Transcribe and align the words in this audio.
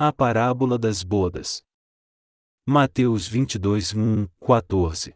A 0.00 0.12
parábola 0.12 0.78
das 0.78 1.02
bodas. 1.02 1.60
Mateus 2.64 3.26
22, 3.26 3.96
1, 3.96 4.28
14. 4.40 5.12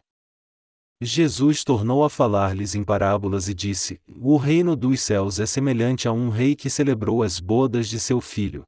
Jesus 1.01 1.63
tornou 1.63 2.03
a 2.03 2.09
falar-lhes 2.09 2.75
em 2.75 2.83
parábolas 2.83 3.47
e 3.47 3.53
disse: 3.53 4.01
O 4.21 4.35
reino 4.35 4.75
dos 4.75 4.99
céus 4.99 5.39
é 5.39 5.45
semelhante 5.45 6.05
a 6.05 6.11
um 6.11 6.27
rei 6.27 6.53
que 6.53 6.69
celebrou 6.69 7.23
as 7.23 7.39
bodas 7.39 7.87
de 7.87 7.97
seu 7.97 8.19
filho. 8.19 8.65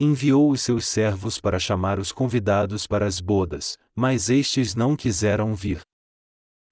Enviou 0.00 0.50
os 0.50 0.62
seus 0.62 0.88
servos 0.88 1.38
para 1.38 1.58
chamar 1.58 1.98
os 1.98 2.12
convidados 2.12 2.86
para 2.86 3.06
as 3.06 3.20
bodas, 3.20 3.76
mas 3.94 4.30
estes 4.30 4.74
não 4.74 4.96
quiseram 4.96 5.54
vir. 5.54 5.82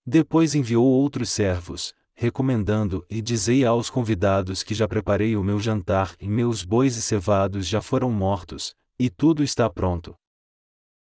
Depois 0.07 0.55
enviou 0.55 0.87
outros 0.87 1.29
servos, 1.29 1.93
recomendando: 2.19 3.07
E 3.09 3.23
dizei 3.23 3.64
aos 3.64 3.89
convidados 3.89 4.64
que 4.64 4.75
já 4.75 4.89
preparei 4.89 5.37
o 5.37 5.45
meu 5.45 5.61
jantar, 5.61 6.16
e 6.21 6.29
meus 6.29 6.64
bois 6.64 6.96
e 6.96 7.02
cevados 7.02 7.64
já 7.66 7.80
foram 7.80 8.11
mortos, 8.11 8.75
e 8.98 9.09
tudo 9.09 9.45
está 9.45 9.71
pronto. 9.71 10.16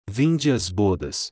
Vinde 0.10 0.52
as 0.52 0.70
bodas. 0.70 1.32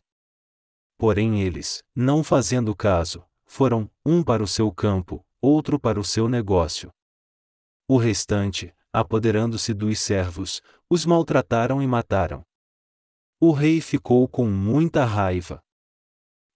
Porém 0.97 1.41
eles, 1.41 1.83
não 1.93 2.23
fazendo 2.23 2.73
caso, 2.73 3.25
foram, 3.45 3.91
um 4.05 4.23
para 4.23 4.41
o 4.41 4.47
seu 4.47 4.71
campo, 4.71 5.21
outro 5.41 5.77
para 5.77 5.99
o 5.99 6.03
seu 6.03 6.29
negócio. 6.29 6.89
O 7.85 7.97
restante, 7.97 8.73
apoderando-se 8.93 9.73
dos 9.73 9.99
servos, 9.99 10.61
os 10.89 11.05
maltrataram 11.05 11.83
e 11.83 11.87
mataram. 11.87 12.41
O 13.37 13.51
rei 13.51 13.81
ficou 13.81 14.29
com 14.29 14.45
muita 14.45 15.03
raiva 15.03 15.61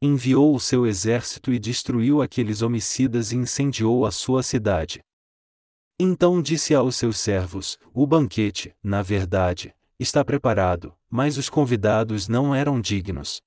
enviou 0.01 0.55
o 0.55 0.59
seu 0.59 0.85
exército 0.85 1.51
e 1.51 1.57
destruiu 1.57 2.21
aqueles 2.21 2.61
homicidas 2.61 3.31
e 3.31 3.35
incendiou 3.35 4.05
a 4.05 4.11
sua 4.11 4.43
cidade. 4.43 5.01
Então 5.99 6.41
disse 6.41 6.75
aos 6.75 6.95
seus 6.95 7.17
servos: 7.17 7.79
O 7.93 8.05
banquete, 8.05 8.75
na 8.83 9.01
verdade, 9.01 9.73
está 9.99 10.23
preparado, 10.23 10.93
mas 11.09 11.37
os 11.37 11.49
convidados 11.49 12.27
não 12.27 12.53
eram 12.53 12.79
dignos. 12.79 13.41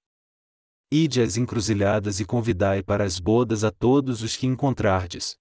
Ide 0.90 1.22
às 1.22 1.36
encruzilhadas 1.36 2.18
e 2.18 2.24
convidai 2.24 2.82
para 2.82 3.04
as 3.04 3.20
bodas 3.20 3.62
a 3.62 3.70
todos 3.70 4.22
os 4.22 4.36
que 4.36 4.46
encontrardes. 4.46 5.38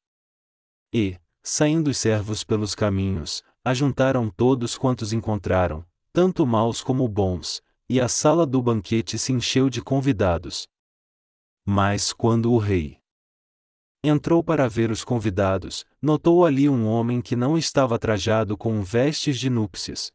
E, 0.94 1.18
saindo 1.42 1.90
os 1.90 1.98
servos 1.98 2.44
pelos 2.44 2.76
caminhos, 2.76 3.44
ajuntaram 3.66 4.30
todos 4.30 4.78
quantos 4.78 5.12
encontraram, 5.12 5.84
tanto 6.14 6.46
maus 6.46 6.84
como 6.84 7.08
bons, 7.08 7.64
e 7.90 8.00
a 8.00 8.08
sala 8.08 8.46
do 8.46 8.62
banquete 8.62 9.18
se 9.18 9.34
encheu 9.34 9.68
de 9.68 9.82
convidados. 9.82 10.68
Mas 11.72 12.12
quando 12.12 12.52
o 12.52 12.58
rei 12.58 12.98
entrou 14.04 14.44
para 14.44 14.68
ver 14.68 14.90
os 14.90 15.04
convidados, 15.04 15.86
notou 16.02 16.44
ali 16.44 16.68
um 16.68 16.88
homem 16.88 17.22
que 17.22 17.36
não 17.36 17.56
estava 17.56 18.00
trajado 18.00 18.58
com 18.58 18.82
vestes 18.82 19.40
de 19.40 19.52
núpcias. 19.52 20.12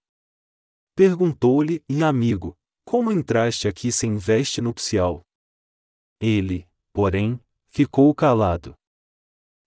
Perguntou-lhe, 0.97 1.81
amigo, 2.05 2.57
como 2.85 3.13
entraste 3.13 3.69
aqui 3.69 3.93
sem 3.93 4.17
veste 4.17 4.61
nupcial? 4.61 5.23
Ele, 6.21 6.67
porém, 6.93 7.39
ficou 7.69 8.13
calado. 8.13 8.75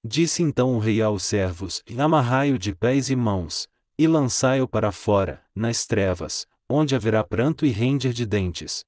Disse 0.04 0.44
então 0.44 0.76
o 0.76 0.80
rei 0.80 1.02
aos 1.02 1.24
servos: 1.24 1.82
Amarrai-o 1.98 2.60
de 2.60 2.76
pés 2.76 3.10
e 3.10 3.16
mãos, 3.16 3.66
e 3.98 4.08
lançai-o 4.08 4.68
para 4.68 4.92
fora, 4.92 5.42
nas 5.56 5.86
trevas, 5.86 6.46
onde 6.70 6.98
haverá 6.98 7.24
pranto 7.24 7.66
e 7.66 7.70
render 7.70 8.12
de 8.12 8.26
dentes 8.26 8.84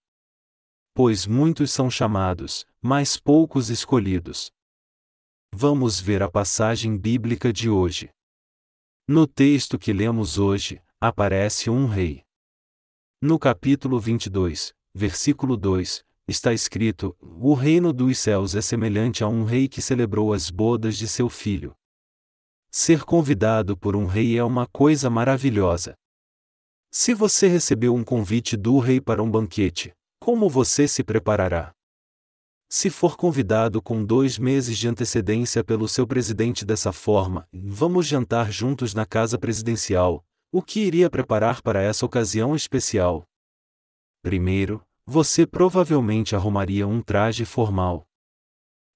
pois 1.00 1.26
muitos 1.26 1.72
são 1.72 1.90
chamados, 1.90 2.66
mas 2.82 3.18
poucos 3.18 3.70
escolhidos. 3.70 4.52
Vamos 5.50 5.98
ver 5.98 6.22
a 6.22 6.30
passagem 6.30 6.98
bíblica 6.98 7.54
de 7.54 7.70
hoje. 7.70 8.10
No 9.08 9.26
texto 9.26 9.80
que 9.80 9.94
lemos 9.94 10.38
hoje, 10.38 10.84
aparece 11.00 11.70
um 11.70 11.88
rei. 11.88 12.26
No 13.22 13.40
capítulo 13.40 13.98
22, 13.98 14.74
versículo 14.94 15.56
2, 15.56 16.04
está 16.28 16.52
escrito: 16.52 17.16
O 17.22 17.54
reino 17.54 17.94
dos 17.94 18.20
céus 18.20 18.54
é 18.54 18.62
semelhante 18.62 19.24
a 19.24 19.28
um 19.30 19.46
rei 19.46 19.70
que 19.70 19.82
celebrou 19.82 20.34
as 20.34 20.50
bodas 20.50 20.98
de 20.98 21.08
seu 21.08 21.30
filho. 21.30 21.74
Ser 22.70 23.06
convidado 23.06 23.78
por 23.78 23.96
um 23.96 24.06
rei 24.06 24.38
é 24.38 24.44
uma 24.44 24.68
coisa 24.68 25.10
maravilhosa. 25.10 25.96
Se 26.92 27.14
você 27.14 27.48
recebeu 27.48 27.96
um 27.96 28.04
convite 28.04 28.58
do 28.58 28.80
rei 28.80 29.00
para 29.00 29.24
um 29.24 29.32
banquete, 29.32 29.94
como 30.20 30.48
você 30.48 30.88
se 30.88 31.04
preparará? 31.04 31.74
Se 32.70 32.90
for 32.92 33.18
convidado 33.18 33.82
com 33.82 34.06
dois 34.06 34.38
meses 34.38 34.78
de 34.78 34.88
antecedência 34.88 35.64
pelo 35.64 35.88
seu 35.88 36.06
presidente 36.06 36.64
dessa 36.64 36.92
forma, 36.92 37.48
vamos 37.52 38.06
jantar 38.06 38.52
juntos 38.52 38.94
na 38.94 39.08
casa 39.08 39.40
presidencial, 39.40 40.24
o 40.52 40.62
que 40.62 40.82
iria 40.82 41.10
preparar 41.10 41.64
para 41.64 41.82
essa 41.82 42.06
ocasião 42.06 42.56
especial? 42.56 43.24
Primeiro, 44.22 44.84
você 45.04 45.48
provavelmente 45.48 46.36
arrumaria 46.36 46.88
um 46.88 47.02
traje 47.02 47.44
formal. 47.44 48.06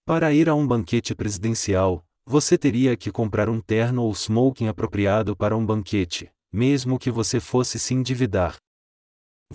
Para 0.06 0.32
ir 0.34 0.50
a 0.50 0.54
um 0.54 0.68
banquete 0.68 1.16
presidencial, 1.16 2.06
você 2.26 2.60
teria 2.60 2.96
que 2.96 3.12
comprar 3.12 3.50
um 3.50 3.60
terno 3.60 4.04
ou 4.04 4.14
smoking 4.14 4.68
apropriado 4.68 5.36
para 5.36 5.58
um 5.58 5.66
banquete, 5.66 6.30
mesmo 6.52 7.00
que 7.00 7.10
você 7.10 7.40
fosse 7.40 7.80
se 7.80 7.96
endividar. 7.96 8.58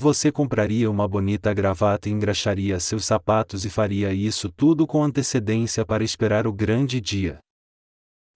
Você 0.00 0.31
compraria 0.31 0.88
uma 0.88 1.09
bonita 1.09 1.53
gravata 1.53 2.09
e 2.09 2.12
engraxaria 2.12 2.78
seus 2.78 3.04
sapatos 3.04 3.64
e 3.64 3.69
faria 3.69 4.14
isso 4.14 4.48
tudo 4.48 4.86
com 4.86 5.03
antecedência 5.03 5.84
para 5.84 6.04
esperar 6.04 6.47
o 6.47 6.53
grande 6.53 7.00
dia. 7.00 7.41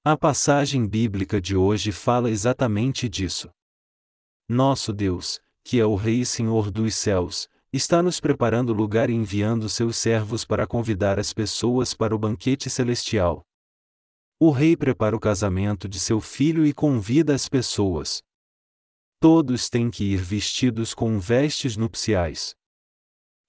A 0.04 0.16
passagem 0.16 0.84
bíblica 0.88 1.40
de 1.40 1.54
hoje 1.54 1.92
fala 1.92 2.28
exatamente 2.28 3.08
disso. 3.08 3.48
Nosso 4.48 4.92
Deus, 4.92 5.40
que 5.62 5.78
é 5.78 5.86
o 5.86 5.94
Rei 5.94 6.22
e 6.22 6.26
Senhor 6.26 6.68
dos 6.68 6.96
céus, 6.96 7.48
está 7.72 8.02
nos 8.02 8.18
preparando 8.18 8.72
lugar 8.72 9.08
e 9.08 9.14
enviando 9.14 9.68
seus 9.68 9.96
servos 9.96 10.44
para 10.44 10.66
convidar 10.66 11.16
as 11.16 11.32
pessoas 11.32 11.94
para 11.94 12.12
o 12.12 12.18
banquete 12.18 12.68
celestial. 12.68 13.40
O 14.36 14.50
Rei 14.50 14.76
prepara 14.76 15.14
o 15.14 15.20
casamento 15.20 15.88
de 15.88 16.00
seu 16.00 16.20
filho 16.20 16.66
e 16.66 16.72
convida 16.72 17.32
as 17.32 17.48
pessoas. 17.48 18.20
Todos 19.22 19.70
têm 19.70 19.88
que 19.88 20.02
ir 20.02 20.16
vestidos 20.16 20.92
com 20.92 21.16
vestes 21.20 21.76
nupciais. 21.76 22.56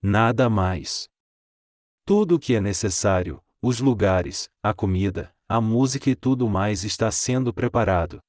Nada 0.03 0.47
mais. 0.47 1.09
Tudo 2.05 2.35
o 2.35 2.39
que 2.39 2.53
é 2.53 2.61
necessário, 2.61 3.43
os 3.59 3.79
lugares, 3.79 4.47
a 4.61 4.71
comida, 4.71 5.35
a 5.49 5.59
música 5.59 6.11
e 6.11 6.15
tudo 6.15 6.47
mais 6.47 6.83
está 6.83 7.09
sendo 7.09 7.51
preparado. 7.51 8.19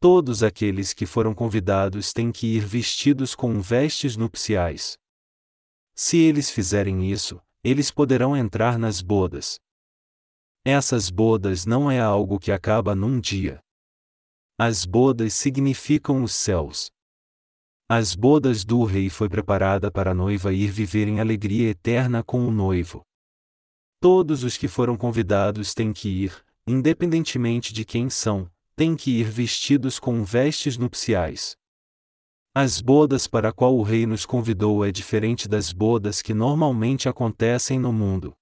Todos 0.00 0.42
aqueles 0.42 0.94
que 0.94 1.04
foram 1.04 1.34
convidados 1.34 2.14
têm 2.14 2.32
que 2.32 2.46
ir 2.46 2.64
vestidos 2.64 3.34
com 3.34 3.60
vestes 3.60 4.16
nupciais. 4.16 4.96
Se 5.94 6.16
eles 6.16 6.48
fizerem 6.48 7.12
isso, 7.12 7.38
eles 7.62 7.90
poderão 7.90 8.34
entrar 8.34 8.78
nas 8.78 9.02
bodas. 9.02 9.60
Essas 10.64 11.10
bodas 11.10 11.66
não 11.66 11.90
é 11.90 12.00
algo 12.00 12.38
que 12.38 12.50
acaba 12.50 12.94
num 12.94 13.20
dia. 13.20 13.62
As 14.58 14.86
bodas 14.86 15.34
significam 15.34 16.22
os 16.22 16.32
céus. 16.32 16.90
As 17.86 18.14
bodas 18.14 18.64
do 18.64 18.84
rei 18.84 19.10
foi 19.10 19.28
preparada 19.28 19.90
para 19.90 20.12
a 20.12 20.14
noiva 20.14 20.50
ir 20.50 20.70
viver 20.70 21.06
em 21.08 21.20
alegria 21.20 21.68
eterna 21.68 22.22
com 22.22 22.48
o 22.48 22.50
noivo. 22.50 23.02
Todos 24.00 24.44
os 24.44 24.56
que 24.56 24.66
foram 24.66 24.96
convidados 24.96 25.74
têm 25.74 25.92
que 25.92 26.08
ir, 26.08 26.42
independentemente 26.66 27.70
de 27.70 27.84
quem 27.84 28.08
são, 28.08 28.50
têm 28.74 28.96
que 28.96 29.20
ir 29.20 29.24
vestidos 29.24 29.98
com 29.98 30.24
vestes 30.24 30.78
nupciais. 30.78 31.54
As 32.54 32.80
bodas 32.80 33.28
para 33.28 33.50
a 33.50 33.52
qual 33.52 33.76
o 33.76 33.82
rei 33.82 34.06
nos 34.06 34.24
convidou 34.24 34.82
é 34.82 34.90
diferente 34.90 35.46
das 35.46 35.70
bodas 35.70 36.22
que 36.22 36.32
normalmente 36.32 37.10
acontecem 37.10 37.78
no 37.78 37.92
mundo. 37.92 38.34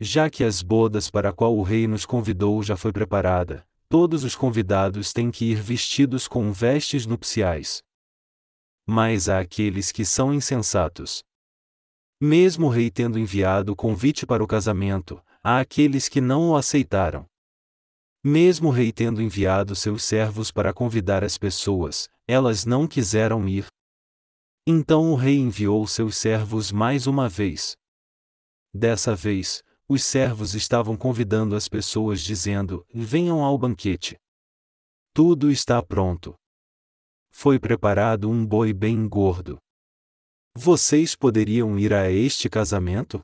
Já 0.00 0.30
que 0.30 0.44
as 0.44 0.62
bodas 0.62 1.10
para 1.10 1.30
a 1.30 1.32
qual 1.32 1.56
o 1.56 1.64
rei 1.64 1.88
nos 1.88 2.06
convidou 2.06 2.62
já 2.62 2.76
foi 2.76 2.92
preparada, 2.92 3.66
todos 3.88 4.24
os 4.24 4.34
convidados 4.34 5.12
têm 5.12 5.30
que 5.30 5.46
ir 5.46 5.60
vestidos 5.60 6.26
com 6.26 6.52
vestes 6.52 7.06
nupciais. 7.06 7.82
Mas 8.86 9.28
há 9.28 9.40
aqueles 9.40 9.90
que 9.92 10.04
são 10.04 10.32
insensatos. 10.32 11.22
Mesmo 12.20 12.66
o 12.66 12.70
rei 12.70 12.90
tendo 12.90 13.18
enviado 13.18 13.72
o 13.72 13.76
convite 13.76 14.24
para 14.24 14.42
o 14.42 14.46
casamento, 14.46 15.22
há 15.42 15.60
aqueles 15.60 16.08
que 16.08 16.20
não 16.20 16.50
o 16.50 16.56
aceitaram. 16.56 17.26
Mesmo 18.24 18.68
o 18.68 18.72
rei 18.72 18.90
tendo 18.92 19.22
enviado 19.22 19.76
seus 19.76 20.02
servos 20.02 20.50
para 20.50 20.72
convidar 20.72 21.22
as 21.22 21.38
pessoas, 21.38 22.08
elas 22.26 22.64
não 22.64 22.86
quiseram 22.86 23.48
ir. 23.48 23.66
Então 24.66 25.12
o 25.12 25.14
rei 25.14 25.36
enviou 25.36 25.86
seus 25.86 26.16
servos 26.16 26.72
mais 26.72 27.06
uma 27.06 27.28
vez. 27.28 27.76
Dessa 28.74 29.14
vez, 29.14 29.62
os 29.88 30.04
servos 30.04 30.54
estavam 30.54 30.96
convidando 30.96 31.54
as 31.54 31.68
pessoas 31.68 32.20
dizendo: 32.20 32.84
Venham 32.92 33.44
ao 33.44 33.56
banquete. 33.56 34.16
Tudo 35.12 35.50
está 35.50 35.82
pronto. 35.82 36.34
Foi 37.30 37.58
preparado 37.58 38.28
um 38.28 38.44
boi 38.44 38.72
bem 38.72 39.08
gordo. 39.08 39.58
Vocês 40.54 41.14
poderiam 41.14 41.78
ir 41.78 41.92
a 41.92 42.10
este 42.10 42.48
casamento? 42.48 43.20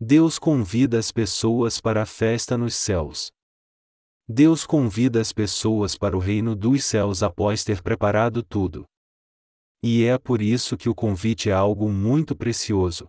Deus 0.00 0.38
convida 0.38 0.98
as 0.98 1.10
pessoas 1.10 1.80
para 1.80 2.02
a 2.02 2.06
festa 2.06 2.56
nos 2.56 2.74
céus. 2.74 3.30
Deus 4.28 4.64
convida 4.64 5.20
as 5.20 5.32
pessoas 5.32 5.96
para 5.96 6.16
o 6.16 6.20
reino 6.20 6.54
dos 6.54 6.84
céus 6.84 7.22
após 7.22 7.64
ter 7.64 7.82
preparado 7.82 8.42
tudo. 8.42 8.84
E 9.82 10.04
é 10.04 10.18
por 10.18 10.40
isso 10.40 10.76
que 10.76 10.88
o 10.88 10.94
convite 10.94 11.50
é 11.50 11.52
algo 11.52 11.88
muito 11.88 12.36
precioso. 12.36 13.08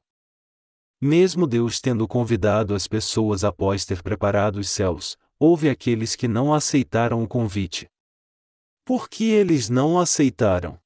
Mesmo 1.02 1.48
Deus 1.48 1.80
tendo 1.80 2.06
convidado 2.06 2.76
as 2.76 2.86
pessoas 2.86 3.46
após 3.46 3.86
ter 3.86 4.04
preparado 4.04 4.58
os 4.58 4.70
céus, 4.70 5.18
houve 5.40 5.70
aqueles 5.70 6.14
que 6.14 6.28
não 6.28 6.54
aceitaram 6.54 7.24
o 7.24 7.28
convite. 7.28 7.88
Por 8.84 9.08
que 9.08 9.30
eles 9.30 9.70
não 9.70 9.98
aceitaram? 9.98 10.78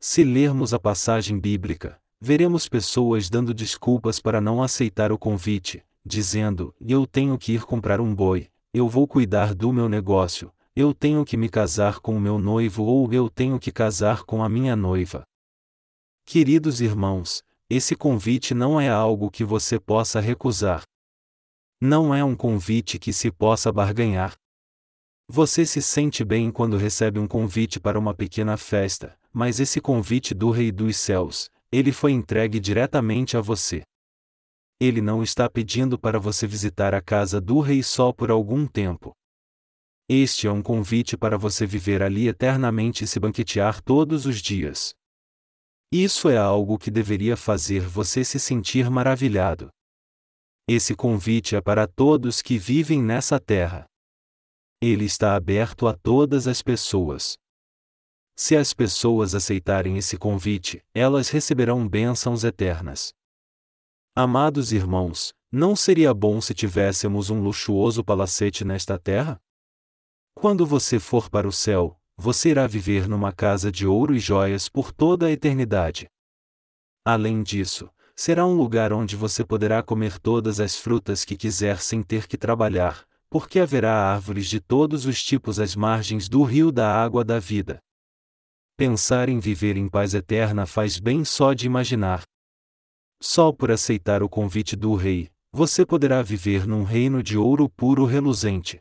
Se 0.00 0.24
lermos 0.24 0.74
a 0.74 0.78
passagem 0.78 1.38
bíblica, 1.38 2.00
veremos 2.20 2.68
pessoas 2.68 3.30
dando 3.30 3.54
desculpas 3.54 4.18
para 4.18 4.40
não 4.40 4.60
aceitar 4.60 5.12
o 5.12 5.18
convite, 5.18 5.84
dizendo: 6.04 6.74
Eu 6.80 7.06
tenho 7.06 7.38
que 7.38 7.52
ir 7.52 7.62
comprar 7.62 8.00
um 8.00 8.12
boi, 8.12 8.48
eu 8.74 8.88
vou 8.88 9.06
cuidar 9.06 9.54
do 9.54 9.72
meu 9.72 9.88
negócio, 9.88 10.52
eu 10.74 10.92
tenho 10.92 11.24
que 11.24 11.36
me 11.36 11.48
casar 11.48 12.00
com 12.00 12.16
o 12.16 12.20
meu 12.20 12.40
noivo 12.40 12.82
ou 12.82 13.12
eu 13.12 13.30
tenho 13.30 13.60
que 13.60 13.70
casar 13.70 14.24
com 14.24 14.42
a 14.42 14.48
minha 14.48 14.74
noiva. 14.74 15.22
Queridos 16.24 16.80
irmãos, 16.80 17.44
esse 17.74 17.96
convite 17.96 18.52
não 18.52 18.78
é 18.78 18.90
algo 18.90 19.30
que 19.30 19.42
você 19.42 19.80
possa 19.80 20.20
recusar. 20.20 20.82
Não 21.80 22.14
é 22.14 22.22
um 22.22 22.36
convite 22.36 22.98
que 22.98 23.14
se 23.14 23.30
possa 23.30 23.72
barganhar. 23.72 24.34
Você 25.26 25.64
se 25.64 25.80
sente 25.80 26.22
bem 26.22 26.50
quando 26.50 26.76
recebe 26.76 27.18
um 27.18 27.26
convite 27.26 27.80
para 27.80 27.98
uma 27.98 28.12
pequena 28.12 28.58
festa, 28.58 29.18
mas 29.32 29.58
esse 29.58 29.80
convite 29.80 30.34
do 30.34 30.50
Rei 30.50 30.70
dos 30.70 30.98
Céus, 30.98 31.48
ele 31.72 31.92
foi 31.92 32.12
entregue 32.12 32.60
diretamente 32.60 33.38
a 33.38 33.40
você. 33.40 33.82
Ele 34.78 35.00
não 35.00 35.22
está 35.22 35.48
pedindo 35.48 35.98
para 35.98 36.20
você 36.20 36.46
visitar 36.46 36.92
a 36.92 37.00
casa 37.00 37.40
do 37.40 37.58
Rei 37.60 37.82
só 37.82 38.12
por 38.12 38.30
algum 38.30 38.66
tempo. 38.66 39.12
Este 40.10 40.46
é 40.46 40.52
um 40.52 40.60
convite 40.60 41.16
para 41.16 41.38
você 41.38 41.64
viver 41.64 42.02
ali 42.02 42.28
eternamente 42.28 43.04
e 43.04 43.06
se 43.06 43.18
banquetear 43.18 43.80
todos 43.80 44.26
os 44.26 44.42
dias. 44.42 44.92
Isso 45.94 46.30
é 46.30 46.38
algo 46.38 46.78
que 46.78 46.90
deveria 46.90 47.36
fazer 47.36 47.80
você 47.80 48.24
se 48.24 48.40
sentir 48.40 48.88
maravilhado. 48.88 49.68
Esse 50.66 50.96
convite 50.96 51.54
é 51.54 51.60
para 51.60 51.86
todos 51.86 52.40
que 52.40 52.56
vivem 52.56 53.02
nessa 53.02 53.38
terra. 53.38 53.84
Ele 54.80 55.04
está 55.04 55.36
aberto 55.36 55.86
a 55.86 55.94
todas 55.94 56.48
as 56.48 56.62
pessoas. 56.62 57.36
Se 58.34 58.56
as 58.56 58.72
pessoas 58.72 59.34
aceitarem 59.34 59.98
esse 59.98 60.16
convite, 60.16 60.82
elas 60.94 61.28
receberão 61.28 61.86
bênçãos 61.86 62.42
eternas. 62.42 63.12
Amados 64.16 64.72
irmãos, 64.72 65.34
não 65.52 65.76
seria 65.76 66.14
bom 66.14 66.40
se 66.40 66.54
tivéssemos 66.54 67.28
um 67.28 67.42
luxuoso 67.42 68.02
palacete 68.02 68.64
nesta 68.64 68.98
terra? 68.98 69.38
Quando 70.34 70.64
você 70.64 70.98
for 70.98 71.28
para 71.28 71.46
o 71.46 71.52
céu, 71.52 72.00
você 72.22 72.50
irá 72.50 72.68
viver 72.68 73.08
numa 73.08 73.32
casa 73.32 73.72
de 73.72 73.84
ouro 73.84 74.14
e 74.14 74.20
joias 74.20 74.68
por 74.68 74.92
toda 74.92 75.26
a 75.26 75.30
eternidade. 75.32 76.06
Além 77.04 77.42
disso, 77.42 77.90
será 78.14 78.46
um 78.46 78.54
lugar 78.54 78.92
onde 78.92 79.16
você 79.16 79.44
poderá 79.44 79.82
comer 79.82 80.20
todas 80.20 80.60
as 80.60 80.76
frutas 80.76 81.24
que 81.24 81.36
quiser 81.36 81.80
sem 81.80 82.00
ter 82.00 82.28
que 82.28 82.38
trabalhar, 82.38 83.04
porque 83.28 83.58
haverá 83.58 83.92
árvores 83.92 84.46
de 84.46 84.60
todos 84.60 85.04
os 85.04 85.20
tipos 85.20 85.58
às 85.58 85.74
margens 85.74 86.28
do 86.28 86.44
rio 86.44 86.70
da 86.70 86.94
água 86.94 87.24
da 87.24 87.40
vida. 87.40 87.80
Pensar 88.76 89.28
em 89.28 89.40
viver 89.40 89.76
em 89.76 89.88
paz 89.88 90.14
eterna 90.14 90.64
faz 90.64 91.00
bem 91.00 91.24
só 91.24 91.52
de 91.52 91.66
imaginar. 91.66 92.22
Só 93.20 93.50
por 93.50 93.72
aceitar 93.72 94.22
o 94.22 94.28
convite 94.28 94.76
do 94.76 94.94
Rei, 94.94 95.28
você 95.50 95.84
poderá 95.84 96.22
viver 96.22 96.68
num 96.68 96.84
reino 96.84 97.20
de 97.20 97.36
ouro 97.36 97.68
puro 97.68 98.04
reluzente. 98.04 98.78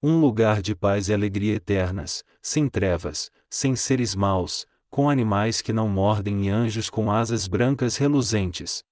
Um 0.00 0.20
lugar 0.20 0.62
de 0.62 0.76
paz 0.76 1.08
e 1.08 1.12
alegria 1.12 1.56
eternas, 1.56 2.22
sem 2.40 2.68
trevas, 2.68 3.32
sem 3.50 3.74
seres 3.74 4.14
maus, 4.14 4.64
com 4.88 5.10
animais 5.10 5.60
que 5.60 5.72
não 5.72 5.88
mordem 5.88 6.46
e 6.46 6.48
anjos 6.48 6.88
com 6.88 7.10
asas 7.10 7.48
brancas 7.48 7.96
reluzentes. 7.96 8.84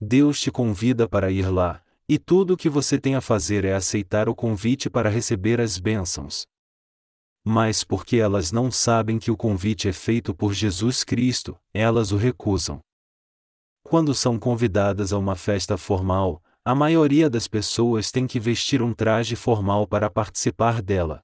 Deus 0.00 0.40
te 0.40 0.50
convida 0.50 1.08
para 1.08 1.30
ir 1.30 1.48
lá, 1.48 1.80
e 2.08 2.18
tudo 2.18 2.54
o 2.54 2.56
que 2.56 2.68
você 2.68 2.98
tem 2.98 3.14
a 3.14 3.20
fazer 3.20 3.64
é 3.64 3.74
aceitar 3.74 4.28
o 4.28 4.34
convite 4.34 4.90
para 4.90 5.08
receber 5.08 5.60
as 5.60 5.78
bênçãos. 5.78 6.46
Mas 7.44 7.84
porque 7.84 8.16
elas 8.16 8.50
não 8.50 8.72
sabem 8.72 9.20
que 9.20 9.30
o 9.30 9.36
convite 9.36 9.88
é 9.88 9.92
feito 9.92 10.34
por 10.34 10.52
Jesus 10.52 11.04
Cristo, 11.04 11.56
elas 11.72 12.10
o 12.10 12.16
recusam. 12.16 12.80
Quando 13.84 14.12
são 14.14 14.36
convidadas 14.36 15.12
a 15.12 15.18
uma 15.18 15.36
festa 15.36 15.76
formal, 15.78 16.42
a 16.68 16.74
maioria 16.74 17.30
das 17.30 17.48
pessoas 17.48 18.10
tem 18.10 18.26
que 18.26 18.38
vestir 18.38 18.82
um 18.82 18.92
traje 18.92 19.34
formal 19.34 19.86
para 19.86 20.10
participar 20.10 20.82
dela. 20.82 21.22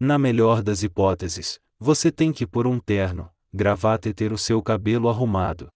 Na 0.00 0.18
melhor 0.18 0.60
das 0.60 0.82
hipóteses, 0.82 1.60
você 1.78 2.10
tem 2.10 2.32
que 2.32 2.44
pôr 2.44 2.66
um 2.66 2.80
terno, 2.80 3.30
gravata 3.54 4.08
e 4.08 4.12
ter 4.12 4.32
o 4.32 4.36
seu 4.36 4.60
cabelo 4.60 5.08
arrumado. 5.08 5.68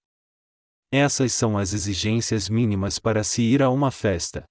Essas 0.91 1.33
são 1.33 1.57
as 1.57 1.73
exigências 1.73 2.49
mínimas 2.49 2.99
para 2.99 3.23
se 3.23 3.43
ir 3.43 3.63
a 3.63 3.71
uma 3.71 3.93
festa. 3.93 4.43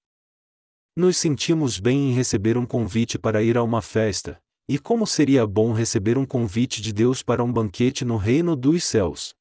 Nos 0.96 1.18
sentimos 1.18 1.78
bem 1.78 2.12
em 2.12 2.14
receber 2.14 2.58
um 2.58 2.66
convite 2.66 3.20
para 3.20 3.44
ir 3.44 3.58
a 3.58 3.62
uma 3.62 3.82
festa, 3.82 4.40
e 4.70 4.80
como 4.80 5.06
seria 5.06 5.46
bom 5.46 5.74
receber 5.74 6.18
um 6.18 6.26
convite 6.26 6.82
de 6.82 6.94
Deus 6.94 7.22
para 7.22 7.44
um 7.44 7.52
banquete 7.52 8.06
no 8.06 8.16
reino 8.16 8.56
dos 8.56 8.86
céus. 8.86 9.36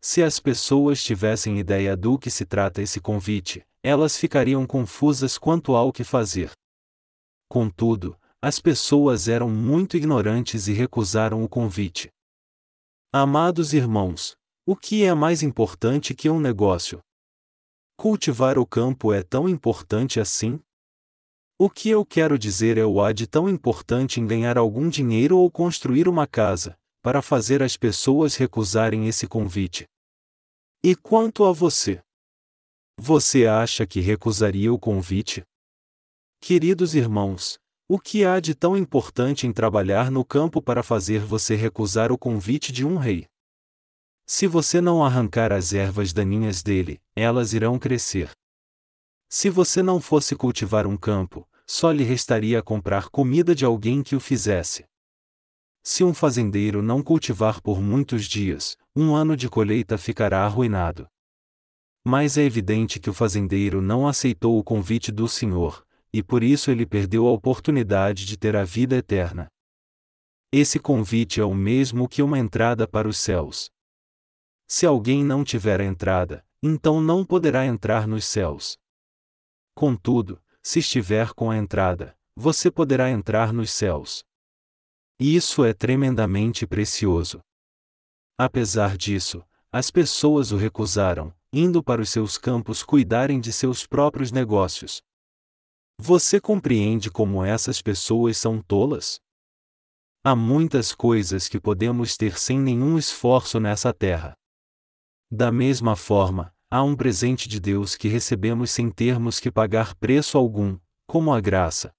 Se 0.00 0.22
as 0.22 0.40
pessoas 0.40 1.04
tivessem 1.04 1.58
ideia 1.58 1.94
do 1.94 2.18
que 2.18 2.30
se 2.30 2.46
trata 2.46 2.80
esse 2.80 2.98
convite, 2.98 3.62
elas 3.82 4.16
ficariam 4.16 4.66
confusas 4.66 5.36
quanto 5.36 5.74
ao 5.74 5.92
que 5.92 6.04
fazer. 6.04 6.52
Contudo, 7.48 8.16
as 8.40 8.60
pessoas 8.60 9.28
eram 9.28 9.48
muito 9.48 9.96
ignorantes 9.96 10.68
e 10.68 10.72
recusaram 10.72 11.42
o 11.42 11.48
convite. 11.48 12.10
Amados 13.12 13.72
irmãos, 13.72 14.36
o 14.64 14.76
que 14.76 15.04
é 15.04 15.12
mais 15.14 15.42
importante 15.42 16.14
que 16.14 16.30
um 16.30 16.40
negócio? 16.40 17.00
Cultivar 17.96 18.58
o 18.58 18.66
campo 18.66 19.12
é 19.12 19.22
tão 19.22 19.48
importante 19.48 20.18
assim? 20.18 20.60
O 21.58 21.68
que 21.68 21.88
eu 21.90 22.04
quero 22.04 22.38
dizer 22.38 22.78
é 22.78 22.84
o 22.84 23.00
há 23.00 23.12
de 23.12 23.26
tão 23.26 23.48
importante 23.48 24.20
em 24.20 24.26
ganhar 24.26 24.56
algum 24.56 24.88
dinheiro 24.88 25.38
ou 25.38 25.50
construir 25.50 26.08
uma 26.08 26.26
casa, 26.26 26.76
para 27.02 27.20
fazer 27.20 27.62
as 27.62 27.76
pessoas 27.76 28.36
recusarem 28.36 29.06
esse 29.06 29.26
convite. 29.26 29.86
E 30.82 30.96
quanto 30.96 31.44
a 31.44 31.52
você? 31.52 32.02
Você 32.98 33.46
acha 33.46 33.86
que 33.86 34.00
recusaria 34.00 34.72
o 34.72 34.78
convite? 34.78 35.42
Queridos 36.40 36.94
irmãos, 36.94 37.58
o 37.88 37.98
que 37.98 38.24
há 38.24 38.38
de 38.38 38.54
tão 38.54 38.76
importante 38.76 39.46
em 39.46 39.52
trabalhar 39.52 40.10
no 40.10 40.24
campo 40.24 40.62
para 40.62 40.82
fazer 40.82 41.20
você 41.20 41.54
recusar 41.54 42.12
o 42.12 42.18
convite 42.18 42.72
de 42.72 42.84
um 42.84 42.96
rei? 42.96 43.26
Se 44.26 44.46
você 44.46 44.80
não 44.80 45.04
arrancar 45.04 45.52
as 45.52 45.72
ervas 45.72 46.12
daninhas 46.12 46.62
dele, 46.62 47.00
elas 47.14 47.52
irão 47.52 47.78
crescer. 47.78 48.30
Se 49.28 49.50
você 49.50 49.82
não 49.82 50.00
fosse 50.00 50.36
cultivar 50.36 50.86
um 50.86 50.96
campo, 50.96 51.48
só 51.66 51.90
lhe 51.90 52.04
restaria 52.04 52.62
comprar 52.62 53.08
comida 53.08 53.54
de 53.54 53.64
alguém 53.64 54.02
que 54.02 54.14
o 54.14 54.20
fizesse. 54.20 54.84
Se 55.82 56.04
um 56.04 56.14
fazendeiro 56.14 56.82
não 56.82 57.02
cultivar 57.02 57.60
por 57.60 57.80
muitos 57.80 58.26
dias, 58.26 58.76
um 58.94 59.14
ano 59.14 59.36
de 59.36 59.48
colheita 59.48 59.98
ficará 59.98 60.44
arruinado. 60.44 61.08
Mas 62.04 62.36
é 62.36 62.42
evidente 62.42 62.98
que 62.98 63.08
o 63.08 63.14
fazendeiro 63.14 63.80
não 63.80 64.08
aceitou 64.08 64.58
o 64.58 64.64
convite 64.64 65.12
do 65.12 65.28
Senhor, 65.28 65.86
e 66.12 66.22
por 66.22 66.42
isso 66.42 66.70
ele 66.70 66.84
perdeu 66.84 67.26
a 67.26 67.32
oportunidade 67.32 68.26
de 68.26 68.36
ter 68.36 68.56
a 68.56 68.64
vida 68.64 68.96
eterna. 68.96 69.48
Esse 70.50 70.78
convite 70.78 71.40
é 71.40 71.44
o 71.44 71.54
mesmo 71.54 72.08
que 72.08 72.22
uma 72.22 72.38
entrada 72.38 72.86
para 72.86 73.08
os 73.08 73.16
céus. 73.16 73.70
Se 74.66 74.84
alguém 74.84 75.24
não 75.24 75.44
tiver 75.44 75.80
a 75.80 75.84
entrada, 75.84 76.44
então 76.62 77.00
não 77.00 77.24
poderá 77.24 77.64
entrar 77.64 78.06
nos 78.06 78.24
céus. 78.24 78.76
Contudo, 79.74 80.42
se 80.62 80.80
estiver 80.80 81.32
com 81.32 81.50
a 81.50 81.56
entrada, 81.56 82.16
você 82.36 82.70
poderá 82.70 83.10
entrar 83.10 83.52
nos 83.52 83.70
céus. 83.70 84.24
Isso 85.18 85.64
é 85.64 85.72
tremendamente 85.72 86.66
precioso. 86.66 87.40
Apesar 88.36 88.96
disso, 88.96 89.44
as 89.70 89.90
pessoas 89.90 90.52
o 90.52 90.56
recusaram, 90.56 91.34
indo 91.52 91.82
para 91.82 92.00
os 92.00 92.08
seus 92.08 92.38
campos 92.38 92.82
cuidarem 92.82 93.38
de 93.38 93.52
seus 93.52 93.86
próprios 93.86 94.32
negócios. 94.32 95.02
Você 95.98 96.40
compreende 96.40 97.10
como 97.10 97.44
essas 97.44 97.82
pessoas 97.82 98.38
são 98.38 98.62
tolas? 98.62 99.20
Há 100.24 100.34
muitas 100.34 100.94
coisas 100.94 101.48
que 101.48 101.60
podemos 101.60 102.16
ter 102.16 102.38
sem 102.38 102.58
nenhum 102.58 102.96
esforço 102.96 103.60
nessa 103.60 103.92
terra. 103.92 104.34
Da 105.30 105.52
mesma 105.52 105.94
forma, 105.94 106.54
há 106.70 106.82
um 106.82 106.96
presente 106.96 107.48
de 107.48 107.60
Deus 107.60 107.96
que 107.96 108.08
recebemos 108.08 108.70
sem 108.70 108.90
termos 108.90 109.38
que 109.38 109.50
pagar 109.50 109.94
preço 109.96 110.38
algum, 110.38 110.78
como 111.06 111.32
a 111.32 111.40
graça. 111.40 111.92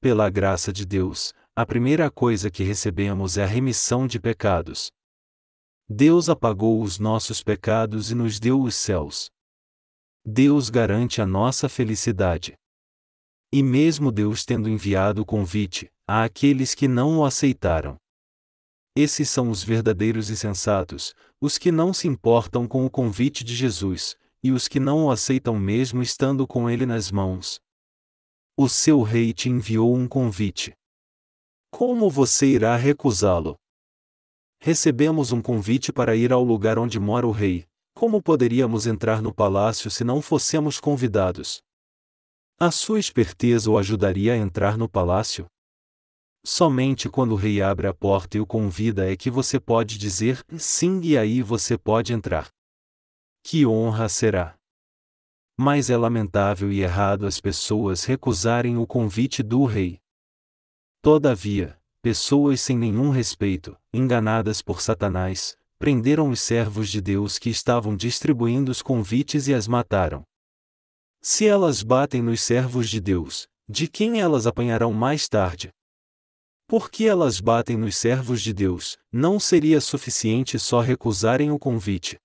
Pela 0.00 0.30
graça 0.30 0.72
de 0.72 0.86
Deus, 0.86 1.34
a 1.56 1.66
primeira 1.66 2.10
coisa 2.10 2.50
que 2.50 2.62
recebemos 2.62 3.36
é 3.36 3.44
a 3.44 3.46
remissão 3.46 4.06
de 4.06 4.18
pecados. 4.18 4.90
Deus 5.88 6.30
apagou 6.30 6.80
os 6.82 6.98
nossos 6.98 7.42
pecados 7.42 8.10
e 8.10 8.14
nos 8.14 8.40
deu 8.40 8.62
os 8.62 8.74
céus. 8.74 9.30
Deus 10.24 10.70
garante 10.70 11.20
a 11.20 11.26
nossa 11.26 11.68
felicidade. 11.68 12.54
E 13.52 13.62
mesmo 13.62 14.10
Deus 14.10 14.46
tendo 14.46 14.68
enviado 14.68 15.20
o 15.20 15.26
convite, 15.26 15.92
há 16.08 16.24
aqueles 16.24 16.74
que 16.74 16.88
não 16.88 17.18
o 17.18 17.24
aceitaram. 17.24 17.96
Esses 18.96 19.28
são 19.28 19.50
os 19.50 19.62
verdadeiros 19.62 20.30
e 20.30 20.36
sensatos, 20.36 21.14
os 21.38 21.58
que 21.58 21.70
não 21.70 21.92
se 21.92 22.08
importam 22.08 22.66
com 22.66 22.86
o 22.86 22.90
convite 22.90 23.44
de 23.44 23.54
Jesus, 23.54 24.16
e 24.42 24.52
os 24.52 24.66
que 24.66 24.80
não 24.80 25.04
o 25.04 25.10
aceitam 25.10 25.58
mesmo 25.58 26.00
estando 26.00 26.46
com 26.46 26.70
ele 26.70 26.86
nas 26.86 27.10
mãos. 27.10 27.60
O 28.56 28.68
seu 28.68 29.02
rei 29.02 29.34
te 29.34 29.50
enviou 29.50 29.94
um 29.94 30.08
convite. 30.08 30.72
Como 31.70 32.08
você 32.08 32.46
irá 32.46 32.74
recusá-lo? 32.76 33.56
Recebemos 34.66 35.30
um 35.30 35.42
convite 35.42 35.92
para 35.92 36.16
ir 36.16 36.32
ao 36.32 36.42
lugar 36.42 36.78
onde 36.78 36.98
mora 36.98 37.26
o 37.26 37.30
rei. 37.30 37.66
Como 37.94 38.22
poderíamos 38.22 38.86
entrar 38.86 39.20
no 39.20 39.30
palácio 39.30 39.90
se 39.90 40.02
não 40.02 40.22
fossemos 40.22 40.80
convidados? 40.80 41.62
A 42.58 42.70
sua 42.70 42.98
esperteza 42.98 43.70
o 43.70 43.76
ajudaria 43.76 44.32
a 44.32 44.38
entrar 44.38 44.78
no 44.78 44.88
palácio? 44.88 45.44
Somente 46.46 47.10
quando 47.10 47.32
o 47.32 47.36
rei 47.36 47.60
abre 47.60 47.86
a 47.86 47.92
porta 47.92 48.38
e 48.38 48.40
o 48.40 48.46
convida 48.46 49.06
é 49.06 49.14
que 49.14 49.30
você 49.30 49.60
pode 49.60 49.98
dizer 49.98 50.42
sim 50.58 50.98
e 51.02 51.18
aí 51.18 51.42
você 51.42 51.76
pode 51.76 52.14
entrar. 52.14 52.48
Que 53.42 53.66
honra 53.66 54.08
será! 54.08 54.56
Mas 55.58 55.90
é 55.90 55.96
lamentável 55.98 56.72
e 56.72 56.80
errado 56.80 57.26
as 57.26 57.38
pessoas 57.38 58.04
recusarem 58.04 58.78
o 58.78 58.86
convite 58.86 59.42
do 59.42 59.66
rei. 59.66 60.00
Todavia, 61.02 61.78
pessoas 62.00 62.62
sem 62.62 62.78
nenhum 62.78 63.10
respeito, 63.10 63.76
enganadas 63.94 64.60
por 64.60 64.80
Satanás, 64.80 65.56
prenderam 65.78 66.30
os 66.30 66.40
servos 66.40 66.88
de 66.90 67.00
Deus 67.00 67.38
que 67.38 67.48
estavam 67.48 67.96
distribuindo 67.96 68.70
os 68.70 68.82
convites 68.82 69.48
e 69.48 69.54
as 69.54 69.68
mataram. 69.68 70.22
Se 71.22 71.46
elas 71.46 71.82
batem 71.82 72.22
nos 72.22 72.42
servos 72.42 72.90
de 72.90 73.00
Deus, 73.00 73.46
de 73.68 73.88
quem 73.88 74.20
elas 74.20 74.46
apanharão 74.46 74.92
mais 74.92 75.28
tarde? 75.28 75.70
Por 76.66 76.90
que 76.90 77.06
elas 77.06 77.40
batem 77.40 77.76
nos 77.76 77.96
servos 77.96 78.42
de 78.42 78.52
Deus, 78.52 78.98
não 79.12 79.38
seria 79.38 79.80
suficiente 79.80 80.58
só 80.58 80.80
recusarem 80.80 81.50
o 81.50 81.58
convite. 81.58 82.16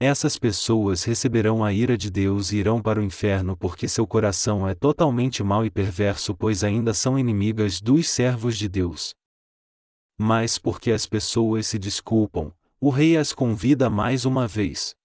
Essas 0.00 0.38
pessoas 0.38 1.02
receberão 1.02 1.64
a 1.64 1.72
ira 1.72 1.98
de 1.98 2.08
Deus 2.08 2.52
e 2.52 2.58
irão 2.58 2.80
para 2.80 3.00
o 3.00 3.02
inferno 3.02 3.56
porque 3.56 3.88
seu 3.88 4.06
coração 4.06 4.68
é 4.68 4.74
totalmente 4.74 5.42
mau 5.42 5.66
e 5.66 5.70
perverso, 5.70 6.36
pois 6.36 6.62
ainda 6.62 6.94
são 6.94 7.18
inimigas 7.18 7.80
dos 7.80 8.08
servos 8.08 8.56
de 8.56 8.68
Deus. 8.68 9.12
Mas 10.18 10.58
porque 10.58 10.90
as 10.90 11.06
pessoas 11.06 11.68
se 11.68 11.78
desculpam, 11.78 12.52
o 12.80 12.90
rei 12.90 13.16
as 13.16 13.32
convida 13.32 13.88
mais 13.88 14.24
uma 14.24 14.48
vez. 14.48 14.96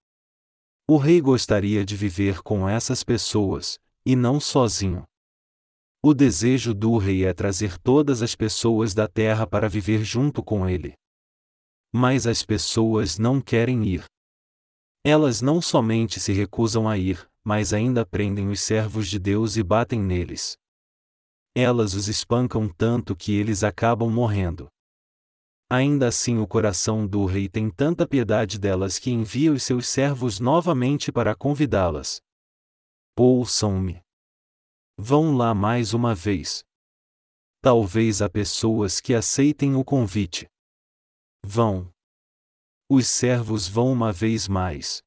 O 0.88 0.98
rei 0.98 1.22
gostaria 1.22 1.86
de 1.86 1.96
viver 1.96 2.42
com 2.42 2.68
essas 2.68 3.04
pessoas, 3.04 3.80
e 4.04 4.16
não 4.16 4.40
sozinho. 4.40 5.06
O 6.04 6.14
desejo 6.14 6.74
do 6.74 6.98
rei 6.98 7.26
é 7.26 7.34
trazer 7.34 7.78
todas 7.78 8.22
as 8.22 8.36
pessoas 8.36 8.94
da 8.94 9.08
terra 9.08 9.48
para 9.48 9.70
viver 9.70 10.04
junto 10.04 10.44
com 10.44 10.68
ele. 10.68 10.96
Mas 11.94 12.28
as 12.28 12.44
pessoas 12.44 13.18
não 13.18 13.40
querem 13.40 13.86
ir. 13.88 14.04
Elas 15.06 15.42
não 15.42 15.62
somente 15.62 16.20
se 16.20 16.34
recusam 16.34 16.90
a 16.90 16.98
ir, 16.98 17.30
mas 17.44 17.72
ainda 17.72 18.06
prendem 18.06 18.50
os 18.50 18.62
servos 18.62 19.08
de 19.08 19.20
Deus 19.20 19.58
e 19.58 19.64
batem 19.64 20.02
neles. 20.02 20.58
Elas 21.56 21.94
os 21.94 22.08
espancam 22.08 22.68
tanto 22.68 23.16
que 23.16 23.34
eles 23.34 23.64
acabam 23.64 24.10
morrendo. 24.10 24.73
Ainda 25.74 26.10
assim, 26.10 26.38
o 26.38 26.46
coração 26.46 27.08
do 27.08 27.26
rei 27.26 27.50
tem 27.50 27.68
tanta 27.68 28.08
piedade 28.08 28.60
delas 28.60 29.00
que 29.00 29.10
envia 29.10 29.52
os 29.52 29.64
seus 29.64 29.88
servos 29.88 30.40
novamente 30.40 31.12
para 31.12 31.34
convidá-las. 31.34 32.22
Ouçam-me. 33.18 34.00
Vão 34.96 35.36
lá 35.36 35.52
mais 35.56 35.92
uma 35.92 36.14
vez. 36.14 36.64
Talvez 37.60 38.22
há 38.22 38.30
pessoas 38.30 39.00
que 39.00 39.16
aceitem 39.16 39.76
o 39.76 39.84
convite. 39.84 40.46
Vão. 41.44 41.92
Os 42.88 43.08
servos 43.08 43.68
vão 43.68 43.92
uma 43.92 44.14
vez 44.14 44.48
mais. 44.48 45.02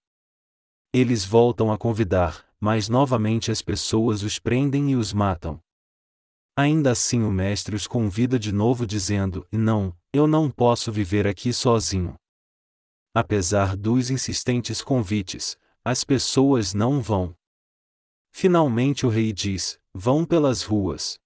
Eles 0.93 1.25
voltam 1.25 1.71
a 1.71 1.79
convidar, 1.79 2.45
mas 2.59 2.89
novamente 2.89 3.53
as 3.53 3.63
pessoas 3.63 4.25
os 4.25 4.41
prendem 4.41 4.91
e 4.91 4.97
os 4.97 5.13
matam. 5.13 5.63
Ainda 6.59 6.91
assim 6.91 7.23
o 7.23 7.31
mestre 7.31 7.77
os 7.77 7.87
convida 7.87 8.37
de 8.37 8.51
novo 8.51 8.85
dizendo: 8.85 9.47
Não, 9.53 9.95
eu 10.17 10.27
não 10.27 10.51
posso 10.51 10.91
viver 10.91 11.27
aqui 11.27 11.53
sozinho. 11.53 12.17
Apesar 13.15 13.77
dos 13.77 14.11
insistentes 14.11 14.83
convites, 14.83 15.57
as 15.85 16.03
pessoas 16.03 16.75
não 16.75 17.01
vão. 17.01 17.35
Finalmente 18.33 19.07
o 19.07 19.09
rei 19.09 19.33
diz: 19.33 19.79
Vão 19.95 20.25
pelas 20.25 20.63
ruas. 20.63 21.19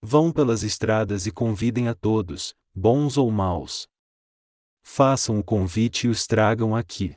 Vão 0.00 0.30
pelas 0.30 0.62
estradas 0.62 1.26
e 1.26 1.32
convidem 1.32 1.88
a 1.88 1.94
todos, 1.94 2.54
bons 2.74 3.16
ou 3.16 3.30
maus 3.30 3.88
façam 4.84 5.40
o 5.40 5.42
convite 5.42 6.06
e 6.06 6.10
os 6.10 6.26
tragam 6.26 6.76
aqui. 6.76 7.16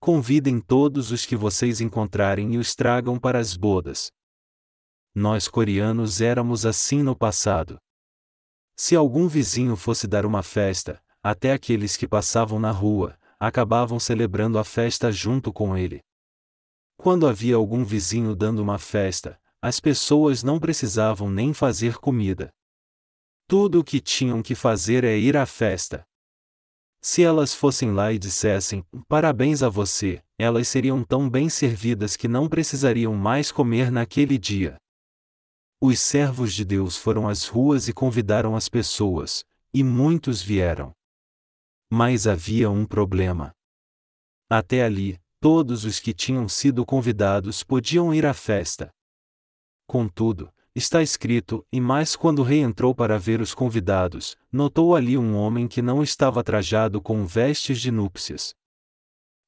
Convidem 0.00 0.58
todos 0.58 1.12
os 1.12 1.24
que 1.24 1.36
vocês 1.36 1.80
encontrarem 1.80 2.54
e 2.54 2.58
os 2.58 2.74
tragam 2.74 3.20
para 3.20 3.38
as 3.38 3.56
bodas. 3.56 4.10
Nós 5.14 5.46
coreanos 5.46 6.20
éramos 6.20 6.66
assim 6.66 7.02
no 7.02 7.14
passado. 7.14 7.78
Se 8.84 8.96
algum 8.96 9.28
vizinho 9.28 9.76
fosse 9.76 10.08
dar 10.08 10.26
uma 10.26 10.42
festa, 10.42 11.00
até 11.22 11.52
aqueles 11.52 11.96
que 11.96 12.08
passavam 12.08 12.58
na 12.58 12.72
rua, 12.72 13.16
acabavam 13.38 14.00
celebrando 14.00 14.58
a 14.58 14.64
festa 14.64 15.12
junto 15.12 15.52
com 15.52 15.76
ele. 15.76 16.00
Quando 16.96 17.28
havia 17.28 17.54
algum 17.54 17.84
vizinho 17.84 18.34
dando 18.34 18.60
uma 18.60 18.80
festa, 18.80 19.40
as 19.62 19.78
pessoas 19.78 20.42
não 20.42 20.58
precisavam 20.58 21.30
nem 21.30 21.54
fazer 21.54 21.98
comida. 21.98 22.50
Tudo 23.46 23.78
o 23.78 23.84
que 23.84 24.00
tinham 24.00 24.42
que 24.42 24.56
fazer 24.56 25.04
é 25.04 25.16
ir 25.16 25.36
à 25.36 25.46
festa. 25.46 26.04
Se 27.00 27.22
elas 27.22 27.54
fossem 27.54 27.92
lá 27.92 28.12
e 28.12 28.18
dissessem, 28.18 28.84
parabéns 29.06 29.62
a 29.62 29.68
você, 29.68 30.20
elas 30.36 30.66
seriam 30.66 31.04
tão 31.04 31.30
bem 31.30 31.48
servidas 31.48 32.16
que 32.16 32.26
não 32.26 32.48
precisariam 32.48 33.14
mais 33.14 33.52
comer 33.52 33.92
naquele 33.92 34.36
dia. 34.36 34.81
Os 35.84 35.98
servos 35.98 36.54
de 36.54 36.64
Deus 36.64 36.96
foram 36.96 37.28
às 37.28 37.48
ruas 37.48 37.88
e 37.88 37.92
convidaram 37.92 38.54
as 38.54 38.68
pessoas, 38.68 39.44
e 39.74 39.82
muitos 39.82 40.40
vieram. 40.40 40.92
Mas 41.90 42.24
havia 42.24 42.70
um 42.70 42.86
problema. 42.86 43.50
Até 44.48 44.84
ali, 44.84 45.18
todos 45.40 45.84
os 45.84 45.98
que 45.98 46.14
tinham 46.14 46.48
sido 46.48 46.86
convidados 46.86 47.64
podiam 47.64 48.14
ir 48.14 48.24
à 48.24 48.32
festa. 48.32 48.90
Contudo, 49.84 50.52
Está 50.74 51.02
escrito: 51.02 51.66
E 51.70 51.80
mais 51.82 52.16
quando 52.16 52.38
o 52.38 52.42
rei 52.42 52.60
entrou 52.60 52.94
para 52.94 53.18
ver 53.18 53.42
os 53.42 53.52
convidados, 53.52 54.38
notou 54.50 54.96
ali 54.96 55.18
um 55.18 55.36
homem 55.36 55.68
que 55.68 55.82
não 55.82 56.02
estava 56.02 56.42
trajado 56.42 57.02
com 57.02 57.26
vestes 57.26 57.78
de 57.78 57.90
núpcias. 57.90 58.54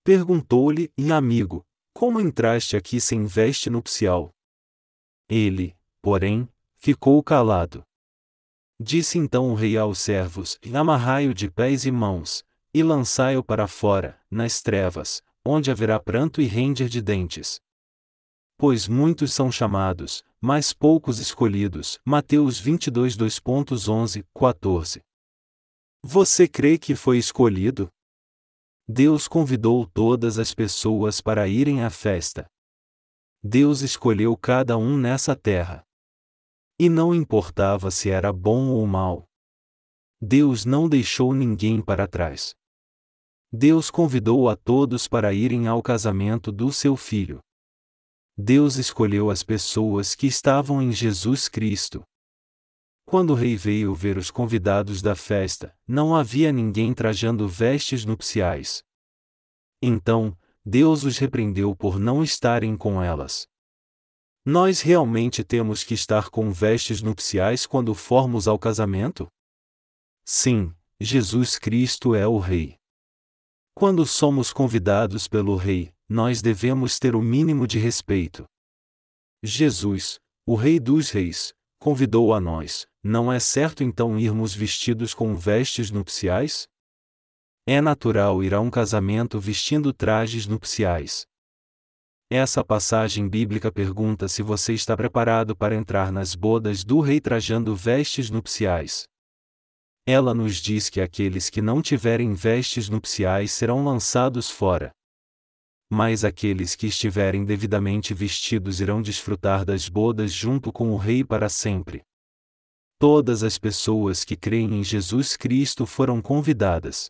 Perguntou-lhe: 0.05 0.93
amigo, 1.11 1.65
como 1.95 2.21
entraste 2.21 2.77
aqui 2.77 3.01
sem 3.01 3.25
veste 3.25 3.71
nupcial? 3.71 4.31
Ele, 5.31 5.75
porém, 6.05 6.47
ficou 6.77 7.23
calado. 7.23 7.83
Disse 8.79 9.17
então 9.17 9.51
o 9.51 9.55
rei 9.55 9.79
aos 9.79 9.99
servos: 9.99 10.59
Amarrai-o 10.75 11.33
de 11.33 11.51
pés 11.51 11.87
e 11.87 11.91
mãos, 11.91 12.45
e 12.75 12.83
lançai-o 12.83 13.43
para 13.43 13.67
fora, 13.67 14.21
nas 14.31 14.61
trevas, 14.61 15.23
onde 15.43 15.71
haverá 15.71 15.99
pranto 15.99 16.43
e 16.43 16.45
render 16.45 16.91
de 16.91 17.01
dentes. 17.01 17.59
Pois 18.59 18.87
muitos 18.87 19.33
são 19.33 19.51
chamados, 19.51 20.23
mas 20.39 20.75
poucos 20.75 21.19
escolhidos. 21.19 21.99
Mateus 22.05 22.61
22 22.61 23.17
2.11, 23.17 24.27
14. 24.35 25.01
Você 26.03 26.47
crê 26.47 26.77
que 26.77 26.95
foi 26.95 27.17
escolhido? 27.17 27.89
Deus 28.87 29.27
convidou 29.27 29.87
todas 29.87 30.39
as 30.39 30.53
pessoas 30.53 31.23
para 31.23 31.49
irem 31.49 31.83
à 31.83 31.89
festa. 31.89 32.45
Deus 33.43 33.81
escolheu 33.81 34.37
cada 34.37 34.77
um 34.77 34.99
nessa 34.99 35.35
terra. 35.35 35.84
E 36.79 36.89
não 36.89 37.15
importava 37.15 37.91
se 37.91 38.11
era 38.11 38.33
bom 38.33 38.69
ou 38.69 38.87
mal. 38.87 39.29
Deus 40.21 40.65
não 40.65 40.89
deixou 40.89 41.33
ninguém 41.35 41.81
para 41.81 42.09
trás. 42.09 42.55
Deus 43.53 43.91
convidou 43.91 44.49
a 44.49 44.57
todos 44.57 45.07
para 45.07 45.33
irem 45.33 45.69
ao 45.69 45.81
casamento 45.81 46.51
do 46.51 46.73
seu 46.73 46.97
filho. 46.97 47.41
Deus 48.37 48.77
escolheu 48.77 49.31
as 49.31 49.45
pessoas 49.45 50.17
que 50.17 50.27
estavam 50.27 50.83
em 50.83 50.91
Jesus 50.91 51.49
Cristo. 51.49 52.03
Quando 53.05 53.31
o 53.31 53.35
rei 53.35 53.55
veio 53.55 53.95
ver 53.95 54.19
os 54.19 54.31
convidados 54.31 55.01
da 55.01 55.15
festa, 55.15 55.73
não 55.87 56.17
havia 56.17 56.51
ninguém 56.51 56.93
trajando 56.93 57.47
vestes 57.47 58.05
nupciais. 58.05 58.83
Então, 59.81 60.37
Deus 60.65 61.05
os 61.05 61.19
repreendeu 61.19 61.77
por 61.77 62.01
não 62.01 62.25
estarem 62.25 62.77
com 62.77 63.01
elas. 63.01 63.47
Nós 64.47 64.83
realmente 64.83 65.43
temos 65.43 65.83
que 65.83 65.95
estar 65.95 66.29
com 66.29 66.53
vestes 66.53 67.01
nupciais 67.01 67.65
quando 67.65 67.95
formos 67.95 68.47
ao 68.47 68.59
casamento? 68.59 69.27
Sim, 70.23 70.75
Jesus 71.01 71.59
Cristo 71.59 72.15
é 72.15 72.27
o 72.27 72.39
Rei. 72.39 72.77
Quando 73.75 74.05
somos 74.05 74.53
convidados 74.53 75.27
pelo 75.27 75.57
Rei, 75.57 75.95
nós 76.07 76.43
devemos 76.43 76.99
ter 76.99 77.17
o 77.17 77.23
mínimo 77.23 77.67
de 77.67 77.79
respeito. 77.79 78.45
Jesus, 79.43 80.19
o 80.47 80.55
Rei 80.57 80.79
dos 80.79 81.11
Reis, 81.11 81.55
convidou 81.79 82.35
a 82.35 82.41
nós, 82.41 82.87
não 83.03 83.33
é 83.33 83.41
certo 83.41 83.83
então 83.83 84.19
irmos 84.19 84.55
vestidos 84.55 85.15
com 85.15 85.35
vestes 85.35 85.91
nupciais? 85.91 86.69
É 87.67 87.81
natural 87.81 88.45
ir 88.45 88.53
a 88.53 88.61
um 88.61 88.71
casamento 88.71 89.41
vestindo 89.41 89.91
trajes 89.91 90.47
nupciais. 90.47 91.27
Essa 92.37 92.65
passagem 92.65 93.29
bíblica 93.29 93.71
pergunta 93.71 94.27
se 94.27 94.43
você 94.43 94.73
está 94.73 94.97
preparado 94.97 95.55
para 95.55 95.77
entrar 95.77 96.11
nas 96.11 96.35
bodas 96.35 96.83
do 96.83 96.99
rei 96.99 97.21
trajando 97.21 97.77
vestes 97.77 98.29
nupciais. 98.29 99.05
Ela 100.05 100.35
nos 100.35 100.57
diz 100.57 100.91
que 100.91 101.01
aqueles 101.01 101.49
que 101.49 101.63
não 101.63 101.81
tiverem 101.81 102.35
vestes 102.35 102.89
nupciais 102.89 103.53
serão 103.53 103.85
lançados 103.85 104.51
fora. 104.51 104.91
Mas 105.89 106.25
aqueles 106.25 106.75
que 106.75 106.89
estiverem 106.89 107.45
devidamente 107.45 108.13
vestidos 108.13 108.81
irão 108.81 109.01
desfrutar 109.01 109.65
das 109.65 109.89
bodas 109.89 110.33
junto 110.33 110.73
com 110.73 110.91
o 110.91 110.97
Rei 110.97 111.23
para 111.23 111.49
sempre. 111.49 112.03
Todas 112.99 113.45
as 113.45 113.59
pessoas 113.59 114.25
que 114.25 114.37
creem 114.37 114.81
em 114.81 114.83
Jesus 114.83 115.37
Cristo 115.37 115.87
foram 115.87 116.21
convidadas. 116.21 117.07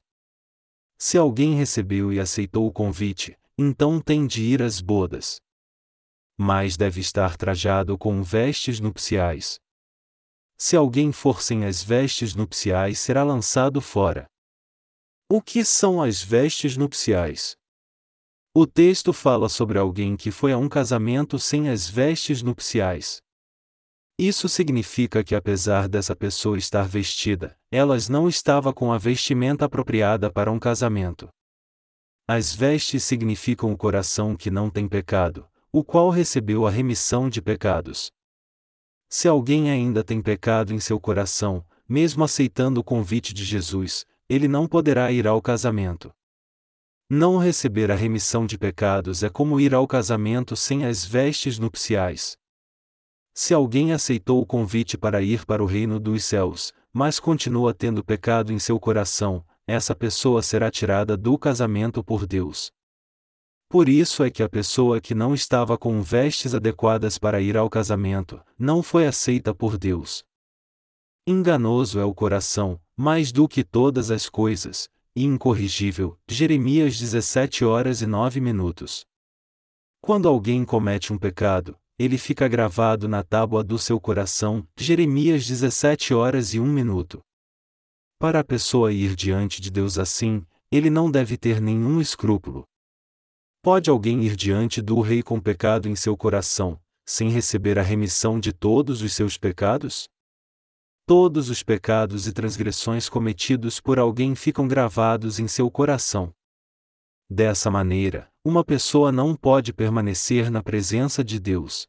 Se 0.99 1.17
alguém 1.17 1.55
recebeu 1.55 2.13
e 2.13 2.21
aceitou 2.21 2.67
o 2.67 2.71
convite, 2.71 3.35
então 3.59 4.01
tem 4.01 4.27
de 4.27 4.43
ir 4.43 4.63
às 4.63 4.81
bodas. 4.81 5.37
Mas 6.37 6.77
deve 6.77 7.01
estar 7.01 7.37
trajado 7.37 7.97
com 7.97 8.23
vestes 8.23 8.81
nupciais. 8.81 9.59
Se 10.59 10.77
alguém 10.77 11.13
for 11.13 11.43
sem 11.43 11.65
as 11.65 11.83
vestes 11.83 12.35
nupciais, 12.35 12.99
será 12.99 13.23
lançado 13.23 13.81
fora. 13.81 14.27
O 15.31 15.41
que 15.41 15.65
são 15.65 16.03
as 16.03 16.23
vestes 16.23 16.77
nupciais? 16.77 17.55
O 18.55 18.67
texto 18.67 19.13
fala 19.13 19.49
sobre 19.49 19.79
alguém 19.79 20.17
que 20.17 20.31
foi 20.31 20.53
a 20.53 20.59
um 20.59 20.69
casamento 20.69 21.39
sem 21.39 21.69
as 21.69 21.89
vestes 21.89 22.41
nupciais. 22.43 23.19
Isso 24.19 24.49
significa 24.49 25.25
que 25.25 25.35
apesar 25.35 25.89
dessa 25.89 26.15
pessoa 26.15 26.57
estar 26.57 26.87
vestida, 26.87 27.57
elas 27.73 28.09
não 28.09 28.29
estava 28.29 28.73
com 28.73 28.93
a 28.93 28.99
vestimenta 28.99 29.65
apropriada 29.65 30.31
para 30.31 30.53
um 30.53 30.59
casamento. 30.59 31.29
As 32.27 32.55
vestes 32.55 33.05
significam 33.05 33.71
o 33.71 33.77
coração 33.77 34.35
que 34.35 34.51
não 34.51 34.71
tem 34.71 34.89
pecado, 34.89 35.47
o 35.71 35.85
qual 35.85 36.09
recebeu 36.09 36.67
a 36.67 36.71
remissão 36.71 37.29
de 37.29 37.43
pecados. 37.43 38.11
Se 39.11 39.29
alguém 39.29 39.71
ainda 39.71 40.03
tem 40.03 40.23
pecado 40.23 40.73
em 40.73 40.81
seu 40.81 40.99
coração, 40.99 41.63
mesmo 41.87 42.25
aceitando 42.25 42.81
o 42.81 42.85
convite 42.85 43.35
de 43.35 43.45
Jesus, 43.45 44.07
ele 44.27 44.49
não 44.49 44.67
poderá 44.67 45.13
ir 45.13 45.27
ao 45.27 45.43
casamento. 45.43 46.15
Não 47.11 47.37
receber 47.37 47.91
a 47.91 47.95
remissão 47.95 48.47
de 48.47 48.57
pecados 48.57 49.23
é 49.23 49.29
como 49.29 49.61
ir 49.61 49.75
ao 49.75 49.87
casamento 49.87 50.57
sem 50.57 50.87
as 50.87 51.05
vestes 51.05 51.59
nupciais. 51.59 52.39
Se 53.35 53.53
alguém 53.53 53.93
aceitou 53.93 54.41
o 54.41 54.47
convite 54.47 54.97
para 54.97 55.21
ir 55.21 55.45
para 55.45 55.63
o 55.63 55.67
reino 55.67 56.01
dos 56.01 56.25
céus, 56.25 56.73
mas 56.91 57.21
continua 57.21 57.75
tendo 57.75 58.03
pecado 58.03 58.51
em 58.51 58.59
seu 58.59 58.81
coração, 58.81 59.45
essa 59.67 59.95
pessoa 59.95 60.43
será 60.43 60.71
tirada 60.71 61.17
do 61.17 61.39
casamento 61.39 62.03
por 62.03 62.27
Deus. 62.27 62.71
Por 63.69 63.89
isso 63.89 64.23
é 64.23 64.31
que 64.31 64.43
a 64.43 64.49
pessoa 64.49 65.01
que 65.01 65.15
não 65.15 65.35
estava 65.35 65.77
com 65.77 66.01
vestes 66.03 66.55
adequadas 66.55 67.19
para 67.19 67.41
ir 67.41 67.57
ao 67.57 67.69
casamento, 67.69 68.41
não 68.59 68.83
foi 68.83 69.07
aceita 69.07 69.55
por 69.55 69.77
Deus. 69.77 70.23
Enganoso 71.27 71.99
é 71.99 72.05
o 72.05 72.15
coração, 72.15 72.81
mais 72.97 73.33
do 73.33 73.49
que 73.49 73.65
todas 73.65 74.11
as 74.11 74.29
coisas, 74.29 74.89
e 75.17 75.25
incorrigível. 75.25 76.19
Jeremias 76.29 76.99
17 76.99 77.65
horas 77.65 78.03
e 78.03 78.07
9 78.07 78.41
minutos. 78.41 79.07
Quando 80.01 80.29
alguém 80.29 80.65
comete 80.65 81.13
um 81.13 81.19
pecado, 81.19 81.77
ele 81.99 82.19
fica 82.19 82.47
gravado 82.47 83.09
na 83.09 83.23
tábua 83.23 83.65
do 83.65 83.79
seu 83.79 83.99
coração. 83.99 84.67
Jeremias 84.77 85.47
17 85.47 86.13
horas 86.13 86.53
e 86.53 86.61
1 86.61 86.67
minuto. 86.67 87.23
Para 88.25 88.41
a 88.41 88.43
pessoa 88.43 88.91
ir 88.91 89.15
diante 89.15 89.61
de 89.61 89.71
Deus 89.71 89.99
assim, 89.99 90.47
ele 90.73 90.89
não 90.89 91.11
deve 91.11 91.37
ter 91.37 91.61
nenhum 91.61 92.01
escrúpulo. 92.01 92.65
Pode 93.61 93.91
alguém 93.91 94.25
ir 94.25 94.35
diante 94.35 94.81
do 94.81 94.99
rei 95.03 95.23
com 95.23 95.39
pecado 95.39 95.91
em 95.91 95.95
seu 95.95 96.17
coração, 96.17 96.81
sem 97.05 97.29
receber 97.29 97.79
a 97.79 97.83
remissão 97.83 98.41
de 98.41 98.51
todos 98.51 99.03
os 99.03 99.13
seus 99.13 99.37
pecados? 99.37 100.09
Todos 101.05 101.51
os 101.51 101.63
pecados 101.63 102.27
e 102.27 102.33
transgressões 102.33 103.11
cometidos 103.11 103.79
por 103.79 103.99
alguém 103.99 104.35
ficam 104.35 104.67
gravados 104.67 105.39
em 105.39 105.47
seu 105.47 105.71
coração. 105.71 106.33
Dessa 107.29 107.71
maneira, 107.71 108.33
uma 108.43 108.65
pessoa 108.65 109.13
não 109.13 109.37
pode 109.37 109.71
permanecer 109.71 110.51
na 110.51 110.63
presença 110.63 111.23
de 111.23 111.39
Deus. 111.39 111.87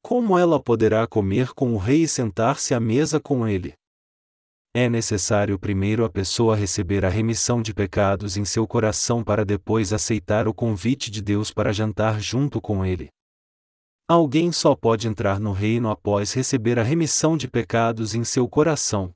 Como 0.00 0.38
ela 0.38 0.62
poderá 0.62 1.04
comer 1.08 1.52
com 1.52 1.74
o 1.74 1.78
rei 1.78 2.02
e 2.02 2.08
sentar-se 2.08 2.74
à 2.74 2.78
mesa 2.78 3.18
com 3.18 3.48
ele? 3.48 3.74
É 4.74 4.88
necessário 4.88 5.58
primeiro 5.58 6.02
a 6.02 6.08
pessoa 6.08 6.56
receber 6.56 7.04
a 7.04 7.10
remissão 7.10 7.60
de 7.60 7.74
pecados 7.74 8.38
em 8.38 8.44
seu 8.46 8.66
coração 8.66 9.22
para 9.22 9.44
depois 9.44 9.92
aceitar 9.92 10.48
o 10.48 10.54
convite 10.54 11.10
de 11.10 11.20
Deus 11.20 11.52
para 11.52 11.74
jantar 11.74 12.18
junto 12.18 12.58
com 12.58 12.82
ele. 12.82 13.10
Alguém 14.08 14.50
só 14.50 14.74
pode 14.74 15.06
entrar 15.06 15.38
no 15.38 15.52
reino 15.52 15.90
após 15.90 16.32
receber 16.32 16.78
a 16.78 16.82
remissão 16.82 17.36
de 17.36 17.48
pecados 17.48 18.14
em 18.14 18.24
seu 18.24 18.48
coração. 18.48 19.12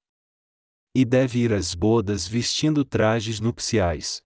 E 0.94 1.06
deve 1.06 1.38
ir 1.38 1.54
às 1.54 1.74
bodas 1.74 2.28
vestindo 2.28 2.84
trajes 2.84 3.40
nupciais. 3.40 4.20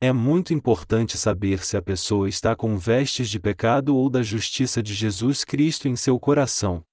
É 0.00 0.12
muito 0.12 0.54
importante 0.54 1.18
saber 1.18 1.64
se 1.64 1.76
a 1.76 1.82
pessoa 1.82 2.28
está 2.28 2.54
com 2.54 2.78
vestes 2.78 3.28
de 3.28 3.40
pecado 3.40 3.96
ou 3.96 4.08
da 4.08 4.22
justiça 4.22 4.80
de 4.80 4.94
Jesus 4.94 5.44
Cristo 5.44 5.88
em 5.88 5.96
seu 5.96 6.20
coração. 6.20 6.84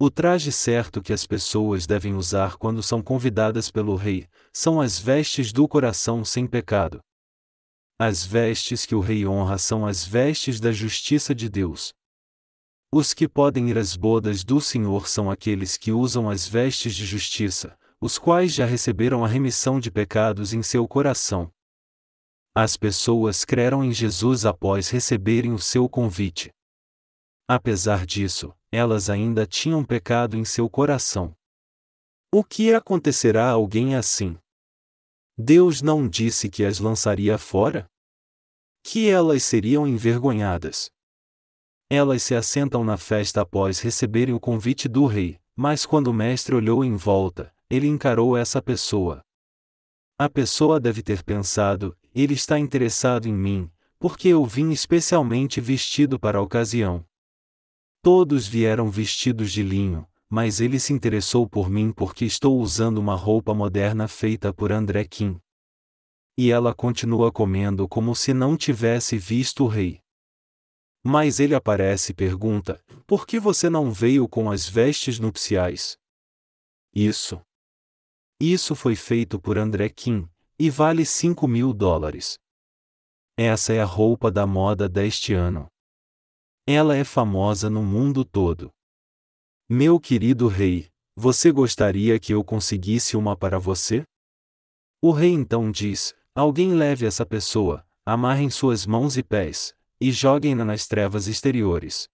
O 0.00 0.12
traje 0.12 0.52
certo 0.52 1.02
que 1.02 1.12
as 1.12 1.26
pessoas 1.26 1.84
devem 1.84 2.14
usar 2.14 2.56
quando 2.56 2.80
são 2.84 3.02
convidadas 3.02 3.68
pelo 3.68 3.96
Rei 3.96 4.28
são 4.52 4.80
as 4.80 4.96
vestes 4.96 5.52
do 5.52 5.66
coração 5.66 6.24
sem 6.24 6.46
pecado. 6.46 7.00
As 7.98 8.24
vestes 8.24 8.86
que 8.86 8.94
o 8.94 9.00
Rei 9.00 9.26
honra 9.26 9.58
são 9.58 9.84
as 9.84 10.06
vestes 10.06 10.60
da 10.60 10.70
justiça 10.70 11.34
de 11.34 11.48
Deus. 11.48 11.92
Os 12.94 13.12
que 13.12 13.28
podem 13.28 13.70
ir 13.70 13.76
às 13.76 13.96
bodas 13.96 14.44
do 14.44 14.60
Senhor 14.60 15.08
são 15.08 15.28
aqueles 15.28 15.76
que 15.76 15.90
usam 15.90 16.30
as 16.30 16.46
vestes 16.46 16.94
de 16.94 17.04
justiça, 17.04 17.76
os 18.00 18.18
quais 18.18 18.54
já 18.54 18.64
receberam 18.64 19.24
a 19.24 19.28
remissão 19.28 19.80
de 19.80 19.90
pecados 19.90 20.52
em 20.52 20.62
seu 20.62 20.86
coração. 20.86 21.50
As 22.54 22.76
pessoas 22.76 23.44
creram 23.44 23.82
em 23.82 23.92
Jesus 23.92 24.46
após 24.46 24.90
receberem 24.90 25.52
o 25.52 25.58
seu 25.58 25.88
convite. 25.88 26.52
Apesar 27.48 28.06
disso, 28.06 28.54
elas 28.70 29.08
ainda 29.08 29.46
tinham 29.46 29.84
pecado 29.84 30.36
em 30.36 30.44
seu 30.44 30.68
coração. 30.68 31.34
O 32.30 32.44
que 32.44 32.74
acontecerá 32.74 33.48
a 33.48 33.52
alguém 33.52 33.94
assim? 33.94 34.36
Deus 35.36 35.80
não 35.80 36.08
disse 36.08 36.50
que 36.50 36.64
as 36.64 36.78
lançaria 36.78 37.38
fora? 37.38 37.86
Que 38.82 39.08
elas 39.08 39.42
seriam 39.42 39.86
envergonhadas. 39.86 40.90
Elas 41.88 42.22
se 42.22 42.34
assentam 42.34 42.84
na 42.84 42.98
festa 42.98 43.40
após 43.40 43.80
receberem 43.80 44.34
o 44.34 44.40
convite 44.40 44.88
do 44.88 45.06
rei, 45.06 45.40
mas 45.56 45.86
quando 45.86 46.08
o 46.08 46.14
mestre 46.14 46.54
olhou 46.54 46.84
em 46.84 46.96
volta, 46.96 47.54
ele 47.70 47.86
encarou 47.86 48.36
essa 48.36 48.60
pessoa. 48.60 49.22
A 50.18 50.28
pessoa 50.28 50.78
deve 50.78 51.02
ter 51.02 51.22
pensado: 51.22 51.96
ele 52.14 52.34
está 52.34 52.58
interessado 52.58 53.26
em 53.26 53.32
mim, 53.32 53.70
porque 53.98 54.28
eu 54.28 54.44
vim 54.44 54.70
especialmente 54.70 55.60
vestido 55.60 56.18
para 56.18 56.38
a 56.38 56.42
ocasião. 56.42 57.07
Todos 58.02 58.46
vieram 58.46 58.90
vestidos 58.90 59.52
de 59.52 59.62
linho, 59.62 60.06
mas 60.28 60.60
ele 60.60 60.78
se 60.78 60.92
interessou 60.92 61.48
por 61.48 61.68
mim 61.68 61.92
porque 61.92 62.24
estou 62.24 62.60
usando 62.60 62.98
uma 62.98 63.14
roupa 63.14 63.52
moderna 63.52 64.06
feita 64.06 64.52
por 64.52 64.70
André 64.70 65.04
Kim. 65.04 65.40
E 66.36 66.50
ela 66.52 66.74
continua 66.74 67.32
comendo 67.32 67.88
como 67.88 68.14
se 68.14 68.32
não 68.32 68.56
tivesse 68.56 69.18
visto 69.18 69.64
o 69.64 69.66
rei. 69.66 70.00
Mas 71.04 71.40
ele 71.40 71.54
aparece 71.54 72.12
e 72.12 72.14
pergunta: 72.14 72.80
Por 73.06 73.26
que 73.26 73.40
você 73.40 73.68
não 73.68 73.90
veio 73.90 74.28
com 74.28 74.50
as 74.50 74.68
vestes 74.68 75.18
nupciais? 75.18 75.96
Isso. 76.94 77.40
Isso 78.40 78.76
foi 78.76 78.94
feito 78.94 79.40
por 79.40 79.58
André 79.58 79.88
Kim, 79.88 80.28
e 80.58 80.70
vale 80.70 81.04
5 81.04 81.48
mil 81.48 81.72
dólares. 81.72 82.38
Essa 83.36 83.72
é 83.72 83.80
a 83.80 83.84
roupa 83.84 84.30
da 84.30 84.46
moda 84.46 84.88
deste 84.88 85.32
ano. 85.32 85.68
Ela 86.70 86.94
é 86.98 87.02
famosa 87.02 87.70
no 87.70 87.82
mundo 87.82 88.26
todo. 88.26 88.70
Meu 89.70 89.98
querido 89.98 90.48
rei, 90.48 90.90
você 91.16 91.50
gostaria 91.50 92.20
que 92.20 92.34
eu 92.34 92.44
conseguisse 92.44 93.16
uma 93.16 93.34
para 93.34 93.58
você? 93.58 94.02
O 95.00 95.10
rei 95.10 95.30
então 95.30 95.70
diz: 95.70 96.14
Alguém 96.34 96.74
leve 96.74 97.06
essa 97.06 97.24
pessoa, 97.24 97.86
amarrem 98.04 98.50
suas 98.50 98.84
mãos 98.84 99.16
e 99.16 99.22
pés, 99.22 99.74
e 99.98 100.12
joguem-na 100.12 100.62
nas 100.62 100.86
trevas 100.86 101.26
exteriores. 101.26 102.06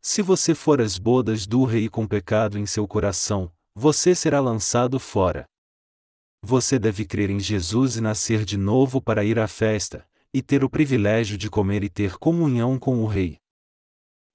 Se 0.00 0.22
você 0.22 0.54
for 0.54 0.80
às 0.80 0.96
bodas 0.96 1.44
do 1.44 1.64
rei 1.64 1.88
com 1.88 2.06
pecado 2.06 2.60
em 2.60 2.64
seu 2.64 2.86
coração, 2.86 3.52
você 3.74 4.14
será 4.14 4.38
lançado 4.38 5.00
fora. 5.00 5.48
Você 6.44 6.78
deve 6.78 7.04
crer 7.04 7.28
em 7.28 7.40
Jesus 7.40 7.96
e 7.96 8.00
nascer 8.00 8.44
de 8.44 8.56
novo 8.56 9.02
para 9.02 9.24
ir 9.24 9.36
à 9.36 9.48
festa, 9.48 10.08
e 10.32 10.40
ter 10.40 10.62
o 10.62 10.70
privilégio 10.70 11.36
de 11.36 11.50
comer 11.50 11.82
e 11.82 11.88
ter 11.88 12.18
comunhão 12.18 12.78
com 12.78 13.02
o 13.02 13.06
Rei. 13.08 13.40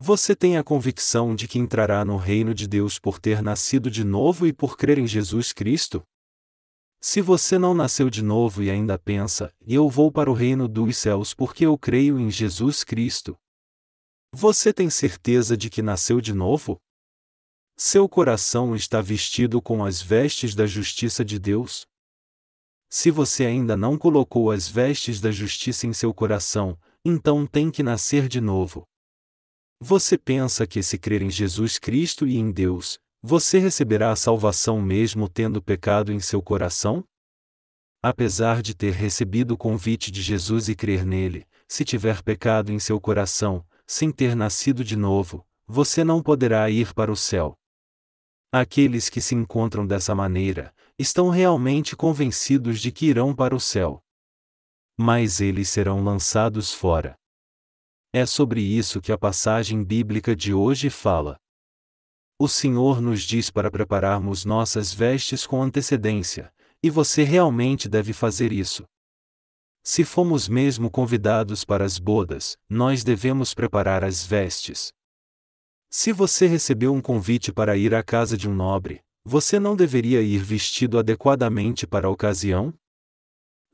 Você 0.05 0.35
tem 0.35 0.57
a 0.57 0.63
convicção 0.65 1.33
de 1.33 1.47
que 1.47 1.57
entrará 1.57 2.03
no 2.03 2.17
reino 2.17 2.53
de 2.53 2.67
Deus 2.67 2.99
por 2.99 3.19
ter 3.19 3.41
nascido 3.41 3.89
de 3.89 4.03
novo 4.03 4.45
e 4.45 4.51
por 4.51 4.75
crer 4.75 4.97
em 4.97 5.07
Jesus 5.07 5.53
Cristo? 5.53 6.03
Se 6.99 7.21
você 7.21 7.57
não 7.57 7.73
nasceu 7.73 8.09
de 8.09 8.21
novo 8.21 8.61
e 8.61 8.69
ainda 8.69 8.99
pensa, 8.99 9.55
eu 9.65 9.89
vou 9.89 10.11
para 10.11 10.29
o 10.29 10.33
reino 10.33 10.67
dos 10.67 10.97
céus 10.97 11.33
porque 11.33 11.65
eu 11.65 11.77
creio 11.77 12.19
em 12.19 12.29
Jesus 12.29 12.83
Cristo. 12.83 13.37
Você 14.33 14.73
tem 14.73 14.89
certeza 14.89 15.55
de 15.55 15.69
que 15.69 15.81
nasceu 15.81 16.19
de 16.19 16.33
novo? 16.33 16.81
Seu 17.77 18.09
coração 18.09 18.75
está 18.75 18.99
vestido 18.99 19.61
com 19.61 19.85
as 19.85 20.01
vestes 20.01 20.53
da 20.53 20.65
justiça 20.65 21.23
de 21.23 21.39
Deus? 21.39 21.87
Se 22.89 23.09
você 23.09 23.45
ainda 23.45 23.77
não 23.77 23.97
colocou 23.97 24.51
as 24.51 24.67
vestes 24.67 25.21
da 25.21 25.31
justiça 25.31 25.87
em 25.87 25.93
seu 25.93 26.13
coração, 26.13 26.77
então 27.05 27.47
tem 27.47 27.71
que 27.71 27.81
nascer 27.81 28.27
de 28.27 28.41
novo. 28.41 28.85
Você 29.85 30.17
pensa 30.17 30.65
que 30.65 30.81
se 30.81 30.97
crer 30.97 31.21
em 31.21 31.29
Jesus 31.29 31.77
Cristo 31.77 32.25
e 32.25 32.37
em 32.37 32.53
Deus, 32.53 32.97
você 33.21 33.59
receberá 33.59 34.13
a 34.13 34.15
salvação 34.15 34.81
mesmo 34.81 35.27
tendo 35.27 35.61
pecado 35.61 36.13
em 36.13 36.21
seu 36.21 36.41
coração? 36.41 37.03
Apesar 38.01 38.61
de 38.61 38.73
ter 38.73 38.93
recebido 38.93 39.55
o 39.55 39.57
convite 39.57 40.09
de 40.09 40.21
Jesus 40.21 40.69
e 40.69 40.75
crer 40.75 41.05
nele, 41.05 41.45
se 41.67 41.83
tiver 41.83 42.23
pecado 42.23 42.71
em 42.71 42.79
seu 42.79 42.97
coração, 42.97 43.61
sem 43.85 44.09
ter 44.09 44.37
nascido 44.37 44.85
de 44.85 44.95
novo, 44.95 45.45
você 45.67 46.01
não 46.01 46.23
poderá 46.23 46.69
ir 46.69 46.93
para 46.93 47.11
o 47.11 47.17
céu. 47.17 47.53
Aqueles 48.53 49.09
que 49.09 49.19
se 49.19 49.35
encontram 49.35 49.85
dessa 49.85 50.15
maneira, 50.15 50.73
estão 50.97 51.27
realmente 51.27 51.93
convencidos 51.93 52.79
de 52.79 52.89
que 52.89 53.07
irão 53.07 53.35
para 53.35 53.53
o 53.53 53.59
céu. 53.59 54.01
Mas 54.97 55.41
eles 55.41 55.67
serão 55.67 56.01
lançados 56.01 56.71
fora. 56.71 57.17
É 58.15 58.27
sobre 58.27 58.61
isso 58.61 59.01
que 59.01 59.11
a 59.11 59.17
passagem 59.17 59.83
bíblica 59.83 60.35
de 60.35 60.53
hoje 60.53 60.87
fala. 60.91 61.35
O 62.37 62.47
Senhor 62.47 63.01
nos 63.01 63.23
diz 63.23 63.49
para 63.49 63.71
prepararmos 63.71 64.45
nossas 64.45 64.93
vestes 64.93 65.47
com 65.47 65.63
antecedência, 65.63 66.53
e 66.83 66.91
você 66.91 67.23
realmente 67.23 67.89
deve 67.89 68.13
fazer 68.13 68.51
isso. 68.51 68.83
Se 69.83 70.03
fomos 70.03 70.47
mesmo 70.47 70.91
convidados 70.91 71.65
para 71.65 71.83
as 71.83 71.97
bodas, 71.97 72.55
nós 72.69 73.03
devemos 73.03 73.55
preparar 73.55 74.03
as 74.03 74.23
vestes. 74.23 74.93
Se 75.89 76.13
você 76.13 76.45
recebeu 76.45 76.93
um 76.93 77.01
convite 77.01 77.51
para 77.51 77.75
ir 77.75 77.95
à 77.95 78.03
casa 78.03 78.37
de 78.37 78.47
um 78.47 78.53
nobre, 78.53 79.01
você 79.25 79.59
não 79.59 79.75
deveria 79.75 80.21
ir 80.21 80.43
vestido 80.43 80.99
adequadamente 80.99 81.87
para 81.87 82.07
a 82.07 82.11
ocasião? 82.11 82.71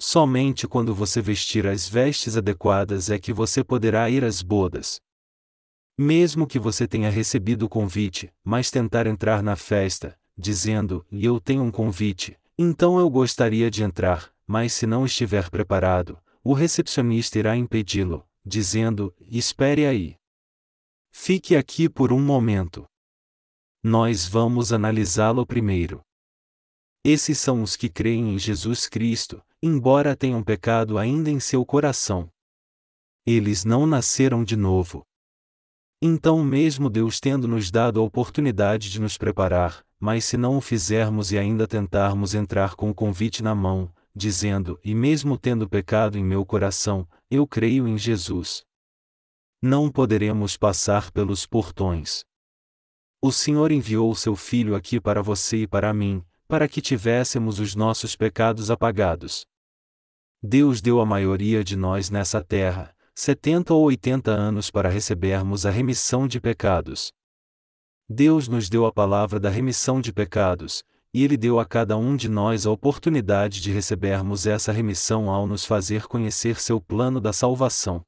Somente 0.01 0.65
quando 0.65 0.95
você 0.95 1.21
vestir 1.21 1.67
as 1.67 1.87
vestes 1.87 2.37
adequadas 2.37 3.09
é 3.09 3.19
que 3.19 3.33
você 3.33 3.63
poderá 3.65 4.09
ir 4.09 4.23
às 4.23 4.41
bodas. 4.41 5.01
Mesmo 5.97 6.47
que 6.47 6.57
você 6.57 6.87
tenha 6.87 7.09
recebido 7.09 7.63
o 7.63 7.69
convite, 7.69 8.33
mas 8.41 8.71
tentar 8.71 9.05
entrar 9.07 9.43
na 9.43 9.57
festa, 9.57 10.17
dizendo: 10.37 11.05
Eu 11.11 11.41
tenho 11.41 11.61
um 11.63 11.69
convite, 11.69 12.39
então 12.57 12.97
eu 12.97 13.09
gostaria 13.09 13.69
de 13.69 13.83
entrar, 13.83 14.33
mas 14.47 14.71
se 14.71 14.87
não 14.87 15.05
estiver 15.05 15.49
preparado, 15.49 16.17
o 16.41 16.53
recepcionista 16.53 17.37
irá 17.37 17.57
impedi-lo, 17.57 18.25
dizendo: 18.45 19.13
Espere 19.19 19.85
aí. 19.85 20.15
Fique 21.11 21.57
aqui 21.57 21.89
por 21.89 22.13
um 22.13 22.21
momento. 22.21 22.85
Nós 23.83 24.25
vamos 24.25 24.71
analisá-lo 24.71 25.45
primeiro. 25.45 26.01
Esses 27.03 27.37
são 27.37 27.61
os 27.61 27.75
que 27.75 27.89
creem 27.89 28.35
em 28.35 28.39
Jesus 28.39 28.87
Cristo, 28.87 29.41
embora 29.61 30.15
tenham 30.15 30.43
pecado 30.43 30.97
ainda 30.97 31.29
em 31.29 31.39
seu 31.39 31.65
coração. 31.65 32.29
Eles 33.25 33.65
não 33.65 33.85
nasceram 33.85 34.43
de 34.43 34.55
novo. 34.55 35.03
Então, 36.01 36.43
mesmo 36.43 36.89
Deus 36.89 37.19
tendo 37.19 37.47
nos 37.47 37.69
dado 37.69 37.99
a 37.99 38.03
oportunidade 38.03 38.89
de 38.89 39.01
nos 39.01 39.17
preparar, 39.17 39.85
mas 39.99 40.23
se 40.23 40.37
não 40.37 40.57
o 40.57 40.61
fizermos 40.61 41.31
e 41.31 41.37
ainda 41.37 41.67
tentarmos 41.67 42.33
entrar 42.33 42.75
com 42.75 42.89
o 42.89 42.95
convite 42.95 43.43
na 43.43 43.53
mão, 43.53 43.93
dizendo: 44.15 44.79
E 44.81 44.95
mesmo 44.95 45.37
tendo 45.37 45.67
pecado 45.67 46.17
em 46.17 46.23
meu 46.23 46.45
coração, 46.45 47.07
eu 47.29 47.45
creio 47.45 47.85
em 47.85 47.97
Jesus. 47.97 48.63
Não 49.61 49.91
poderemos 49.91 50.55
passar 50.55 51.11
pelos 51.11 51.45
portões. 51.45 52.23
O 53.21 53.29
Senhor 53.29 53.69
enviou 53.69 54.15
seu 54.15 54.37
Filho 54.37 54.73
aqui 54.73 55.01
para 55.01 55.21
você 55.21 55.63
e 55.63 55.67
para 55.67 55.93
mim, 55.93 56.23
para 56.49 56.67
que 56.67 56.81
tivéssemos 56.81 57.59
os 57.59 57.75
nossos 57.75 58.15
pecados 58.15 58.71
apagados. 58.71 59.45
Deus 60.41 60.81
deu 60.81 60.99
a 60.99 61.05
maioria 61.05 61.63
de 61.63 61.75
nós 61.75 62.09
nessa 62.09 62.43
terra, 62.43 62.91
70 63.13 63.71
ou 63.71 63.83
80 63.83 64.31
anos 64.31 64.71
para 64.71 64.89
recebermos 64.89 65.63
a 65.67 65.69
remissão 65.69 66.27
de 66.27 66.41
pecados. 66.41 67.11
Deus 68.09 68.47
nos 68.47 68.67
deu 68.67 68.87
a 68.87 68.91
palavra 68.91 69.39
da 69.39 69.47
remissão 69.47 70.01
de 70.01 70.11
pecados, 70.11 70.83
e 71.13 71.23
Ele 71.23 71.37
deu 71.37 71.59
a 71.59 71.65
cada 71.65 71.95
um 71.95 72.15
de 72.15 72.27
nós 72.27 72.65
a 72.65 72.71
oportunidade 72.71 73.61
de 73.61 73.71
recebermos 73.71 74.47
essa 74.47 74.71
remissão 74.71 75.29
ao 75.29 75.45
nos 75.45 75.65
fazer 75.65 76.07
conhecer 76.07 76.59
seu 76.59 76.81
plano 76.81 77.21
da 77.21 77.31
salvação. 77.31 78.03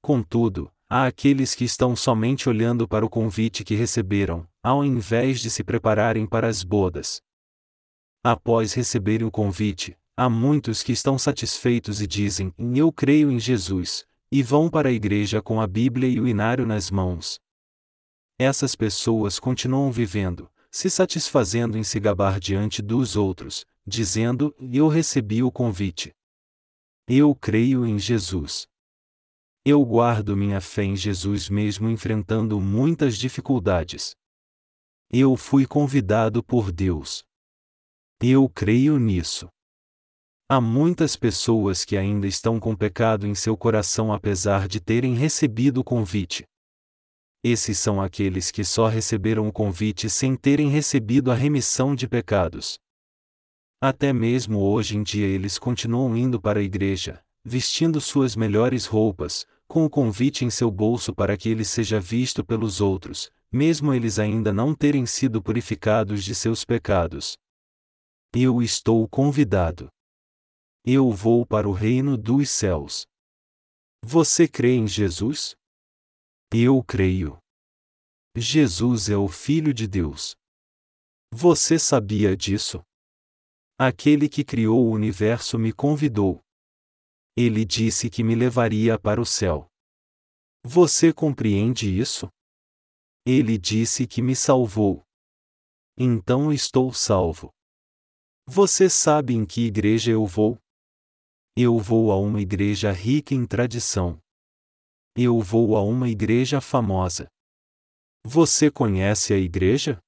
Contudo, 0.00 0.70
há 0.88 1.04
aqueles 1.06 1.56
que 1.56 1.64
estão 1.64 1.96
somente 1.96 2.48
olhando 2.48 2.86
para 2.86 3.04
o 3.04 3.10
convite 3.10 3.64
que 3.64 3.74
receberam, 3.74 4.46
ao 4.62 4.84
invés 4.84 5.40
de 5.40 5.50
se 5.50 5.64
prepararem 5.64 6.28
para 6.28 6.46
as 6.46 6.62
bodas. 6.62 7.20
Após 8.22 8.74
receberem 8.74 9.26
o 9.26 9.30
convite, 9.30 9.96
há 10.14 10.28
muitos 10.28 10.82
que 10.82 10.92
estão 10.92 11.18
satisfeitos 11.18 12.02
e 12.02 12.06
dizem: 12.06 12.52
Eu 12.58 12.92
creio 12.92 13.30
em 13.30 13.40
Jesus, 13.40 14.06
e 14.30 14.42
vão 14.42 14.68
para 14.68 14.90
a 14.90 14.92
igreja 14.92 15.40
com 15.40 15.58
a 15.58 15.66
Bíblia 15.66 16.06
e 16.06 16.20
o 16.20 16.28
inário 16.28 16.66
nas 16.66 16.90
mãos. 16.90 17.40
Essas 18.38 18.74
pessoas 18.76 19.38
continuam 19.38 19.90
vivendo, 19.90 20.50
se 20.70 20.90
satisfazendo 20.90 21.78
em 21.78 21.82
se 21.82 21.98
gabar 21.98 22.38
diante 22.38 22.82
dos 22.82 23.16
outros, 23.16 23.64
dizendo: 23.86 24.54
Eu 24.60 24.88
recebi 24.88 25.42
o 25.42 25.50
convite. 25.50 26.14
Eu 27.08 27.34
creio 27.34 27.86
em 27.86 27.98
Jesus. 27.98 28.68
Eu 29.64 29.82
guardo 29.82 30.36
minha 30.36 30.60
fé 30.60 30.84
em 30.84 30.96
Jesus 30.96 31.48
mesmo 31.48 31.88
enfrentando 31.88 32.60
muitas 32.60 33.16
dificuldades. 33.16 34.14
Eu 35.10 35.36
fui 35.36 35.66
convidado 35.66 36.42
por 36.42 36.70
Deus. 36.70 37.24
Eu 38.22 38.50
creio 38.50 38.98
nisso. 38.98 39.48
Há 40.46 40.60
muitas 40.60 41.16
pessoas 41.16 41.86
que 41.86 41.96
ainda 41.96 42.26
estão 42.26 42.60
com 42.60 42.76
pecado 42.76 43.26
em 43.26 43.34
seu 43.34 43.56
coração 43.56 44.12
apesar 44.12 44.68
de 44.68 44.78
terem 44.78 45.14
recebido 45.14 45.80
o 45.80 45.84
convite. 45.84 46.44
Esses 47.42 47.78
são 47.78 47.98
aqueles 47.98 48.50
que 48.50 48.62
só 48.62 48.88
receberam 48.88 49.48
o 49.48 49.52
convite 49.52 50.10
sem 50.10 50.36
terem 50.36 50.68
recebido 50.68 51.32
a 51.32 51.34
remissão 51.34 51.94
de 51.94 52.06
pecados. 52.06 52.78
Até 53.80 54.12
mesmo 54.12 54.58
hoje 54.58 54.98
em 54.98 55.02
dia 55.02 55.26
eles 55.26 55.58
continuam 55.58 56.14
indo 56.14 56.38
para 56.38 56.60
a 56.60 56.62
igreja, 56.62 57.22
vestindo 57.42 58.02
suas 58.02 58.36
melhores 58.36 58.84
roupas, 58.84 59.46
com 59.66 59.86
o 59.86 59.88
convite 59.88 60.44
em 60.44 60.50
seu 60.50 60.70
bolso 60.70 61.14
para 61.14 61.38
que 61.38 61.48
ele 61.48 61.64
seja 61.64 61.98
visto 61.98 62.44
pelos 62.44 62.82
outros, 62.82 63.30
mesmo 63.50 63.94
eles 63.94 64.18
ainda 64.18 64.52
não 64.52 64.74
terem 64.74 65.06
sido 65.06 65.40
purificados 65.40 66.22
de 66.22 66.34
seus 66.34 66.66
pecados. 66.66 67.38
Eu 68.32 68.62
estou 68.62 69.08
convidado. 69.08 69.88
Eu 70.84 71.10
vou 71.10 71.44
para 71.44 71.68
o 71.68 71.72
reino 71.72 72.16
dos 72.16 72.48
céus. 72.48 73.04
Você 74.04 74.46
crê 74.46 74.76
em 74.76 74.86
Jesus? 74.86 75.56
Eu 76.54 76.80
creio. 76.84 77.38
Jesus 78.36 79.08
é 79.08 79.16
o 79.16 79.26
Filho 79.26 79.74
de 79.74 79.88
Deus. 79.88 80.36
Você 81.32 81.76
sabia 81.76 82.36
disso? 82.36 82.80
Aquele 83.76 84.28
que 84.28 84.44
criou 84.44 84.86
o 84.86 84.92
universo 84.92 85.58
me 85.58 85.72
convidou. 85.72 86.40
Ele 87.36 87.64
disse 87.64 88.08
que 88.08 88.22
me 88.22 88.36
levaria 88.36 88.96
para 88.96 89.20
o 89.20 89.26
céu. 89.26 89.66
Você 90.64 91.12
compreende 91.12 91.88
isso? 91.88 92.28
Ele 93.26 93.58
disse 93.58 94.06
que 94.06 94.22
me 94.22 94.36
salvou. 94.36 95.02
Então 95.96 96.52
estou 96.52 96.92
salvo. 96.92 97.50
Você 98.52 98.90
sabe 98.90 99.32
em 99.32 99.46
que 99.46 99.64
igreja 99.66 100.10
eu 100.10 100.26
vou? 100.26 100.58
Eu 101.56 101.78
vou 101.78 102.10
a 102.10 102.18
uma 102.18 102.40
igreja 102.40 102.90
rica 102.90 103.32
em 103.32 103.46
tradição. 103.46 104.20
Eu 105.16 105.40
vou 105.40 105.76
a 105.76 105.82
uma 105.84 106.08
igreja 106.08 106.60
famosa. 106.60 107.28
Você 108.24 108.68
conhece 108.68 109.32
a 109.32 109.36
igreja? 109.36 110.00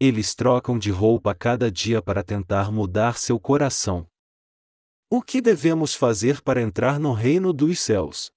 Eles 0.00 0.34
trocam 0.34 0.76
de 0.76 0.90
roupa 0.90 1.32
cada 1.32 1.70
dia 1.70 2.02
para 2.02 2.24
tentar 2.24 2.72
mudar 2.72 3.18
seu 3.18 3.38
coração. 3.38 4.04
O 5.08 5.22
que 5.22 5.40
devemos 5.40 5.94
fazer 5.94 6.42
para 6.42 6.60
entrar 6.60 6.98
no 6.98 7.12
reino 7.12 7.52
dos 7.52 7.78
céus? 7.78 8.32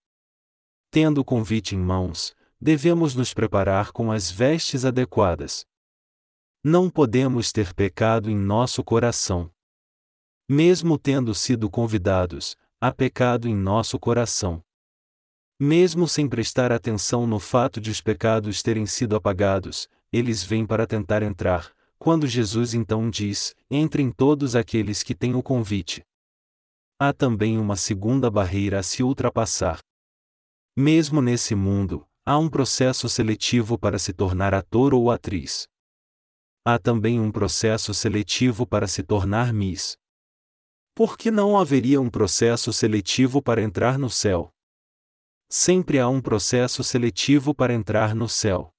Tendo 0.91 1.21
o 1.21 1.25
convite 1.25 1.73
em 1.73 1.79
mãos, 1.79 2.35
devemos 2.61 3.15
nos 3.15 3.33
preparar 3.33 3.91
com 3.91 4.11
as 4.11 4.29
vestes 4.29 4.85
adequadas. 4.85 5.65
Não 6.69 6.89
podemos 6.89 7.53
ter 7.53 7.73
pecado 7.73 8.29
em 8.29 8.35
nosso 8.35 8.83
coração. 8.83 9.49
Mesmo 10.49 10.99
tendo 10.99 11.33
sido 11.33 11.69
convidados, 11.69 12.57
há 12.81 12.91
pecado 12.91 13.47
em 13.47 13.55
nosso 13.55 13.97
coração. 13.97 14.61
Mesmo 15.57 16.09
sem 16.09 16.27
prestar 16.27 16.73
atenção 16.73 17.25
no 17.25 17.39
fato 17.39 17.79
de 17.79 17.89
os 17.89 18.01
pecados 18.01 18.61
terem 18.61 18.85
sido 18.85 19.15
apagados, 19.15 19.87
eles 20.11 20.43
vêm 20.43 20.65
para 20.65 20.85
tentar 20.85 21.23
entrar, 21.23 21.71
quando 21.97 22.27
Jesus 22.27 22.73
então 22.73 23.09
diz: 23.09 23.55
Entrem 23.71 24.11
todos 24.11 24.53
aqueles 24.53 25.03
que 25.03 25.15
têm 25.15 25.35
o 25.35 25.41
convite. 25.41 26.03
Há 26.99 27.13
também 27.13 27.57
uma 27.57 27.77
segunda 27.77 28.29
barreira 28.29 28.79
a 28.79 28.83
se 28.83 29.01
ultrapassar. 29.01 29.79
Mesmo 30.75 31.21
nesse 31.21 31.55
mundo, 31.55 32.05
há 32.25 32.37
um 32.37 32.49
processo 32.49 33.07
seletivo 33.07 33.79
para 33.79 33.97
se 33.97 34.11
tornar 34.11 34.53
ator 34.53 34.93
ou 34.93 35.09
atriz. 35.09 35.65
Há 36.69 36.77
também 36.77 37.17
um 37.17 37.31
processo 37.31 37.93
seletivo 37.93 38.67
para 38.67 38.89
se 38.89 39.01
tornar 39.01 39.53
Miss. 39.53 39.95
Por 40.93 41.17
que 41.17 41.31
não 41.31 41.57
haveria 41.57 42.01
um 42.01 42.09
processo 42.09 42.73
seletivo 42.73 43.41
para 43.41 43.61
entrar 43.61 43.97
no 43.97 44.09
céu? 44.09 44.49
Sempre 45.49 45.97
há 45.97 46.09
um 46.09 46.19
processo 46.19 46.83
seletivo 46.83 47.55
para 47.55 47.73
entrar 47.73 48.13
no 48.13 48.27
céu. 48.27 48.69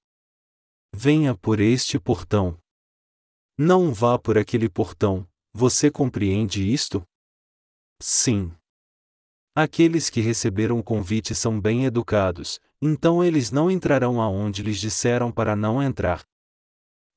Venha 0.93 1.35
por 1.35 1.59
este 1.59 1.99
portão. 1.99 2.59
Não 3.57 3.91
vá 3.91 4.19
por 4.19 4.37
aquele 4.37 4.69
portão, 4.69 5.27
você 5.51 5.89
compreende 5.89 6.71
isto? 6.71 7.01
Sim. 7.99 8.53
Aqueles 9.55 10.11
que 10.11 10.21
receberam 10.21 10.77
o 10.77 10.83
convite 10.83 11.33
são 11.33 11.59
bem 11.59 11.85
educados, 11.85 12.59
então 12.79 13.23
eles 13.23 13.49
não 13.49 13.71
entrarão 13.71 14.21
aonde 14.21 14.61
lhes 14.61 14.77
disseram 14.77 15.31
para 15.31 15.55
não 15.55 15.81
entrar. 15.81 16.23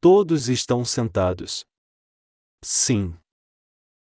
Todos 0.02 0.48
estão 0.48 0.84
sentados. 0.84 1.64
Sim. 2.60 3.16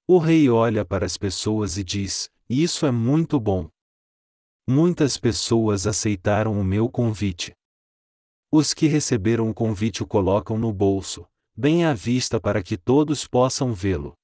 O 0.08 0.16
rei 0.16 0.48
olha 0.48 0.86
para 0.86 1.04
as 1.04 1.18
pessoas 1.18 1.76
e 1.76 1.84
diz: 1.84 2.30
Isso 2.48 2.86
é 2.86 2.90
muito 2.90 3.38
bom. 3.38 3.68
Muitas 4.66 5.18
pessoas 5.18 5.86
aceitaram 5.86 6.58
o 6.58 6.64
meu 6.64 6.88
convite. 6.88 7.54
Os 8.50 8.72
que 8.72 8.86
receberam 8.86 9.50
o 9.50 9.54
convite 9.54 10.02
o 10.02 10.06
colocam 10.06 10.56
no 10.56 10.72
bolso, 10.72 11.26
bem 11.54 11.84
à 11.84 11.92
vista 11.92 12.40
para 12.40 12.62
que 12.62 12.78
todos 12.78 13.26
possam 13.26 13.74
vê-lo. 13.74 14.14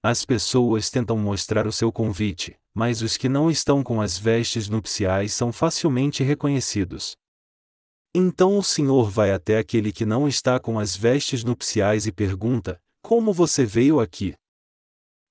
As 0.00 0.24
pessoas 0.24 0.88
tentam 0.90 1.18
mostrar 1.18 1.66
o 1.66 1.72
seu 1.72 1.90
convite, 1.90 2.56
mas 2.72 3.02
os 3.02 3.16
que 3.16 3.28
não 3.28 3.50
estão 3.50 3.82
com 3.82 4.00
as 4.00 4.16
vestes 4.16 4.68
nupciais 4.68 5.32
são 5.32 5.52
facilmente 5.52 6.22
reconhecidos. 6.22 7.16
Então 8.20 8.58
o 8.58 8.64
Senhor 8.64 9.08
vai 9.08 9.30
até 9.30 9.58
aquele 9.58 9.92
que 9.92 10.04
não 10.04 10.26
está 10.26 10.58
com 10.58 10.76
as 10.76 10.96
vestes 10.96 11.44
nupciais 11.44 12.04
e 12.04 12.10
pergunta: 12.10 12.82
Como 13.00 13.32
você 13.32 13.64
veio 13.64 14.00
aqui? 14.00 14.34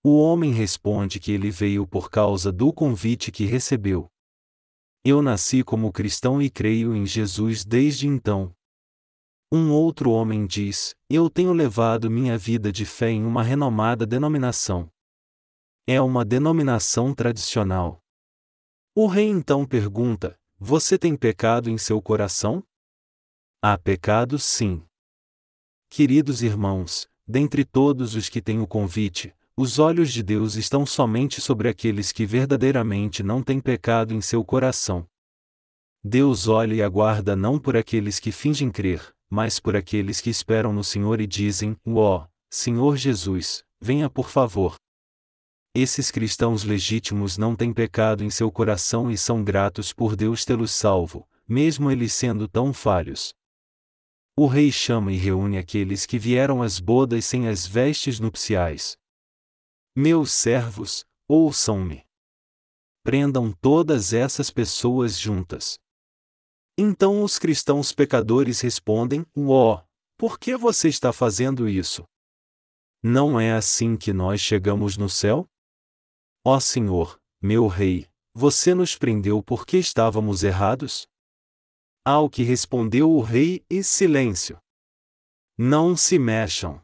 O 0.01 0.17
homem 0.17 0.53
responde 0.53 1.19
que 1.19 1.33
ele 1.33 1.51
veio 1.51 1.85
por 1.85 2.09
causa 2.09 2.49
do 2.49 2.71
convite 2.71 3.29
que 3.29 3.43
recebeu. 3.43 4.09
Eu 5.03 5.21
nasci 5.21 5.65
como 5.65 5.91
cristão 5.91 6.41
e 6.41 6.49
creio 6.49 6.95
em 6.95 7.05
Jesus 7.05 7.65
desde 7.65 8.07
então. 8.07 8.55
Um 9.51 9.69
outro 9.73 10.11
homem 10.11 10.47
diz: 10.47 10.95
Eu 11.09 11.29
tenho 11.29 11.51
levado 11.51 12.09
minha 12.09 12.37
vida 12.37 12.71
de 12.71 12.85
fé 12.85 13.09
em 13.09 13.25
uma 13.25 13.43
renomada 13.43 14.05
denominação. 14.05 14.89
É 15.85 15.99
uma 15.99 16.23
denominação 16.23 17.13
tradicional. 17.13 17.99
O 18.95 19.07
rei 19.07 19.27
então 19.27 19.65
pergunta: 19.65 20.39
Você 20.57 20.97
tem 20.97 21.17
pecado 21.17 21.69
em 21.69 21.77
seu 21.77 22.01
coração? 22.01 22.63
Há 23.59 23.75
pecado, 23.75 24.37
sim. 24.37 24.83
Queridos 25.89 26.43
irmãos, 26.43 27.09
dentre 27.27 27.65
todos 27.65 28.13
os 28.13 28.29
que 28.29 28.39
têm 28.39 28.59
o 28.59 28.67
convite, 28.67 29.33
os 29.55 29.79
olhos 29.79 30.13
de 30.13 30.21
Deus 30.21 30.53
estão 30.53 30.85
somente 30.85 31.41
sobre 31.41 31.67
aqueles 31.67 32.11
que 32.11 32.23
verdadeiramente 32.23 33.23
não 33.23 33.41
têm 33.41 33.59
pecado 33.59 34.13
em 34.13 34.21
seu 34.21 34.45
coração. 34.45 35.07
Deus 36.03 36.47
olha 36.47 36.75
e 36.75 36.83
aguarda 36.83 37.35
não 37.35 37.57
por 37.57 37.75
aqueles 37.75 38.19
que 38.19 38.31
fingem 38.31 38.69
crer, 38.69 39.01
mas 39.27 39.59
por 39.59 39.75
aqueles 39.75 40.21
que 40.21 40.29
esperam 40.29 40.71
no 40.71 40.83
Senhor 40.83 41.19
e 41.19 41.25
dizem: 41.25 41.75
Ó, 41.83 42.19
oh, 42.19 42.27
Senhor 42.51 42.95
Jesus, 42.95 43.63
venha 43.81 44.07
por 44.07 44.29
favor. 44.29 44.75
Esses 45.73 46.11
cristãos 46.11 46.63
legítimos 46.63 47.39
não 47.39 47.55
têm 47.55 47.73
pecado 47.73 48.23
em 48.23 48.29
seu 48.29 48.51
coração 48.51 49.09
e 49.09 49.17
são 49.17 49.43
gratos 49.43 49.91
por 49.91 50.15
Deus 50.15 50.45
tê-los 50.45 50.69
salvo, 50.69 51.27
mesmo 51.47 51.89
eles 51.89 52.13
sendo 52.13 52.47
tão 52.47 52.71
falhos. 52.71 53.35
O 54.37 54.45
rei 54.45 54.71
chama 54.71 55.11
e 55.11 55.17
reúne 55.17 55.57
aqueles 55.57 56.05
que 56.05 56.19
vieram 56.19 56.61
às 56.61 56.79
bodas 56.79 57.25
sem 57.25 57.47
as 57.47 57.65
vestes 57.65 58.19
nupciais, 58.19 58.95
meus 59.99 60.31
servos, 60.31 61.03
ouçam-me. 61.27 62.05
Prendam 63.03 63.51
todas 63.51 64.13
essas 64.13 64.51
pessoas 64.51 65.17
juntas. 65.17 65.79
Então 66.77 67.23
os 67.23 67.39
cristãos 67.39 67.91
pecadores 67.91 68.61
respondem: 68.61 69.25
Ó, 69.35 69.73
oh, 69.73 69.83
por 70.15 70.37
que 70.37 70.55
você 70.55 70.87
está 70.87 71.11
fazendo 71.11 71.67
isso? 71.67 72.05
Não 73.01 73.39
é 73.39 73.53
assim 73.53 73.97
que 73.97 74.13
nós 74.13 74.39
chegamos 74.39 74.97
no 74.97 75.09
céu? 75.09 75.49
Ó 76.45 76.59
Senhor, 76.59 77.19
meu 77.41 77.65
Rei, 77.65 78.07
você 78.35 78.75
nos 78.75 78.95
prendeu 78.95 79.41
porque 79.41 79.79
estávamos 79.79 80.43
errados? 80.43 81.07
Ao 82.09 82.29
que 82.29 82.41
respondeu 82.41 83.11
o 83.11 83.19
rei, 83.19 83.65
e 83.69 83.83
silêncio. 83.83 84.57
Não 85.57 85.93
se 85.93 86.17
mexam. 86.17 86.81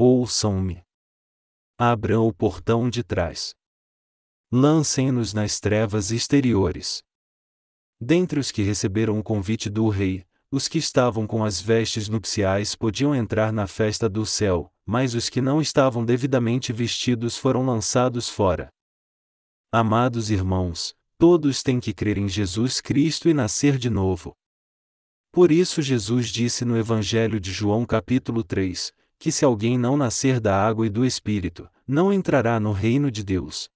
Ouçam-me. 0.00 0.82
Abram 1.76 2.26
o 2.26 2.32
portão 2.32 2.88
de 2.88 3.04
trás. 3.04 3.54
Lancem-nos 4.50 5.34
nas 5.34 5.60
trevas 5.60 6.10
exteriores. 6.10 7.02
Dentre 8.00 8.40
os 8.40 8.50
que 8.50 8.62
receberam 8.62 9.18
o 9.18 9.22
convite 9.22 9.68
do 9.68 9.90
rei, 9.90 10.24
os 10.50 10.68
que 10.68 10.78
estavam 10.78 11.26
com 11.26 11.44
as 11.44 11.60
vestes 11.60 12.08
nupciais 12.08 12.74
podiam 12.74 13.14
entrar 13.14 13.52
na 13.52 13.66
festa 13.66 14.08
do 14.08 14.24
céu, 14.24 14.72
mas 14.86 15.12
os 15.12 15.28
que 15.28 15.42
não 15.42 15.60
estavam 15.60 16.02
devidamente 16.02 16.72
vestidos 16.72 17.36
foram 17.36 17.66
lançados 17.66 18.30
fora. 18.30 18.70
Amados 19.70 20.30
irmãos, 20.30 20.96
todos 21.18 21.62
têm 21.62 21.80
que 21.80 21.92
crer 21.92 22.18
em 22.18 22.28
Jesus 22.28 22.80
Cristo 22.80 23.28
e 23.28 23.34
nascer 23.34 23.78
de 23.78 23.88
novo. 23.88 24.36
Por 25.32 25.50
isso 25.50 25.82
Jesus 25.82 26.28
disse 26.28 26.64
no 26.64 26.76
Evangelho 26.76 27.40
de 27.40 27.52
João 27.52 27.84
capítulo 27.84 28.44
3, 28.44 28.92
que 29.18 29.32
se 29.32 29.44
alguém 29.44 29.78
não 29.78 29.96
nascer 29.96 30.38
da 30.38 30.56
água 30.56 30.86
e 30.86 30.90
do 30.90 31.04
Espírito, 31.04 31.68
não 31.86 32.12
entrará 32.12 32.60
no 32.60 32.72
reino 32.72 33.10
de 33.10 33.24
Deus. 33.24 33.68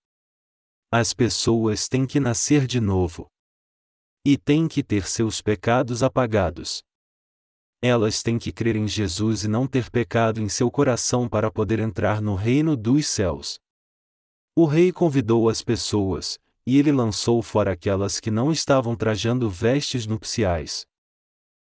As 0.90 1.12
pessoas 1.12 1.88
têm 1.88 2.06
que 2.06 2.20
nascer 2.20 2.66
de 2.66 2.80
novo. 2.80 3.30
E 4.24 4.36
têm 4.36 4.68
que 4.68 4.82
ter 4.82 5.06
seus 5.06 5.40
pecados 5.40 6.02
apagados. 6.02 6.82
Elas 7.80 8.22
têm 8.22 8.38
que 8.38 8.52
crer 8.52 8.76
em 8.76 8.88
Jesus 8.88 9.44
e 9.44 9.48
não 9.48 9.66
ter 9.66 9.90
pecado 9.90 10.40
em 10.40 10.48
seu 10.48 10.70
coração 10.70 11.28
para 11.28 11.50
poder 11.50 11.78
entrar 11.78 12.20
no 12.20 12.34
reino 12.34 12.76
dos 12.76 13.06
céus. 13.06 13.60
O 14.54 14.64
rei 14.64 14.92
convidou 14.92 15.48
as 15.48 15.62
pessoas, 15.62 16.38
e 16.68 16.76
ele 16.76 16.92
lançou 16.92 17.40
fora 17.40 17.72
aquelas 17.72 18.20
que 18.20 18.30
não 18.30 18.52
estavam 18.52 18.94
trajando 18.94 19.48
vestes 19.48 20.06
nupciais. 20.06 20.84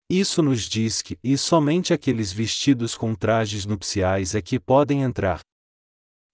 Isso 0.09 0.41
nos 0.41 0.69
diz 0.69 1.03
que, 1.03 1.19
e 1.21 1.37
somente 1.37 1.93
aqueles 1.93 2.33
vestidos 2.33 2.97
com 2.97 3.13
trajes 3.13 3.67
nupciais 3.67 4.37
é 4.37 4.41
que 4.41 4.61
podem 4.61 5.03
entrar. 5.03 5.41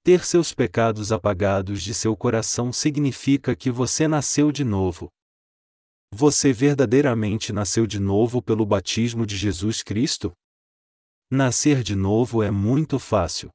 Ter 0.04 0.26
seus 0.26 0.52
pecados 0.52 1.10
apagados 1.10 1.82
de 1.82 1.94
seu 1.94 2.14
coração 2.14 2.70
significa 2.70 3.56
que 3.56 3.70
você 3.70 4.06
nasceu 4.06 4.52
de 4.52 4.62
novo. 4.62 5.08
Você 6.12 6.52
verdadeiramente 6.52 7.54
nasceu 7.54 7.86
de 7.86 7.98
novo 7.98 8.42
pelo 8.42 8.66
batismo 8.66 9.24
de 9.24 9.38
Jesus 9.38 9.82
Cristo? 9.82 10.32
Nascer 11.30 11.82
de 11.82 11.94
novo 11.96 12.42
é 12.42 12.50
muito 12.50 12.98
fácil. 12.98 13.48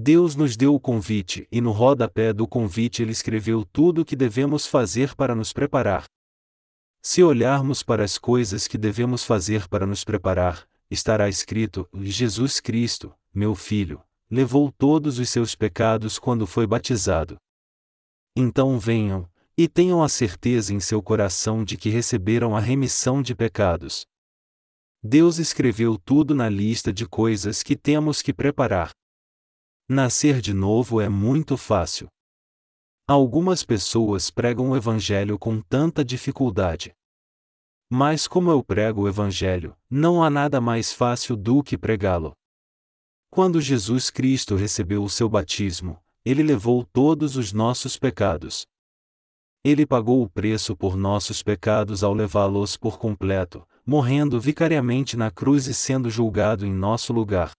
Deus 0.00 0.36
nos 0.36 0.56
deu 0.56 0.76
o 0.76 0.78
convite, 0.78 1.48
e 1.50 1.60
no 1.60 1.72
rodapé 1.72 2.32
do 2.32 2.46
convite 2.46 3.02
ele 3.02 3.10
escreveu 3.10 3.64
tudo 3.64 4.02
o 4.02 4.04
que 4.04 4.14
devemos 4.14 4.64
fazer 4.64 5.12
para 5.16 5.34
nos 5.34 5.52
preparar. 5.52 6.04
Se 7.02 7.20
olharmos 7.20 7.82
para 7.82 8.04
as 8.04 8.16
coisas 8.16 8.68
que 8.68 8.78
devemos 8.78 9.24
fazer 9.24 9.66
para 9.66 9.84
nos 9.84 10.04
preparar, 10.04 10.68
estará 10.88 11.28
escrito: 11.28 11.88
Jesus 11.94 12.60
Cristo, 12.60 13.12
meu 13.34 13.56
Filho, 13.56 14.00
levou 14.30 14.70
todos 14.70 15.18
os 15.18 15.28
seus 15.30 15.56
pecados 15.56 16.16
quando 16.16 16.46
foi 16.46 16.64
batizado. 16.64 17.36
Então 18.36 18.78
venham, 18.78 19.28
e 19.56 19.66
tenham 19.66 20.00
a 20.00 20.08
certeza 20.08 20.72
em 20.72 20.78
seu 20.78 21.02
coração 21.02 21.64
de 21.64 21.76
que 21.76 21.90
receberam 21.90 22.56
a 22.56 22.60
remissão 22.60 23.20
de 23.20 23.34
pecados. 23.34 24.06
Deus 25.02 25.38
escreveu 25.38 25.98
tudo 25.98 26.36
na 26.36 26.48
lista 26.48 26.92
de 26.92 27.04
coisas 27.04 27.64
que 27.64 27.74
temos 27.74 28.22
que 28.22 28.32
preparar. 28.32 28.92
Nascer 29.90 30.42
de 30.42 30.52
novo 30.52 31.00
é 31.00 31.08
muito 31.08 31.56
fácil. 31.56 32.08
Algumas 33.06 33.64
pessoas 33.64 34.30
pregam 34.30 34.68
o 34.68 34.76
Evangelho 34.76 35.38
com 35.38 35.62
tanta 35.62 36.04
dificuldade. 36.04 36.92
Mas 37.90 38.28
como 38.28 38.50
eu 38.50 38.62
prego 38.62 39.04
o 39.04 39.08
Evangelho, 39.08 39.74
não 39.88 40.22
há 40.22 40.28
nada 40.28 40.60
mais 40.60 40.92
fácil 40.92 41.34
do 41.34 41.62
que 41.62 41.78
pregá-lo. 41.78 42.34
Quando 43.30 43.62
Jesus 43.62 44.10
Cristo 44.10 44.56
recebeu 44.56 45.02
o 45.02 45.08
seu 45.08 45.26
batismo, 45.26 45.98
ele 46.22 46.42
levou 46.42 46.84
todos 46.84 47.36
os 47.36 47.54
nossos 47.54 47.96
pecados. 47.96 48.66
Ele 49.64 49.86
pagou 49.86 50.22
o 50.22 50.28
preço 50.28 50.76
por 50.76 50.98
nossos 50.98 51.42
pecados 51.42 52.04
ao 52.04 52.12
levá-los 52.12 52.76
por 52.76 52.98
completo, 52.98 53.66
morrendo 53.86 54.38
vicariamente 54.38 55.16
na 55.16 55.30
cruz 55.30 55.66
e 55.66 55.72
sendo 55.72 56.10
julgado 56.10 56.66
em 56.66 56.72
nosso 56.74 57.10
lugar. 57.10 57.52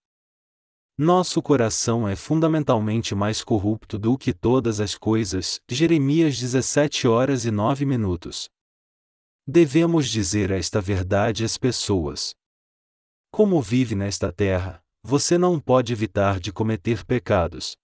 Nosso 1.02 1.40
coração 1.40 2.06
é 2.06 2.14
fundamentalmente 2.14 3.14
mais 3.14 3.42
corrupto 3.42 3.98
do 3.98 4.18
que 4.18 4.34
todas 4.34 4.80
as 4.80 4.98
coisas. 4.98 5.58
Jeremias 5.66 6.38
17 6.38 7.08
horas 7.08 7.46
e 7.46 7.50
9 7.50 7.86
minutos. 7.86 8.50
Devemos 9.46 10.10
dizer 10.10 10.50
esta 10.50 10.78
verdade 10.78 11.42
às 11.42 11.56
pessoas. 11.56 12.34
Como 13.32 13.62
vive 13.62 13.94
nesta 13.94 14.30
terra, 14.30 14.84
você 15.02 15.38
não 15.38 15.58
pode 15.58 15.90
evitar 15.90 16.38
de 16.38 16.52
cometer 16.52 17.02
pecados. 17.06 17.78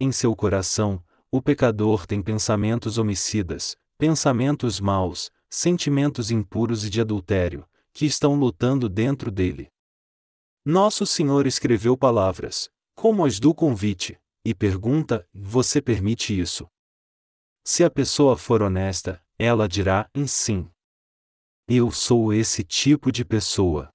Em 0.00 0.10
seu 0.10 0.34
coração, 0.34 1.00
o 1.30 1.40
pecador 1.40 2.08
tem 2.08 2.20
pensamentos 2.20 2.98
homicidas, 2.98 3.76
pensamentos 3.96 4.80
maus, 4.80 5.30
sentimentos 5.48 6.32
impuros 6.32 6.84
e 6.84 6.90
de 6.90 7.00
adultério, 7.00 7.64
que 7.92 8.04
estão 8.04 8.34
lutando 8.34 8.88
dentro 8.88 9.30
dele. 9.30 9.70
Nosso 10.68 11.06
Senhor 11.06 11.46
escreveu 11.46 11.96
palavras, 11.96 12.68
como 12.96 13.24
as 13.24 13.38
do 13.38 13.54
convite, 13.54 14.18
e 14.44 14.52
pergunta: 14.52 15.24
Você 15.32 15.80
permite 15.80 16.36
isso? 16.36 16.66
Se 17.64 17.84
a 17.84 17.90
pessoa 17.90 18.36
for 18.36 18.62
honesta, 18.62 19.24
ela 19.38 19.68
dirá 19.68 20.10
em 20.12 20.26
sim. 20.26 20.68
Eu 21.68 21.92
sou 21.92 22.34
esse 22.34 22.64
tipo 22.64 23.12
de 23.12 23.24
pessoa. 23.24 23.90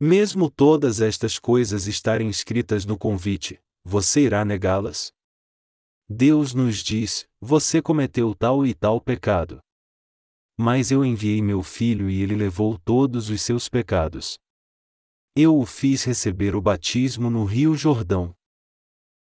Mesmo 0.00 0.48
todas 0.48 1.00
estas 1.00 1.40
coisas 1.40 1.88
estarem 1.88 2.28
escritas 2.28 2.84
no 2.84 2.96
convite, 2.96 3.60
você 3.82 4.20
irá 4.20 4.44
negá-las? 4.44 5.12
Deus 6.08 6.54
nos 6.54 6.84
diz: 6.84 7.26
Você 7.40 7.82
cometeu 7.82 8.32
tal 8.32 8.64
e 8.64 8.74
tal 8.74 9.00
pecado. 9.00 9.58
Mas 10.56 10.92
eu 10.92 11.04
enviei 11.04 11.42
meu 11.42 11.64
filho 11.64 12.08
e 12.08 12.22
ele 12.22 12.36
levou 12.36 12.78
todos 12.78 13.28
os 13.28 13.42
seus 13.42 13.68
pecados. 13.68 14.38
Eu 15.36 15.58
o 15.58 15.66
fiz 15.66 16.04
receber 16.04 16.54
o 16.54 16.62
batismo 16.62 17.28
no 17.28 17.44
Rio 17.44 17.74
Jordão. 17.74 18.32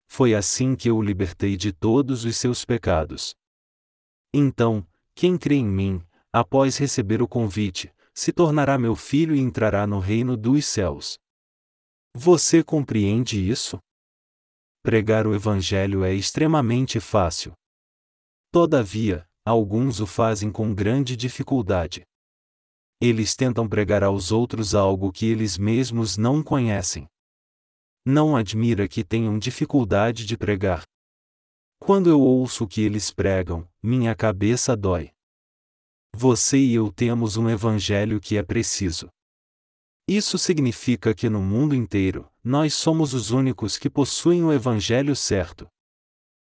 Foi 0.09 0.35
assim 0.35 0.75
que 0.75 0.89
eu 0.89 0.97
o 0.97 1.01
libertei 1.01 1.55
de 1.55 1.71
todos 1.71 2.25
os 2.25 2.35
seus 2.35 2.65
pecados. 2.65 3.33
Então, 4.33 4.85
quem 5.15 5.37
crê 5.37 5.55
em 5.55 5.65
mim, 5.65 6.05
após 6.33 6.75
receber 6.75 7.21
o 7.21 7.27
convite, 7.29 7.93
se 8.13 8.33
tornará 8.33 8.77
meu 8.77 8.93
filho 8.93 9.33
e 9.33 9.39
entrará 9.39 9.87
no 9.87 9.99
reino 9.99 10.35
dos 10.35 10.65
céus. 10.65 11.17
Você 12.13 12.61
compreende 12.61 13.39
isso? 13.39 13.79
Pregar 14.83 15.25
o 15.25 15.33
Evangelho 15.33 16.03
é 16.03 16.13
extremamente 16.13 16.99
fácil. 16.99 17.53
Todavia, 18.51 19.25
alguns 19.45 20.01
o 20.01 20.05
fazem 20.05 20.51
com 20.51 20.75
grande 20.75 21.15
dificuldade. 21.15 22.03
Eles 23.01 23.35
tentam 23.35 23.67
pregar 23.67 24.03
aos 24.03 24.31
outros 24.31 24.75
algo 24.75 25.11
que 25.11 25.25
eles 25.25 25.57
mesmos 25.57 26.17
não 26.17 26.43
conhecem. 26.43 27.07
Não 28.05 28.35
admira 28.35 28.87
que 28.87 29.03
tenham 29.03 29.39
dificuldade 29.39 30.25
de 30.25 30.37
pregar. 30.37 30.83
Quando 31.79 32.09
eu 32.09 32.21
ouço 32.21 32.65
o 32.65 32.67
que 32.67 32.81
eles 32.81 33.11
pregam, 33.11 33.67
minha 33.81 34.13
cabeça 34.13 34.77
dói. 34.77 35.11
Você 36.15 36.59
e 36.59 36.75
eu 36.75 36.91
temos 36.91 37.37
um 37.37 37.49
evangelho 37.49 38.19
que 38.21 38.37
é 38.37 38.43
preciso. 38.43 39.09
Isso 40.07 40.37
significa 40.37 41.13
que 41.13 41.29
no 41.29 41.41
mundo 41.41 41.73
inteiro, 41.73 42.29
nós 42.43 42.73
somos 42.73 43.13
os 43.13 43.31
únicos 43.31 43.77
que 43.77 43.89
possuem 43.89 44.43
o 44.43 44.51
Evangelho 44.51 45.15
certo. 45.15 45.67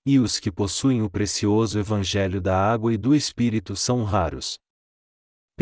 E 0.06 0.18
os 0.18 0.40
que 0.40 0.50
possuem 0.50 1.02
o 1.02 1.10
precioso 1.10 1.78
Evangelho 1.78 2.40
da 2.40 2.56
água 2.56 2.94
e 2.94 2.96
do 2.96 3.14
Espírito 3.14 3.76
são 3.76 4.04
raros. 4.04 4.58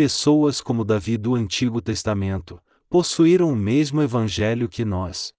Pessoas 0.03 0.63
como 0.63 0.83
Davi 0.83 1.19
do 1.19 1.35
Antigo 1.35 1.79
Testamento 1.79 2.59
possuíram 2.89 3.53
o 3.53 3.55
mesmo 3.55 4.01
Evangelho 4.01 4.67
que 4.67 4.83
nós. 4.83 5.31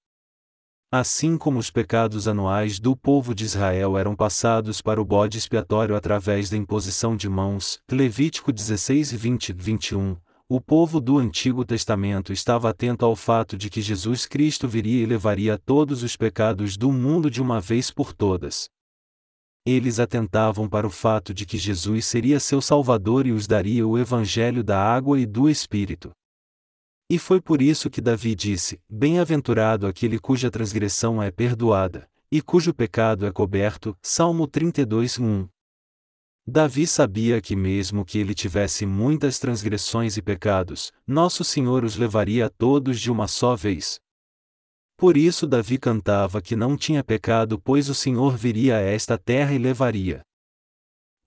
Assim 0.92 1.36
como 1.36 1.58
os 1.58 1.72
pecados 1.72 2.28
anuais 2.28 2.80
do 2.80 2.96
povo 2.96 3.34
de 3.34 3.44
Israel 3.44 3.98
eram 3.98 4.16
passados 4.16 4.80
para 4.80 5.02
o 5.02 5.04
bode 5.04 5.36
expiatório 5.36 5.96
através 5.96 6.48
da 6.52 6.58
imposição 6.58 7.18
de 7.18 7.28
mãos, 7.28 7.80
Levítico 7.92 8.54
16 8.54 9.14
e 9.14 9.18
20, 9.18 9.54
21, 9.54 10.16
o 10.48 10.62
povo 10.62 11.02
do 11.02 11.18
Antigo 11.18 11.66
Testamento 11.66 12.32
estava 12.32 12.70
atento 12.70 13.04
ao 13.04 13.16
fato 13.16 13.58
de 13.58 13.68
que 13.68 13.82
Jesus 13.82 14.28
Cristo 14.28 14.68
viria 14.68 15.02
e 15.02 15.08
levaria 15.08 15.58
todos 15.58 16.04
os 16.04 16.16
pecados 16.16 16.78
do 16.78 16.92
mundo 16.92 17.32
de 17.32 17.42
uma 17.42 17.60
vez 17.60 17.90
por 17.90 18.14
todas. 18.14 18.70
Eles 19.66 20.00
atentavam 20.00 20.68
para 20.68 20.88
o 20.88 20.90
fato 20.90 21.34
de 21.34 21.46
que 21.46 21.58
Jesus 21.58 22.06
seria 22.06 22.40
seu 22.40 22.62
Salvador 22.62 23.28
e 23.28 23.32
os 23.32 23.46
daria 23.46 23.88
o 23.88 23.98
Evangelho 23.98 24.64
da 24.64 24.82
água 24.82 25.20
e 25.20 25.26
do 25.26 25.48
Espírito. 25.48 26.12
E 27.08 27.20
foi 27.20 27.40
por 27.40 27.62
isso 27.62 27.90
que 27.90 28.02
Davi 28.02 28.34
disse: 28.34 28.80
Bem-aventurado 28.90 29.86
aquele 29.86 30.18
cuja 30.18 30.50
transgressão 30.50 31.22
é 31.22 31.30
perdoada, 31.30 32.10
e 32.32 32.42
cujo 32.42 32.74
pecado 32.74 33.26
é 33.26 33.32
coberto. 33.32 33.96
Salmo 34.02 34.48
32, 34.48 35.20
1. 35.20 35.48
Davi 36.48 36.88
sabia 36.88 37.40
que, 37.40 37.56
mesmo 37.56 38.04
que 38.04 38.18
ele 38.18 38.34
tivesse 38.34 38.86
muitas 38.86 39.38
transgressões 39.38 40.18
e 40.18 40.24
pecados, 40.24 40.92
Nosso 41.06 41.44
Senhor 41.44 41.84
os 41.84 41.98
levaria 41.98 42.48
a 42.48 42.50
todos 42.50 43.00
de 43.00 43.12
uma 43.12 43.28
só 43.28 43.56
vez. 43.56 44.00
Por 45.02 45.18
isso, 45.18 45.48
Davi 45.48 45.80
cantava 45.80 46.40
que 46.44 46.56
não 46.56 46.78
tinha 46.78 47.04
pecado, 47.04 47.60
pois 47.60 47.90
o 47.90 47.96
Senhor 47.96 48.38
viria 48.38 48.78
a 48.78 48.82
esta 48.82 49.18
terra 49.18 49.52
e 49.52 49.58
levaria 49.58 50.22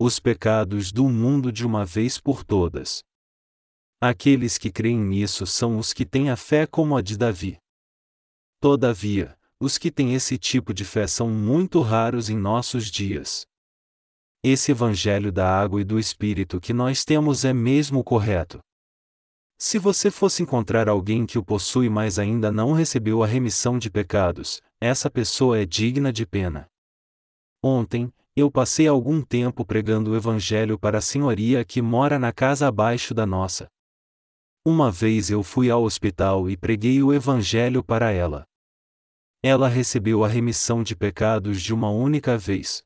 os 0.00 0.20
pecados 0.20 0.92
do 0.92 1.08
mundo 1.08 1.50
de 1.50 1.66
uma 1.66 1.84
vez 1.84 2.20
por 2.20 2.44
todas. 2.44 3.02
Aqueles 4.00 4.58
que 4.58 4.70
creem 4.70 5.00
nisso 5.00 5.44
são 5.44 5.76
os 5.76 5.92
que 5.92 6.06
têm 6.06 6.30
a 6.30 6.36
fé 6.36 6.68
como 6.68 6.96
a 6.96 7.02
de 7.02 7.16
Davi. 7.16 7.58
Todavia, 8.60 9.36
os 9.60 9.76
que 9.76 9.90
têm 9.90 10.14
esse 10.14 10.38
tipo 10.38 10.72
de 10.72 10.84
fé 10.84 11.08
são 11.08 11.28
muito 11.28 11.80
raros 11.80 12.30
em 12.30 12.36
nossos 12.38 12.88
dias 12.88 13.44
esse 14.46 14.70
Evangelho 14.70 15.32
da 15.32 15.48
água 15.48 15.80
e 15.80 15.84
do 15.84 15.98
Espírito 15.98 16.60
que 16.60 16.74
nós 16.74 17.02
temos 17.02 17.46
é 17.46 17.52
mesmo 17.54 18.04
correto. 18.04 18.60
Se 19.58 19.78
você 19.78 20.10
fosse 20.10 20.42
encontrar 20.42 20.88
alguém 20.88 21.24
que 21.24 21.38
o 21.38 21.44
possui 21.44 21.88
mas 21.88 22.18
ainda 22.18 22.50
não 22.50 22.72
recebeu 22.72 23.22
a 23.22 23.26
remissão 23.26 23.78
de 23.78 23.90
pecados, 23.90 24.60
essa 24.80 25.08
pessoa 25.08 25.58
é 25.58 25.64
digna 25.64 26.12
de 26.12 26.26
pena. 26.26 26.68
Ontem, 27.62 28.12
eu 28.36 28.50
passei 28.50 28.88
algum 28.88 29.22
tempo 29.22 29.64
pregando 29.64 30.10
o 30.10 30.16
Evangelho 30.16 30.78
para 30.78 30.98
a 30.98 31.00
senhoria 31.00 31.64
que 31.64 31.80
mora 31.80 32.18
na 32.18 32.32
casa 32.32 32.66
abaixo 32.66 33.14
da 33.14 33.24
nossa. 33.24 33.68
Uma 34.66 34.90
vez 34.90 35.30
eu 35.30 35.42
fui 35.42 35.70
ao 35.70 35.84
hospital 35.84 36.50
e 36.50 36.56
preguei 36.56 37.02
o 37.02 37.12
Evangelho 37.12 37.82
para 37.82 38.10
ela. 38.10 38.44
Ela 39.42 39.68
recebeu 39.68 40.24
a 40.24 40.28
remissão 40.28 40.82
de 40.82 40.96
pecados 40.96 41.62
de 41.62 41.72
uma 41.72 41.90
única 41.90 42.36
vez. 42.36 42.82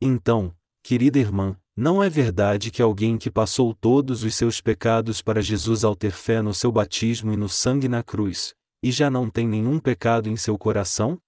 Então, 0.00 0.56
querida 0.82 1.18
irmã, 1.18 1.60
não 1.80 2.02
é 2.02 2.10
verdade 2.10 2.72
que 2.72 2.82
alguém 2.82 3.16
que 3.16 3.30
passou 3.30 3.72
todos 3.72 4.24
os 4.24 4.34
seus 4.34 4.60
pecados 4.60 5.22
para 5.22 5.40
Jesus 5.40 5.84
ao 5.84 5.94
ter 5.94 6.10
fé 6.10 6.42
no 6.42 6.52
seu 6.52 6.72
batismo 6.72 7.32
e 7.32 7.36
no 7.36 7.48
sangue 7.48 7.88
na 7.88 8.02
cruz, 8.02 8.52
e 8.82 8.90
já 8.90 9.08
não 9.08 9.30
tem 9.30 9.46
nenhum 9.46 9.78
pecado 9.78 10.28
em 10.28 10.36
seu 10.36 10.58
coração? 10.58 11.22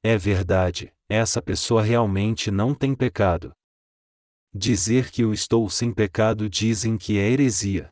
É 0.00 0.16
verdade, 0.16 0.94
essa 1.08 1.42
pessoa 1.42 1.82
realmente 1.82 2.52
não 2.52 2.72
tem 2.72 2.94
pecado. 2.94 3.50
Dizer 4.54 5.10
que 5.10 5.22
eu 5.22 5.34
estou 5.34 5.68
sem 5.68 5.92
pecado 5.92 6.48
dizem 6.48 6.96
que 6.96 7.18
é 7.18 7.28
heresia. 7.28 7.90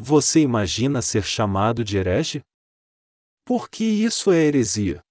Você 0.00 0.38
imagina 0.38 1.02
ser 1.02 1.24
chamado 1.24 1.82
de 1.82 1.96
herege? 1.96 2.42
Por 3.44 3.68
que 3.68 3.82
isso 3.82 4.30
é 4.30 4.36
heresia? 4.36 5.02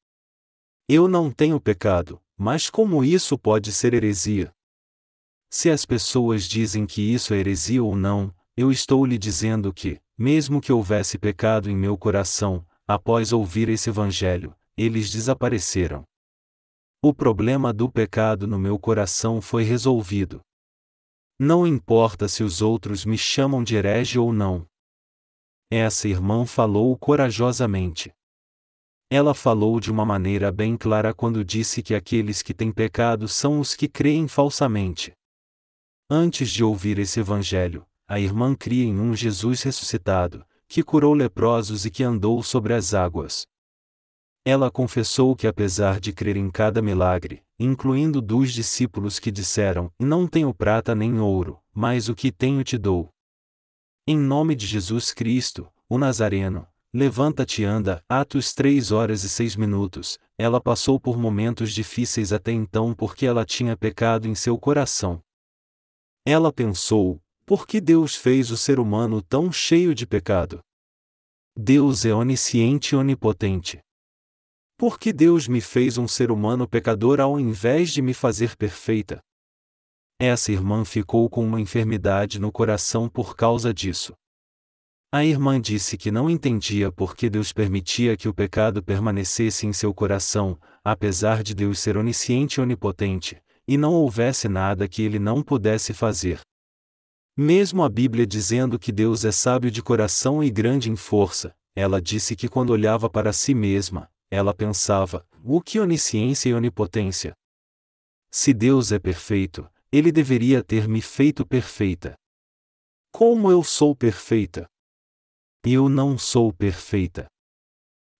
Eu 0.87 1.09
não 1.09 1.29
tenho 1.29 1.59
pecado, 1.59 2.17
mas 2.37 2.69
como 2.69 3.03
isso 3.03 3.37
pode 3.37 3.73
ser 3.73 3.93
heresia? 3.93 4.53
Se 5.49 5.69
as 5.71 5.83
pessoas 5.83 6.43
dizem 6.43 6.85
que 6.85 7.01
isso 7.01 7.33
é 7.33 7.37
heresia 7.37 7.83
ou 7.83 7.95
não, 7.95 8.33
eu 8.55 8.71
estou 8.71 9.03
lhe 9.03 9.17
dizendo 9.17 9.73
que, 9.73 9.99
mesmo 10.17 10.61
que 10.61 10.71
houvesse 10.71 11.17
pecado 11.17 11.69
em 11.71 11.75
meu 11.75 11.97
coração, 11.97 12.63
após 12.87 13.33
ouvir 13.33 13.67
esse 13.67 13.89
evangelho, 13.89 14.55
eles 14.77 15.09
desapareceram. 15.09 16.03
O 17.01 17.13
problema 17.13 17.73
do 17.73 17.89
pecado 17.89 18.45
no 18.45 18.59
meu 18.59 18.77
coração 18.77 19.41
foi 19.41 19.63
resolvido. 19.63 20.41
Não 21.39 21.65
importa 21.65 22.27
se 22.27 22.43
os 22.43 22.61
outros 22.61 23.05
me 23.05 23.17
chamam 23.17 23.63
de 23.63 23.75
herege 23.75 24.19
ou 24.19 24.33
não. 24.33 24.67
Essa 25.71 26.07
irmã 26.07 26.45
falou 26.45 26.97
corajosamente. 26.97 28.11
Ela 29.09 29.33
falou 29.33 29.79
de 29.79 29.89
uma 29.91 30.05
maneira 30.05 30.51
bem 30.51 30.77
clara 30.77 31.13
quando 31.13 31.43
disse 31.43 31.81
que 31.81 31.95
aqueles 31.95 32.41
que 32.43 32.53
têm 32.53 32.71
pecado 32.71 33.27
são 33.27 33.59
os 33.59 33.73
que 33.73 33.87
creem 33.87 34.27
falsamente. 34.27 35.13
Antes 36.11 36.49
de 36.49 36.63
ouvir 36.63 36.97
esse 36.97 37.19
evangelho, 37.19 37.85
a 38.07 38.19
irmã 38.19 38.55
cria 38.55 38.83
em 38.83 38.99
um 38.99 39.15
Jesus 39.15 39.61
ressuscitado, 39.61 40.43
que 40.67 40.81
curou 40.81 41.13
leprosos 41.13 41.85
e 41.85 41.91
que 41.91 42.03
andou 42.03 42.41
sobre 42.41 42.73
as 42.73 42.95
águas. 42.95 43.45
Ela 44.43 44.71
confessou 44.71 45.35
que, 45.35 45.45
apesar 45.45 45.99
de 45.99 46.11
crer 46.11 46.35
em 46.35 46.49
cada 46.49 46.81
milagre, 46.81 47.43
incluindo 47.59 48.23
dos 48.23 48.51
discípulos 48.51 49.19
que 49.19 49.29
disseram: 49.29 49.91
Não 49.99 50.27
tenho 50.27 50.51
prata 50.51 50.95
nem 50.95 51.19
ouro, 51.19 51.59
mas 51.71 52.09
o 52.09 52.15
que 52.15 52.31
tenho 52.31 52.63
te 52.63 52.75
dou. 52.75 53.09
Em 54.07 54.17
nome 54.17 54.55
de 54.55 54.65
Jesus 54.65 55.13
Cristo, 55.13 55.71
o 55.87 55.99
Nazareno, 55.99 56.65
levanta-te 56.91 57.61
e 57.61 57.65
anda. 57.65 58.03
Atos 58.09 58.55
3 58.55 58.91
horas 58.91 59.23
e 59.23 59.29
6 59.29 59.55
minutos. 59.55 60.17
Ela 60.39 60.59
passou 60.59 60.99
por 60.99 61.19
momentos 61.19 61.71
difíceis 61.71 62.33
até 62.33 62.51
então 62.51 62.95
porque 62.95 63.27
ela 63.27 63.45
tinha 63.45 63.77
pecado 63.77 64.27
em 64.27 64.33
seu 64.33 64.57
coração. 64.57 65.21
Ela 66.25 66.51
pensou: 66.51 67.21
por 67.45 67.65
que 67.65 67.81
Deus 67.81 68.15
fez 68.15 68.51
o 68.51 68.57
ser 68.57 68.79
humano 68.79 69.21
tão 69.21 69.51
cheio 69.51 69.95
de 69.95 70.05
pecado? 70.05 70.59
Deus 71.57 72.05
é 72.05 72.13
onisciente 72.13 72.93
e 72.93 72.95
onipotente. 72.95 73.79
Por 74.77 74.99
que 74.99 75.11
Deus 75.11 75.47
me 75.47 75.59
fez 75.59 75.97
um 75.97 76.07
ser 76.07 76.31
humano 76.31 76.67
pecador 76.67 77.19
ao 77.19 77.39
invés 77.39 77.91
de 77.91 78.01
me 78.01 78.13
fazer 78.13 78.55
perfeita? 78.55 79.19
Essa 80.21 80.51
irmã 80.51 80.85
ficou 80.85 81.29
com 81.29 81.43
uma 81.43 81.59
enfermidade 81.59 82.39
no 82.39 82.51
coração 82.51 83.09
por 83.09 83.35
causa 83.35 83.73
disso. 83.73 84.13
A 85.11 85.25
irmã 85.25 85.59
disse 85.59 85.97
que 85.97 86.11
não 86.11 86.29
entendia 86.29 86.91
por 86.91 87.15
que 87.15 87.31
Deus 87.31 87.51
permitia 87.51 88.15
que 88.15 88.29
o 88.29 88.33
pecado 88.33 88.83
permanecesse 88.83 89.65
em 89.65 89.73
seu 89.73 89.91
coração, 89.91 90.55
apesar 90.83 91.41
de 91.41 91.55
Deus 91.55 91.79
ser 91.79 91.97
onisciente 91.97 92.59
e 92.59 92.61
onipotente, 92.61 93.41
e 93.69 93.77
não 93.77 93.93
houvesse 93.93 94.49
nada 94.49 94.87
que 94.87 95.03
ele 95.03 95.19
não 95.19 95.43
pudesse 95.43 95.93
fazer. 95.93 96.41
Mesmo 97.37 97.83
a 97.83 97.87
Bíblia 97.87 98.25
dizendo 98.25 98.79
que 98.79 98.91
Deus 98.91 99.23
é 99.23 99.31
sábio 99.31 99.69
de 99.69 99.83
coração 99.83 100.43
e 100.43 100.49
grande 100.49 100.89
em 100.89 100.95
força, 100.95 101.55
ela 101.75 102.01
disse 102.01 102.35
que 102.35 102.49
quando 102.49 102.71
olhava 102.71 103.07
para 103.07 103.31
si 103.31 103.53
mesma, 103.53 104.09
ela 104.31 104.55
pensava: 104.55 105.23
o 105.43 105.61
que 105.61 105.79
onisciência 105.79 106.49
e 106.49 106.53
onipotência? 106.55 107.33
Se 108.31 108.55
Deus 108.55 108.91
é 108.91 108.97
perfeito, 108.97 109.69
ele 109.91 110.11
deveria 110.11 110.63
ter 110.63 110.87
me 110.87 110.99
feito 110.99 111.45
perfeita. 111.45 112.15
Como 113.11 113.51
eu 113.51 113.63
sou 113.63 113.95
perfeita? 113.95 114.65
Eu 115.63 115.87
não 115.87 116.17
sou 116.17 116.51
perfeita. 116.51 117.27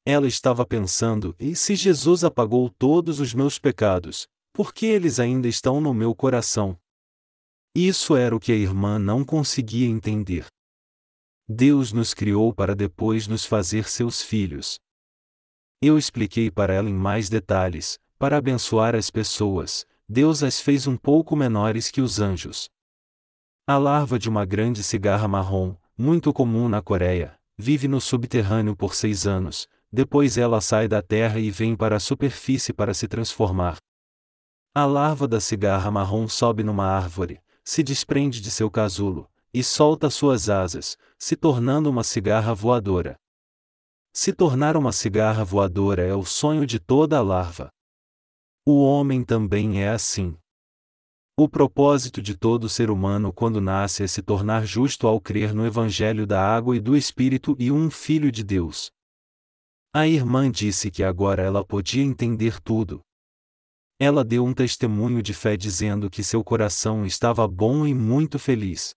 Ela 0.05 0.27
estava 0.27 0.63
pensando: 0.63 1.35
e 1.39 1.55
se 1.55 1.75
Jesus 1.75 2.23
apagou 2.23 2.69
todos 2.69 3.19
os 3.19 3.33
meus 3.33 3.57
pecados, 3.57 4.27
por 4.59 4.73
que 4.73 4.87
eles 4.87 5.21
ainda 5.21 5.47
estão 5.47 5.79
no 5.79 5.93
meu 5.93 6.13
coração? 6.13 6.77
Isso 7.73 8.17
era 8.17 8.35
o 8.35 8.39
que 8.41 8.51
a 8.51 8.55
irmã 8.55 8.99
não 8.99 9.23
conseguia 9.23 9.87
entender. 9.87 10.47
Deus 11.47 11.93
nos 11.93 12.13
criou 12.13 12.53
para 12.53 12.75
depois 12.75 13.25
nos 13.25 13.45
fazer 13.45 13.87
seus 13.87 14.21
filhos. 14.21 14.77
Eu 15.81 15.97
expliquei 15.97 16.51
para 16.51 16.73
ela 16.73 16.89
em 16.89 16.93
mais 16.93 17.29
detalhes, 17.29 17.97
para 18.17 18.35
abençoar 18.35 18.95
as 18.95 19.09
pessoas, 19.09 19.85
Deus 20.09 20.43
as 20.43 20.59
fez 20.59 20.87
um 20.87 20.97
pouco 20.97 21.37
menores 21.37 21.89
que 21.89 22.01
os 22.01 22.19
anjos. 22.19 22.69
A 23.65 23.77
larva 23.77 24.19
de 24.19 24.27
uma 24.27 24.43
grande 24.43 24.83
cigarra 24.83 25.25
marrom, 25.25 25.73
muito 25.97 26.33
comum 26.33 26.67
na 26.67 26.81
Coreia, 26.81 27.39
vive 27.57 27.87
no 27.87 28.01
subterrâneo 28.01 28.75
por 28.75 28.93
seis 28.93 29.25
anos, 29.25 29.69
depois 29.89 30.37
ela 30.37 30.59
sai 30.59 30.85
da 30.89 31.01
terra 31.01 31.39
e 31.39 31.49
vem 31.49 31.77
para 31.77 31.95
a 31.95 31.99
superfície 32.01 32.73
para 32.73 32.93
se 32.93 33.07
transformar. 33.07 33.77
A 34.73 34.85
larva 34.85 35.27
da 35.27 35.39
cigarra 35.39 35.89
marrom 35.89 36.27
sobe 36.27 36.63
numa 36.63 36.85
árvore, 36.85 37.41
se 37.63 37.81
desprende 37.81 38.39
de 38.39 38.51
seu 38.51 38.69
casulo, 38.69 39.29
e 39.51 39.63
solta 39.63 40.09
suas 40.09 40.49
asas, 40.49 40.95
se 41.17 41.35
tornando 41.35 41.89
uma 41.89 42.03
cigarra 42.03 42.53
voadora. 42.53 43.17
Se 44.13 44.31
tornar 44.31 44.77
uma 44.77 44.91
cigarra 44.91 45.43
voadora 45.43 46.03
é 46.03 46.13
o 46.13 46.23
sonho 46.23 46.65
de 46.65 46.79
toda 46.79 47.17
a 47.17 47.21
larva. 47.21 47.69
O 48.65 48.83
homem 48.83 49.23
também 49.23 49.81
é 49.81 49.89
assim. 49.89 50.37
O 51.35 51.47
propósito 51.47 52.21
de 52.21 52.37
todo 52.37 52.67
ser 52.67 52.91
humano 52.91 53.31
quando 53.33 53.61
nasce 53.61 54.03
é 54.03 54.07
se 54.07 54.21
tornar 54.21 54.65
justo 54.65 55.07
ao 55.07 55.19
crer 55.19 55.53
no 55.53 55.65
Evangelho 55.65 56.27
da 56.27 56.43
água 56.43 56.75
e 56.75 56.79
do 56.79 56.95
Espírito 56.95 57.55
e 57.57 57.71
um 57.71 57.89
Filho 57.89 58.31
de 58.31 58.43
Deus. 58.43 58.91
A 59.93 60.05
irmã 60.05 60.51
disse 60.51 60.91
que 60.91 61.03
agora 61.03 61.41
ela 61.41 61.65
podia 61.65 62.03
entender 62.03 62.59
tudo. 62.59 63.01
Ela 64.01 64.23
deu 64.23 64.45
um 64.45 64.53
testemunho 64.53 65.21
de 65.21 65.33
fé 65.33 65.57
dizendo 65.57 66.09
que 66.09 66.23
seu 66.23 66.41
coração 66.41 67.05
estava 67.05 67.45
bom 67.45 67.85
e 67.85 67.93
muito 67.93 68.39
feliz. 68.39 68.95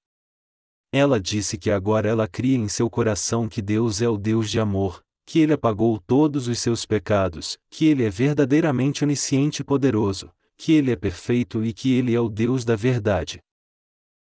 Ela 0.92 1.20
disse 1.20 1.58
que 1.58 1.72
agora 1.72 2.08
ela 2.08 2.28
cria 2.28 2.56
em 2.56 2.68
seu 2.68 2.88
coração 2.88 3.48
que 3.48 3.60
Deus 3.60 4.00
é 4.00 4.08
o 4.08 4.16
Deus 4.16 4.48
de 4.48 4.60
amor, 4.60 5.02
que 5.26 5.40
Ele 5.40 5.54
apagou 5.54 5.98
todos 5.98 6.46
os 6.46 6.60
seus 6.60 6.86
pecados, 6.86 7.58
que 7.68 7.86
Ele 7.86 8.04
é 8.04 8.10
verdadeiramente 8.10 9.02
onisciente 9.02 9.62
e 9.62 9.64
poderoso, 9.64 10.30
que 10.56 10.72
Ele 10.72 10.92
é 10.92 10.96
perfeito 10.96 11.64
e 11.64 11.72
que 11.72 11.92
Ele 11.92 12.14
é 12.14 12.20
o 12.20 12.28
Deus 12.28 12.64
da 12.64 12.76
verdade. 12.76 13.40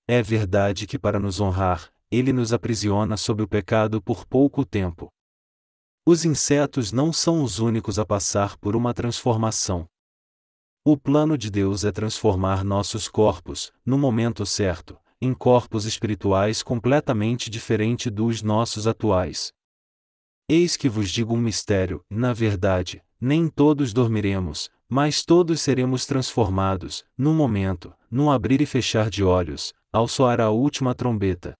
É 0.08 0.20
verdade 0.20 0.84
que 0.84 0.98
para 0.98 1.20
nos 1.20 1.40
honrar, 1.40 1.92
Ele 2.10 2.32
nos 2.32 2.52
aprisiona 2.52 3.16
sob 3.16 3.40
o 3.40 3.48
pecado 3.48 4.02
por 4.02 4.26
pouco 4.26 4.64
tempo. 4.64 5.12
Os 6.04 6.24
insetos 6.24 6.90
não 6.90 7.12
são 7.12 7.42
os 7.42 7.60
únicos 7.60 8.00
a 8.00 8.04
passar 8.04 8.56
por 8.56 8.74
uma 8.74 8.92
transformação. 8.92 9.86
O 10.88 10.96
plano 10.96 11.36
de 11.36 11.50
Deus 11.50 11.82
é 11.82 11.90
transformar 11.90 12.62
nossos 12.62 13.08
corpos, 13.08 13.72
no 13.84 13.98
momento 13.98 14.46
certo, 14.46 14.96
em 15.20 15.34
corpos 15.34 15.84
espirituais 15.84 16.62
completamente 16.62 17.50
diferentes 17.50 18.12
dos 18.12 18.40
nossos 18.40 18.86
atuais. 18.86 19.52
Eis 20.48 20.76
que 20.76 20.88
vos 20.88 21.10
digo 21.10 21.34
um 21.34 21.40
mistério: 21.40 22.04
na 22.08 22.32
verdade, 22.32 23.02
nem 23.20 23.48
todos 23.48 23.92
dormiremos, 23.92 24.70
mas 24.88 25.24
todos 25.24 25.60
seremos 25.60 26.06
transformados, 26.06 27.04
num 27.18 27.34
momento, 27.34 27.92
num 28.08 28.30
abrir 28.30 28.60
e 28.60 28.66
fechar 28.66 29.10
de 29.10 29.24
olhos, 29.24 29.74
ao 29.92 30.06
soar 30.06 30.40
a 30.40 30.50
última 30.50 30.94
trombeta. 30.94 31.56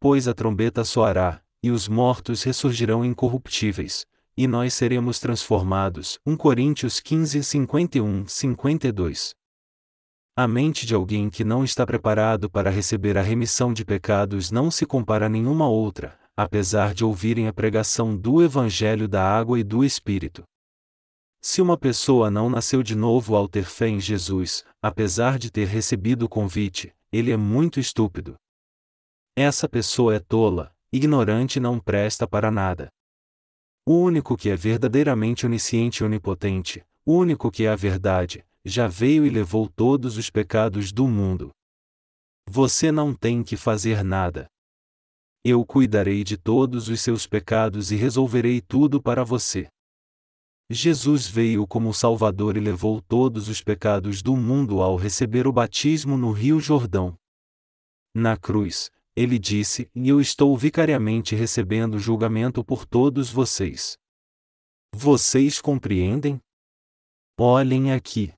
Pois 0.00 0.26
a 0.26 0.34
trombeta 0.34 0.82
soará, 0.82 1.40
e 1.62 1.70
os 1.70 1.86
mortos 1.86 2.42
ressurgirão 2.42 3.04
incorruptíveis, 3.04 4.04
e 4.36 4.46
nós 4.46 4.74
seremos 4.74 5.18
transformados. 5.18 6.18
1 6.26 6.36
Coríntios 6.36 7.00
15, 7.00 7.42
51, 7.42 8.26
52. 8.26 9.34
A 10.36 10.48
mente 10.48 10.84
de 10.84 10.94
alguém 10.94 11.30
que 11.30 11.44
não 11.44 11.62
está 11.62 11.86
preparado 11.86 12.50
para 12.50 12.68
receber 12.68 13.16
a 13.16 13.22
remissão 13.22 13.72
de 13.72 13.84
pecados 13.84 14.50
não 14.50 14.70
se 14.70 14.84
compara 14.84 15.26
a 15.26 15.28
nenhuma 15.28 15.68
outra, 15.68 16.18
apesar 16.36 16.92
de 16.92 17.04
ouvirem 17.04 17.46
a 17.46 17.52
pregação 17.52 18.16
do 18.16 18.42
Evangelho 18.42 19.06
da 19.06 19.22
água 19.22 19.60
e 19.60 19.62
do 19.62 19.84
Espírito. 19.84 20.42
Se 21.40 21.62
uma 21.62 21.76
pessoa 21.76 22.30
não 22.30 22.50
nasceu 22.50 22.82
de 22.82 22.96
novo 22.96 23.36
ao 23.36 23.46
ter 23.46 23.64
fé 23.64 23.86
em 23.86 24.00
Jesus, 24.00 24.64
apesar 24.82 25.38
de 25.38 25.52
ter 25.52 25.68
recebido 25.68 26.24
o 26.24 26.28
convite, 26.28 26.92
ele 27.12 27.30
é 27.30 27.36
muito 27.36 27.78
estúpido. 27.78 28.34
Essa 29.36 29.68
pessoa 29.68 30.16
é 30.16 30.18
tola, 30.18 30.72
ignorante 30.92 31.58
e 31.58 31.60
não 31.60 31.78
presta 31.78 32.26
para 32.26 32.50
nada. 32.50 32.88
O 33.86 33.98
único 33.98 34.34
que 34.34 34.48
é 34.48 34.56
verdadeiramente 34.56 35.44
onisciente 35.44 36.02
e 36.02 36.06
onipotente, 36.06 36.82
o 37.04 37.18
único 37.18 37.50
que 37.50 37.64
é 37.64 37.68
a 37.68 37.76
verdade, 37.76 38.42
já 38.64 38.88
veio 38.88 39.26
e 39.26 39.28
levou 39.28 39.68
todos 39.68 40.16
os 40.16 40.30
pecados 40.30 40.90
do 40.90 41.06
mundo. 41.06 41.50
Você 42.48 42.90
não 42.90 43.12
tem 43.12 43.42
que 43.42 43.58
fazer 43.58 44.02
nada. 44.02 44.46
Eu 45.44 45.66
cuidarei 45.66 46.24
de 46.24 46.38
todos 46.38 46.88
os 46.88 47.02
seus 47.02 47.26
pecados 47.26 47.92
e 47.92 47.96
resolverei 47.96 48.62
tudo 48.62 49.02
para 49.02 49.22
você. 49.22 49.68
Jesus 50.70 51.28
veio 51.28 51.66
como 51.66 51.92
Salvador 51.92 52.56
e 52.56 52.60
levou 52.60 53.02
todos 53.02 53.48
os 53.50 53.60
pecados 53.60 54.22
do 54.22 54.34
mundo 54.34 54.80
ao 54.80 54.96
receber 54.96 55.46
o 55.46 55.52
batismo 55.52 56.16
no 56.16 56.32
Rio 56.32 56.58
Jordão. 56.58 57.14
Na 58.14 58.34
cruz, 58.34 58.90
ele 59.16 59.38
disse: 59.38 59.90
E 59.94 60.08
eu 60.08 60.20
estou 60.20 60.56
vicariamente 60.56 61.34
recebendo 61.34 61.98
julgamento 61.98 62.64
por 62.64 62.84
todos 62.84 63.30
vocês. 63.30 63.96
Vocês 64.92 65.60
compreendem? 65.60 66.40
Olhem 67.38 67.92
aqui. 67.92 68.32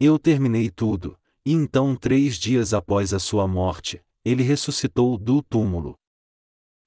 Eu 0.00 0.18
terminei 0.18 0.70
tudo, 0.70 1.18
e 1.44 1.52
então, 1.52 1.96
três 1.96 2.36
dias 2.36 2.74
após 2.74 3.12
a 3.14 3.18
sua 3.18 3.46
morte, 3.46 4.04
ele 4.24 4.42
ressuscitou 4.42 5.16
do 5.16 5.42
túmulo. 5.42 5.96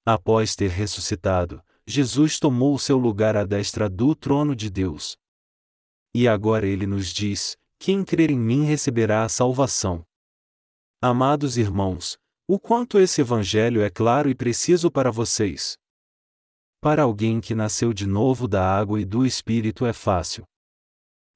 Após 0.05 0.55
ter 0.55 0.69
ressuscitado, 0.69 1.63
Jesus 1.87 2.39
tomou 2.39 2.73
o 2.75 2.79
seu 2.79 2.97
lugar 2.97 3.35
à 3.35 3.43
destra 3.43 3.89
do 3.89 4.15
trono 4.15 4.55
de 4.55 4.69
Deus. 4.69 5.17
E 6.13 6.27
agora 6.27 6.65
ele 6.65 6.87
nos 6.87 7.13
diz: 7.13 7.57
quem 7.77 8.03
crer 8.03 8.31
em 8.31 8.39
mim 8.39 8.63
receberá 8.63 9.23
a 9.23 9.29
salvação. 9.29 10.05
Amados 11.01 11.57
irmãos, 11.57 12.17
o 12.47 12.59
quanto 12.59 12.99
esse 12.99 13.21
evangelho 13.21 13.81
é 13.81 13.89
claro 13.89 14.29
e 14.29 14.35
preciso 14.35 14.91
para 14.91 15.09
vocês. 15.09 15.77
Para 16.79 17.01
alguém 17.01 17.41
que 17.41 17.55
nasceu 17.55 17.91
de 17.91 18.05
novo 18.05 18.47
da 18.47 18.63
água 18.63 19.01
e 19.01 19.05
do 19.05 19.25
Espírito 19.25 19.85
é 19.85 19.93
fácil. 19.93 20.43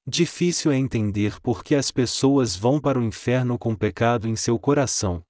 Difícil 0.06 0.70
é 0.70 0.76
entender 0.76 1.40
por 1.40 1.64
que 1.64 1.74
as 1.74 1.90
pessoas 1.90 2.54
vão 2.54 2.80
para 2.80 2.98
o 2.98 3.02
inferno 3.02 3.58
com 3.58 3.74
pecado 3.74 4.28
em 4.28 4.36
seu 4.36 4.58
coração. 4.58 5.22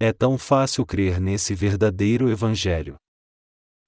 É 0.00 0.12
tão 0.12 0.38
fácil 0.38 0.86
crer 0.86 1.20
nesse 1.20 1.54
verdadeiro 1.54 2.30
Evangelho. 2.30 2.96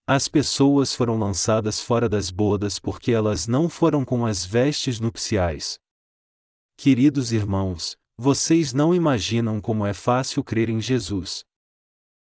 As 0.06 0.28
pessoas 0.28 0.94
foram 0.94 1.18
lançadas 1.18 1.80
fora 1.80 2.08
das 2.08 2.30
bodas 2.30 2.78
porque 2.78 3.12
elas 3.12 3.46
não 3.46 3.68
foram 3.68 4.04
com 4.04 4.26
as 4.26 4.44
vestes 4.44 5.00
nupciais. 5.00 5.78
Queridos 6.76 7.32
irmãos, 7.32 7.96
vocês 8.22 8.74
não 8.74 8.94
imaginam 8.94 9.62
como 9.62 9.86
é 9.86 9.94
fácil 9.94 10.44
crer 10.44 10.68
em 10.68 10.78
Jesus. 10.78 11.42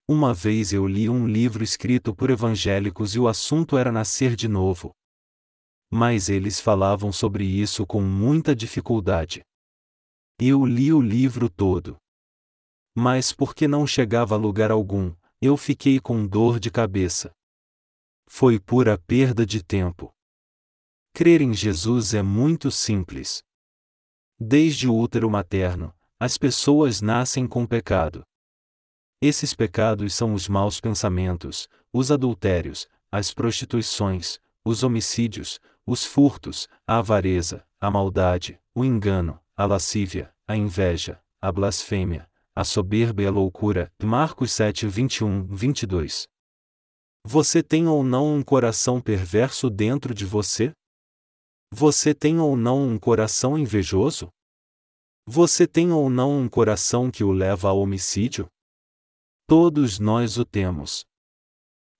Uma 0.08 0.34
vez 0.34 0.72
eu 0.72 0.84
li 0.84 1.08
um 1.08 1.28
livro 1.28 1.62
escrito 1.62 2.12
por 2.12 2.28
evangélicos 2.28 3.14
e 3.14 3.20
o 3.20 3.28
assunto 3.28 3.78
era 3.78 3.92
nascer 3.92 4.34
de 4.34 4.48
novo. 4.48 4.90
Mas 5.88 6.28
eles 6.28 6.58
falavam 6.60 7.12
sobre 7.12 7.44
isso 7.44 7.86
com 7.86 8.02
muita 8.02 8.52
dificuldade. 8.52 9.44
Eu 10.40 10.66
li 10.66 10.92
o 10.92 11.00
livro 11.00 11.48
todo. 11.48 11.96
Mas 12.92 13.32
porque 13.32 13.68
não 13.68 13.86
chegava 13.86 14.34
a 14.34 14.38
lugar 14.38 14.72
algum, 14.72 15.14
eu 15.40 15.56
fiquei 15.56 16.00
com 16.00 16.26
dor 16.26 16.58
de 16.58 16.68
cabeça. 16.68 17.30
Foi 18.28 18.58
pura 18.58 18.98
perda 18.98 19.46
de 19.46 19.62
tempo. 19.62 20.12
Crer 21.14 21.40
em 21.42 21.54
Jesus 21.54 22.12
é 22.12 22.22
muito 22.22 22.72
simples. 22.72 23.45
Desde 24.38 24.86
o 24.86 24.94
útero 24.94 25.30
materno, 25.30 25.94
as 26.20 26.36
pessoas 26.36 27.00
nascem 27.00 27.46
com 27.46 27.64
pecado. 27.64 28.22
Esses 29.18 29.54
pecados 29.54 30.12
são 30.12 30.34
os 30.34 30.46
maus 30.46 30.78
pensamentos, 30.78 31.70
os 31.90 32.10
adultérios, 32.10 32.86
as 33.10 33.32
prostituições, 33.32 34.38
os 34.62 34.82
homicídios, 34.82 35.58
os 35.86 36.04
furtos, 36.04 36.68
a 36.86 36.98
avareza, 36.98 37.64
a 37.80 37.90
maldade, 37.90 38.60
o 38.74 38.84
engano, 38.84 39.40
a 39.56 39.64
lascívia, 39.64 40.30
a 40.46 40.54
inveja, 40.54 41.18
a 41.40 41.50
blasfêmia, 41.50 42.28
a 42.54 42.62
soberba 42.62 43.22
e 43.22 43.26
a 43.26 43.30
loucura. 43.30 43.90
Marcos 44.02 44.52
7, 44.52 44.86
21, 44.86 45.46
22. 45.46 46.28
Você 47.24 47.62
tem 47.62 47.88
ou 47.88 48.04
não 48.04 48.34
um 48.34 48.42
coração 48.42 49.00
perverso 49.00 49.70
dentro 49.70 50.12
de 50.12 50.26
você? 50.26 50.74
Você 51.72 52.14
tem 52.14 52.38
ou 52.38 52.56
não 52.56 52.86
um 52.86 52.98
coração 52.98 53.58
invejoso? 53.58 54.30
Você 55.26 55.66
tem 55.66 55.90
ou 55.90 56.08
não 56.08 56.38
um 56.38 56.48
coração 56.48 57.10
que 57.10 57.24
o 57.24 57.32
leva 57.32 57.68
ao 57.68 57.80
homicídio? 57.80 58.48
Todos 59.48 59.98
nós 59.98 60.38
o 60.38 60.44
temos. 60.44 61.04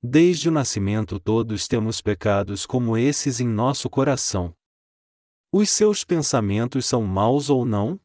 Desde 0.01 0.49
o 0.49 0.53
nascimento 0.53 1.19
todos 1.19 1.67
temos 1.67 2.01
pecados 2.01 2.65
como 2.65 2.97
esses 2.97 3.41
em 3.41 3.49
nosso 3.49 3.91
coração. 3.91 4.55
Os 5.53 5.69
seus 5.71 6.05
pensamentos 6.05 6.87
são 6.87 7.03
maus 7.03 7.51
ou 7.51 7.65
não? 7.65 8.01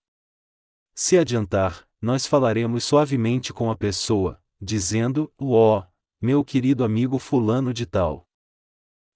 Se 0.96 1.16
adiantar, 1.18 1.88
nós 2.02 2.26
falaremos 2.26 2.84
suavemente 2.84 3.54
com 3.54 3.70
a 3.70 3.76
pessoa, 3.76 4.42
dizendo: 4.60 5.32
Ó, 5.38 5.80
oh, 5.80 5.88
meu 6.20 6.44
querido 6.44 6.84
amigo 6.84 7.20
Fulano 7.20 7.72
de 7.72 7.86
Tal. 7.86 8.28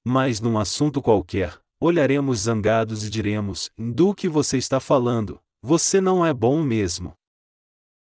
Mas 0.06 0.40
num 0.40 0.60
assunto 0.60 1.02
qualquer, 1.02 1.60
olharemos 1.80 2.40
zangados 2.40 3.04
e 3.04 3.10
diremos: 3.10 3.70
Do 3.78 4.14
que 4.14 4.28
você 4.30 4.58
está 4.58 4.80
falando? 4.80 5.40
Você 5.62 6.00
não 6.00 6.26
é 6.26 6.34
bom 6.34 6.62
mesmo. 6.62 7.14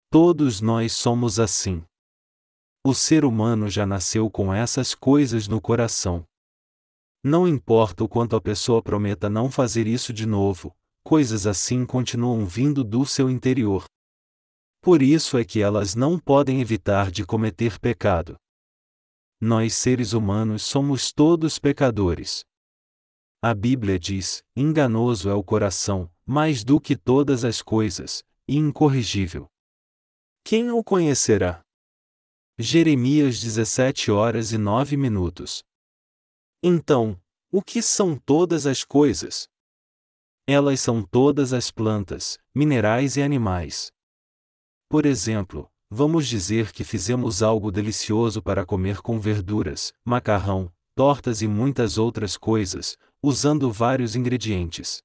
Todos 0.09 0.61
nós 0.61 0.93
somos 0.93 1.39
assim. 1.39 1.83
O 2.85 2.93
ser 2.93 3.23
humano 3.23 3.69
já 3.69 3.85
nasceu 3.85 4.29
com 4.29 4.53
essas 4.53 4.93
coisas 4.93 5.47
no 5.47 5.61
coração. 5.61 6.25
Não 7.23 7.47
importa 7.47 8.03
o 8.03 8.09
quanto 8.09 8.35
a 8.35 8.41
pessoa 8.41 8.83
prometa 8.83 9.29
não 9.29 9.49
fazer 9.49 9.87
isso 9.87 10.11
de 10.11 10.25
novo, 10.25 10.75
coisas 11.03 11.47
assim 11.47 11.85
continuam 11.85 12.45
vindo 12.45 12.83
do 12.83 13.05
seu 13.05 13.29
interior. 13.29 13.85
Por 14.81 15.01
isso 15.01 15.37
é 15.37 15.45
que 15.45 15.61
elas 15.61 15.95
não 15.95 16.19
podem 16.19 16.59
evitar 16.59 17.09
de 17.09 17.25
cometer 17.25 17.79
pecado. 17.79 18.35
Nós 19.39 19.73
seres 19.73 20.11
humanos 20.11 20.63
somos 20.63 21.13
todos 21.13 21.57
pecadores. 21.57 22.43
A 23.45 23.53
Bíblia 23.53 23.99
diz: 23.99 24.41
enganoso 24.55 25.29
é 25.29 25.33
o 25.33 25.43
coração, 25.43 26.09
mais 26.25 26.63
do 26.63 26.79
que 26.79 26.95
todas 26.95 27.43
as 27.43 27.61
coisas, 27.61 28.23
e 28.47 28.55
incorrigível. 28.55 29.51
Quem 30.45 30.71
o 30.71 30.81
conhecerá? 30.81 31.61
Jeremias 32.57 33.41
17 33.41 34.09
horas 34.11 34.53
e 34.53 34.57
9 34.57 34.95
minutos. 34.95 35.61
Então, 36.63 37.21
o 37.51 37.61
que 37.61 37.81
são 37.81 38.15
todas 38.15 38.65
as 38.65 38.85
coisas? 38.85 39.49
Elas 40.47 40.79
são 40.79 41.03
todas 41.03 41.51
as 41.51 41.69
plantas, 41.69 42.37
minerais 42.55 43.17
e 43.17 43.21
animais. 43.21 43.91
Por 44.87 45.05
exemplo, 45.05 45.69
vamos 45.91 46.29
dizer 46.29 46.71
que 46.71 46.85
fizemos 46.85 47.43
algo 47.43 47.73
delicioso 47.73 48.41
para 48.41 48.65
comer 48.65 49.01
com 49.01 49.19
verduras, 49.19 49.91
macarrão, 50.05 50.71
tortas 50.95 51.41
e 51.41 51.47
muitas 51.47 51.97
outras 51.97 52.37
coisas, 52.37 52.97
usando 53.25 53.71
vários 53.71 54.17
ingredientes. 54.17 55.01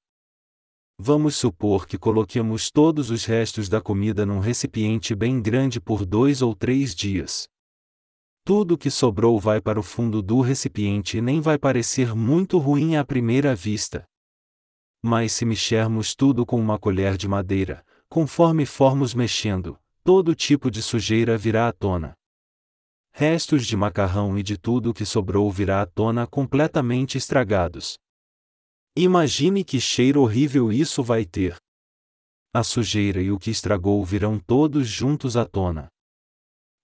Vamos 0.97 1.37
supor 1.37 1.87
que 1.87 1.97
coloquemos 1.97 2.69
todos 2.69 3.09
os 3.09 3.23
restos 3.23 3.69
da 3.69 3.79
comida 3.79 4.25
num 4.25 4.39
recipiente 4.39 5.15
bem 5.15 5.41
grande 5.41 5.79
por 5.79 6.05
dois 6.05 6.41
ou 6.41 6.53
três 6.53 6.93
dias. 6.93 7.47
Tudo 8.43 8.77
que 8.77 8.91
sobrou 8.91 9.39
vai 9.39 9.61
para 9.61 9.79
o 9.79 9.83
fundo 9.83 10.21
do 10.21 10.41
recipiente 10.41 11.19
e 11.19 11.21
nem 11.21 11.39
vai 11.39 11.57
parecer 11.57 12.13
muito 12.13 12.57
ruim 12.57 12.97
à 12.97 13.05
primeira 13.05 13.55
vista. 13.55 14.03
Mas 15.01 15.31
se 15.31 15.45
mexermos 15.45 16.13
tudo 16.13 16.45
com 16.45 16.59
uma 16.59 16.77
colher 16.77 17.15
de 17.15 17.25
madeira, 17.25 17.85
conforme 18.09 18.65
formos 18.65 19.13
mexendo, 19.13 19.79
todo 20.03 20.35
tipo 20.35 20.69
de 20.69 20.81
sujeira 20.81 21.37
virá 21.37 21.69
à 21.69 21.71
tona. 21.71 22.15
Restos 23.13 23.65
de 23.65 23.77
macarrão 23.77 24.37
e 24.37 24.43
de 24.43 24.57
tudo 24.57 24.93
que 24.93 25.05
sobrou 25.05 25.49
virá 25.49 25.81
à 25.81 25.85
tona 25.85 26.27
completamente 26.27 27.17
estragados. 27.17 27.97
Imagine 29.01 29.63
que 29.63 29.79
cheiro 29.79 30.21
horrível 30.21 30.71
isso 30.71 31.01
vai 31.01 31.23
ter. 31.25 31.55
A 32.53 32.63
sujeira 32.63 33.21
e 33.21 33.31
o 33.31 33.39
que 33.39 33.49
estragou 33.49 34.03
virão 34.03 34.39
todos 34.39 34.87
juntos 34.87 35.37
à 35.37 35.45
tona 35.45 35.89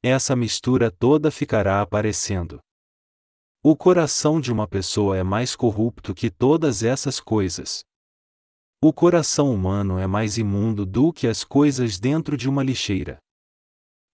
essa 0.07 0.35
mistura 0.35 0.91
toda 0.91 1.31
ficará 1.31 1.81
aparecendo. 1.81 2.59
O 3.63 3.75
coração 3.75 4.39
de 4.39 4.51
uma 4.51 4.67
pessoa 4.67 5.17
é 5.17 5.23
mais 5.23 5.55
corrupto 5.55 6.13
que 6.13 6.29
todas 6.29 6.83
essas 6.83 7.19
coisas. 7.19 7.83
O 8.79 8.93
coração 8.93 9.51
humano 9.51 9.97
é 9.97 10.05
mais 10.05 10.37
imundo 10.37 10.85
do 10.85 11.11
que 11.11 11.25
as 11.25 11.43
coisas 11.43 11.97
dentro 11.97 12.37
de 12.37 12.47
uma 12.47 12.61
lixeira. 12.61 13.17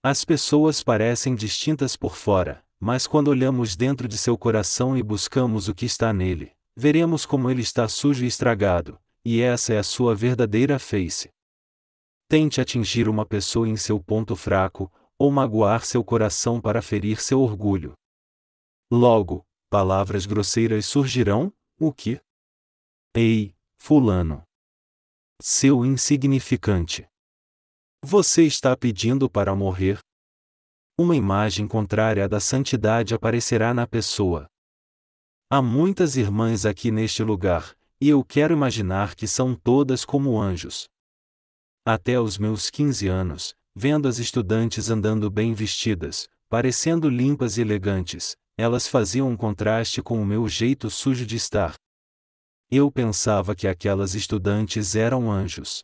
As 0.02 0.24
pessoas 0.24 0.82
parecem 0.82 1.36
distintas 1.36 1.98
por 1.98 2.16
fora, 2.16 2.64
mas 2.80 3.06
quando 3.06 3.28
olhamos 3.28 3.76
dentro 3.76 4.08
de 4.08 4.18
seu 4.18 4.38
coração 4.38 4.98
e 4.98 5.04
buscamos 5.04 5.68
o 5.68 5.76
que 5.76 5.86
está 5.86 6.14
nele, 6.14 6.54
veremos 6.82 7.28
como 7.28 7.48
ele 7.52 7.62
está 7.62 7.88
sujo 7.88 8.24
e 8.26 8.28
estragado, 8.28 9.00
e 9.24 9.40
essa 9.40 9.72
é 9.72 9.78
a 9.78 9.84
sua 9.84 10.16
verdadeira 10.16 10.80
face. 10.80 11.30
Tente 12.28 12.60
atingir 12.60 13.08
uma 13.08 13.24
pessoa 13.24 13.70
em 13.70 13.78
seu 13.78 14.02
ponto 14.02 14.36
fraco, 14.36 14.92
ou 15.16 15.30
magoar 15.30 15.86
seu 15.86 16.04
coração 16.04 16.60
para 16.60 16.82
ferir 16.82 17.22
seu 17.22 17.40
orgulho. 17.40 17.94
Logo, 18.92 19.46
palavras 19.70 20.26
grosseiras 20.26 20.88
surgirão, 20.88 21.54
o 21.80 21.94
que? 21.94 22.20
Ei, 23.16 23.54
Fulano! 23.78 24.42
Seu 25.40 25.86
insignificante! 25.86 27.08
Você 28.04 28.44
está 28.44 28.76
pedindo 28.76 29.30
para 29.30 29.56
morrer? 29.56 30.00
Uma 30.98 31.16
imagem 31.16 31.68
contrária 31.68 32.26
à 32.26 32.28
da 32.28 32.40
santidade 32.40 33.14
aparecerá 33.14 33.72
na 33.72 33.86
pessoa. 33.86 34.51
Há 35.54 35.62
muitas 35.62 36.16
irmãs 36.16 36.66
aqui 36.66 36.92
neste 36.92 37.22
lugar, 37.22 37.76
e 38.00 38.08
eu 38.08 38.24
quero 38.24 38.54
imaginar 38.54 39.16
que 39.16 39.28
são 39.28 39.54
todas 39.54 40.06
como 40.06 40.40
anjos. 40.40 40.88
Até 41.86 42.18
os 42.18 42.38
meus 42.38 42.70
15 42.70 43.10
anos, 43.10 43.54
vendo 43.76 44.08
as 44.08 44.18
estudantes 44.18 44.90
andando 44.90 45.30
bem 45.30 45.54
vestidas, 45.54 46.30
parecendo 46.48 47.10
limpas 47.10 47.58
e 47.58 47.62
elegantes, 47.64 48.38
elas 48.58 48.88
faziam 48.88 49.28
um 49.28 49.36
contraste 49.36 50.02
com 50.02 50.22
o 50.22 50.26
meu 50.26 50.48
jeito 50.48 50.90
sujo 50.90 51.26
de 51.26 51.36
estar. 51.36 51.76
Eu 52.72 52.90
pensava 52.90 53.54
que 53.54 53.68
aquelas 53.68 54.16
estudantes 54.16 54.96
eram 54.96 55.30
anjos. 55.30 55.84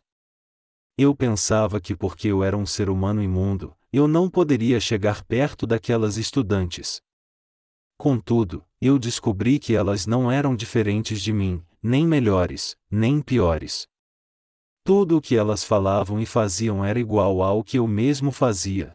Eu 0.96 1.14
pensava 1.14 1.78
que 1.78 1.94
porque 1.94 2.28
eu 2.28 2.42
era 2.42 2.56
um 2.56 2.64
ser 2.64 2.88
humano 2.88 3.22
imundo, 3.22 3.76
eu 3.92 4.08
não 4.08 4.30
poderia 4.30 4.80
chegar 4.80 5.22
perto 5.24 5.66
daquelas 5.66 6.16
estudantes. 6.16 7.02
Contudo, 7.98 8.64
eu 8.80 8.96
descobri 8.96 9.58
que 9.58 9.74
elas 9.74 10.06
não 10.06 10.30
eram 10.30 10.54
diferentes 10.54 11.20
de 11.20 11.32
mim, 11.32 11.64
nem 11.82 12.06
melhores, 12.06 12.76
nem 12.88 13.20
piores. 13.20 13.88
Tudo 14.84 15.16
o 15.16 15.20
que 15.20 15.36
elas 15.36 15.64
falavam 15.64 16.20
e 16.20 16.24
faziam 16.24 16.84
era 16.84 17.00
igual 17.00 17.42
ao 17.42 17.64
que 17.64 17.76
eu 17.76 17.88
mesmo 17.88 18.30
fazia. 18.30 18.92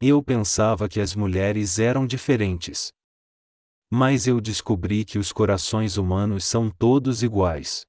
Eu 0.00 0.20
pensava 0.24 0.88
que 0.88 1.00
as 1.00 1.14
mulheres 1.14 1.78
eram 1.78 2.04
diferentes. 2.04 2.90
Mas 3.88 4.26
eu 4.26 4.40
descobri 4.40 5.04
que 5.04 5.18
os 5.18 5.32
corações 5.32 5.96
humanos 5.96 6.44
são 6.44 6.68
todos 6.68 7.22
iguais. 7.22 7.82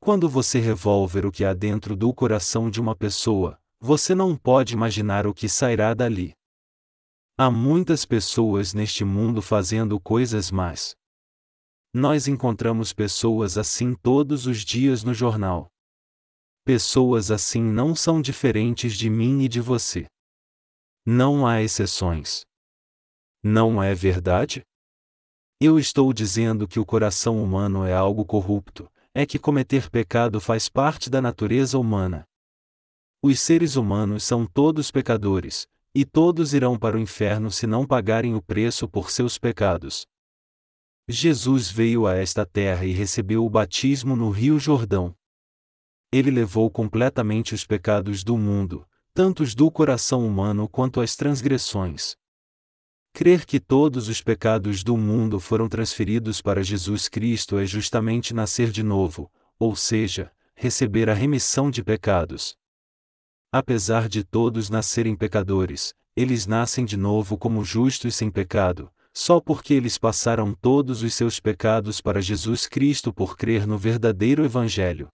Quando 0.00 0.26
você 0.26 0.58
revolver 0.58 1.26
o 1.26 1.32
que 1.32 1.44
há 1.44 1.52
dentro 1.52 1.94
do 1.94 2.14
coração 2.14 2.70
de 2.70 2.80
uma 2.80 2.96
pessoa, 2.96 3.58
você 3.78 4.14
não 4.14 4.34
pode 4.34 4.72
imaginar 4.72 5.26
o 5.26 5.34
que 5.34 5.48
sairá 5.48 5.92
dali. 5.92 6.37
Há 7.40 7.52
muitas 7.52 8.04
pessoas 8.04 8.74
neste 8.74 9.04
mundo 9.04 9.40
fazendo 9.40 10.00
coisas 10.00 10.50
más. 10.50 10.96
Nós 11.94 12.26
encontramos 12.26 12.92
pessoas 12.92 13.56
assim 13.56 13.94
todos 13.94 14.44
os 14.44 14.64
dias 14.64 15.04
no 15.04 15.14
jornal. 15.14 15.68
Pessoas 16.64 17.30
assim 17.30 17.62
não 17.62 17.94
são 17.94 18.20
diferentes 18.20 18.94
de 18.94 19.08
mim 19.08 19.42
e 19.42 19.48
de 19.48 19.60
você. 19.60 20.06
Não 21.06 21.46
há 21.46 21.62
exceções. 21.62 22.42
Não 23.40 23.80
é 23.80 23.94
verdade? 23.94 24.62
Eu 25.60 25.78
estou 25.78 26.12
dizendo 26.12 26.66
que 26.66 26.80
o 26.80 26.84
coração 26.84 27.40
humano 27.40 27.84
é 27.84 27.92
algo 27.94 28.24
corrupto, 28.24 28.90
é 29.14 29.24
que 29.24 29.38
cometer 29.38 29.88
pecado 29.90 30.40
faz 30.40 30.68
parte 30.68 31.08
da 31.08 31.22
natureza 31.22 31.78
humana. 31.78 32.24
Os 33.22 33.38
seres 33.38 33.76
humanos 33.76 34.24
são 34.24 34.44
todos 34.44 34.90
pecadores, 34.90 35.68
e 35.98 36.04
todos 36.04 36.54
irão 36.54 36.78
para 36.78 36.96
o 36.96 37.00
inferno 37.00 37.50
se 37.50 37.66
não 37.66 37.84
pagarem 37.84 38.32
o 38.32 38.40
preço 38.40 38.88
por 38.88 39.10
seus 39.10 39.36
pecados. 39.36 40.06
Jesus 41.08 41.72
veio 41.72 42.06
a 42.06 42.14
esta 42.14 42.46
terra 42.46 42.84
e 42.84 42.92
recebeu 42.92 43.44
o 43.44 43.50
batismo 43.50 44.14
no 44.14 44.30
Rio 44.30 44.60
Jordão. 44.60 45.12
Ele 46.12 46.30
levou 46.30 46.70
completamente 46.70 47.52
os 47.52 47.66
pecados 47.66 48.22
do 48.22 48.38
mundo, 48.38 48.86
tanto 49.12 49.42
os 49.42 49.56
do 49.56 49.68
coração 49.72 50.24
humano 50.24 50.68
quanto 50.68 51.00
as 51.00 51.16
transgressões. 51.16 52.14
Crer 53.12 53.44
que 53.44 53.58
todos 53.58 54.06
os 54.06 54.22
pecados 54.22 54.84
do 54.84 54.96
mundo 54.96 55.40
foram 55.40 55.68
transferidos 55.68 56.40
para 56.40 56.62
Jesus 56.62 57.08
Cristo 57.08 57.58
é 57.58 57.66
justamente 57.66 58.32
nascer 58.32 58.70
de 58.70 58.84
novo, 58.84 59.28
ou 59.58 59.74
seja, 59.74 60.30
receber 60.54 61.10
a 61.10 61.14
remissão 61.14 61.72
de 61.72 61.82
pecados. 61.82 62.56
Apesar 63.50 64.10
de 64.10 64.22
todos 64.22 64.68
nascerem 64.68 65.16
pecadores, 65.16 65.94
eles 66.14 66.46
nascem 66.46 66.84
de 66.84 66.98
novo 66.98 67.38
como 67.38 67.64
justos 67.64 68.14
sem 68.14 68.30
pecado, 68.30 68.92
só 69.14 69.40
porque 69.40 69.72
eles 69.72 69.96
passaram 69.96 70.52
todos 70.52 71.02
os 71.02 71.14
seus 71.14 71.40
pecados 71.40 71.98
para 71.98 72.20
Jesus 72.20 72.66
Cristo 72.66 73.10
por 73.10 73.38
crer 73.38 73.66
no 73.66 73.78
verdadeiro 73.78 74.44
Evangelho. 74.44 75.08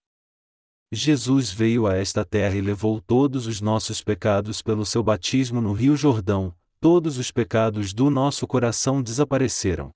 Jesus 0.91 1.49
veio 1.49 1.87
a 1.87 1.95
esta 1.95 2.25
terra 2.25 2.55
e 2.55 2.61
levou 2.61 2.99
todos 2.99 3.47
os 3.47 3.61
nossos 3.61 4.03
pecados 4.03 4.61
pelo 4.61 4.85
seu 4.85 5.01
batismo 5.01 5.61
no 5.61 5.71
Rio 5.71 5.95
Jordão, 5.95 6.53
todos 6.81 7.17
os 7.17 7.31
pecados 7.31 7.93
do 7.93 8.09
nosso 8.09 8.45
coração 8.45 9.01
desapareceram. 9.01 9.91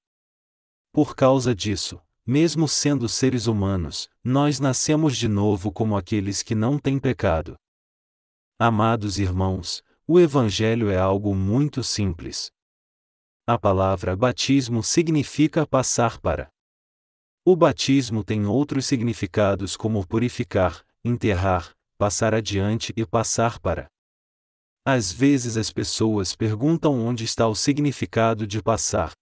Por 0.93 1.13
causa 1.13 1.53
disso, 1.53 1.99
mesmo 2.25 2.69
sendo 2.69 3.09
seres 3.09 3.47
humanos, 3.47 4.09
nós 4.23 4.61
nascemos 4.61 5.17
de 5.17 5.27
novo 5.27 5.73
como 5.73 5.97
aqueles 5.97 6.41
que 6.41 6.55
não 6.55 6.79
têm 6.79 6.97
pecado. 6.97 7.57
Amados 8.61 9.17
irmãos, 9.17 9.81
o 10.05 10.19
Evangelho 10.19 10.89
é 10.89 10.97
algo 10.97 11.33
muito 11.33 11.81
simples. 11.81 12.51
A 13.47 13.57
palavra 13.57 14.17
batismo 14.17 14.83
significa 14.83 15.65
passar 15.65 16.19
para. 16.19 16.49
O 17.45 17.55
batismo 17.55 18.21
tem 18.21 18.45
outros 18.45 18.85
significados 18.85 19.77
como 19.77 20.05
purificar, 20.05 20.85
enterrar, 21.05 21.73
passar 21.97 22.33
adiante 22.33 22.91
e 22.97 23.05
passar 23.05 23.59
para. 23.59 23.87
Às 24.85 25.09
vezes 25.09 25.55
as 25.55 25.71
pessoas 25.71 26.35
perguntam 26.35 26.99
onde 26.99 27.23
está 27.23 27.47
o 27.47 27.55
significado 27.55 28.45
de 28.45 28.61
passar. 28.61 29.13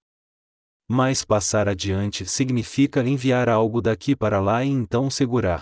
Mas 0.90 1.24
passar 1.24 1.70
adiante 1.70 2.26
significa 2.26 3.08
enviar 3.08 3.50
algo 3.50 3.84
daqui 3.84 4.16
para 4.16 4.42
lá 4.42 4.64
e 4.64 4.70
então 4.70 5.12
segurar. 5.12 5.62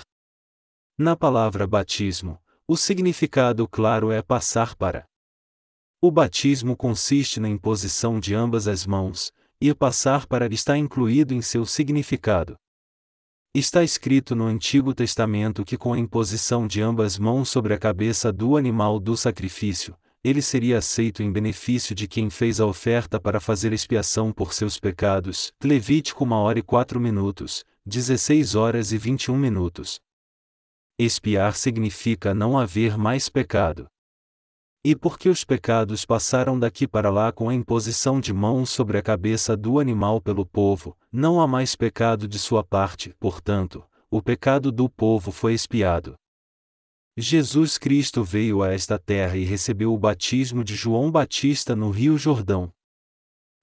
Na 0.97 1.13
palavra 1.17 1.67
batismo, 1.67 2.39
o 2.67 2.75
significado 2.75 3.67
claro 3.67 4.11
é 4.11 4.23
passar 4.23 4.75
para. 4.75 5.05
O 6.01 6.09
batismo 6.09 6.75
consiste 6.75 7.39
na 7.39 7.47
imposição 7.47 8.19
de 8.19 8.33
ambas 8.33 8.67
as 8.67 8.87
mãos, 8.87 9.31
e 9.61 9.73
passar 9.73 10.25
para 10.25 10.51
está 10.51 10.75
incluído 10.75 11.33
em 11.33 11.41
seu 11.41 11.65
significado. 11.65 12.55
Está 13.53 13.83
escrito 13.83 14.35
no 14.35 14.45
Antigo 14.45 14.93
Testamento 14.95 15.63
que 15.63 15.77
com 15.77 15.93
a 15.93 15.99
imposição 15.99 16.67
de 16.67 16.81
ambas 16.81 17.19
mãos 17.19 17.49
sobre 17.49 17.73
a 17.73 17.77
cabeça 17.77 18.33
do 18.33 18.57
animal 18.57 18.99
do 18.99 19.15
sacrifício, 19.15 19.95
ele 20.23 20.41
seria 20.41 20.79
aceito 20.79 21.21
em 21.21 21.31
benefício 21.31 21.93
de 21.93 22.07
quem 22.07 22.31
fez 22.31 22.59
a 22.59 22.65
oferta 22.65 23.19
para 23.19 23.39
fazer 23.39 23.71
expiação 23.73 24.33
por 24.33 24.53
seus 24.53 24.79
pecados. 24.79 25.53
Levítico 25.63 26.25
1 26.25 26.31
hora 26.31 26.59
e 26.59 26.63
4 26.63 26.99
minutos, 26.99 27.63
16 27.85 28.55
horas 28.55 28.91
e 28.91 28.97
21 28.97 29.37
minutos. 29.37 30.01
Expiar 30.97 31.57
significa 31.57 32.33
não 32.33 32.57
haver 32.57 32.97
mais 32.97 33.27
pecado. 33.27 33.85
E 34.81 34.95
porque 34.95 35.27
os 35.27 35.43
pecados 35.43 36.05
passaram 36.05 36.57
daqui 36.57 36.87
para 36.87 37.09
lá 37.09 37.33
com 37.33 37.49
a 37.49 37.53
imposição 37.53 38.21
de 38.21 38.31
mãos 38.31 38.69
sobre 38.69 38.97
a 38.97 39.01
cabeça 39.01 39.57
do 39.57 39.77
animal 39.77 40.21
pelo 40.21 40.45
povo, 40.45 40.97
não 41.11 41.41
há 41.41 41.47
mais 41.47 41.75
pecado 41.75 42.29
de 42.29 42.39
sua 42.39 42.63
parte, 42.63 43.13
portanto, 43.19 43.83
o 44.09 44.21
pecado 44.21 44.71
do 44.71 44.87
povo 44.87 45.33
foi 45.33 45.53
expiado. 45.53 46.15
Jesus 47.17 47.77
Cristo 47.77 48.23
veio 48.23 48.63
a 48.63 48.71
esta 48.71 48.97
terra 48.97 49.35
e 49.35 49.43
recebeu 49.43 49.93
o 49.93 49.97
batismo 49.97 50.63
de 50.63 50.75
João 50.75 51.11
Batista 51.11 51.75
no 51.75 51.89
Rio 51.89 52.17
Jordão. 52.17 52.71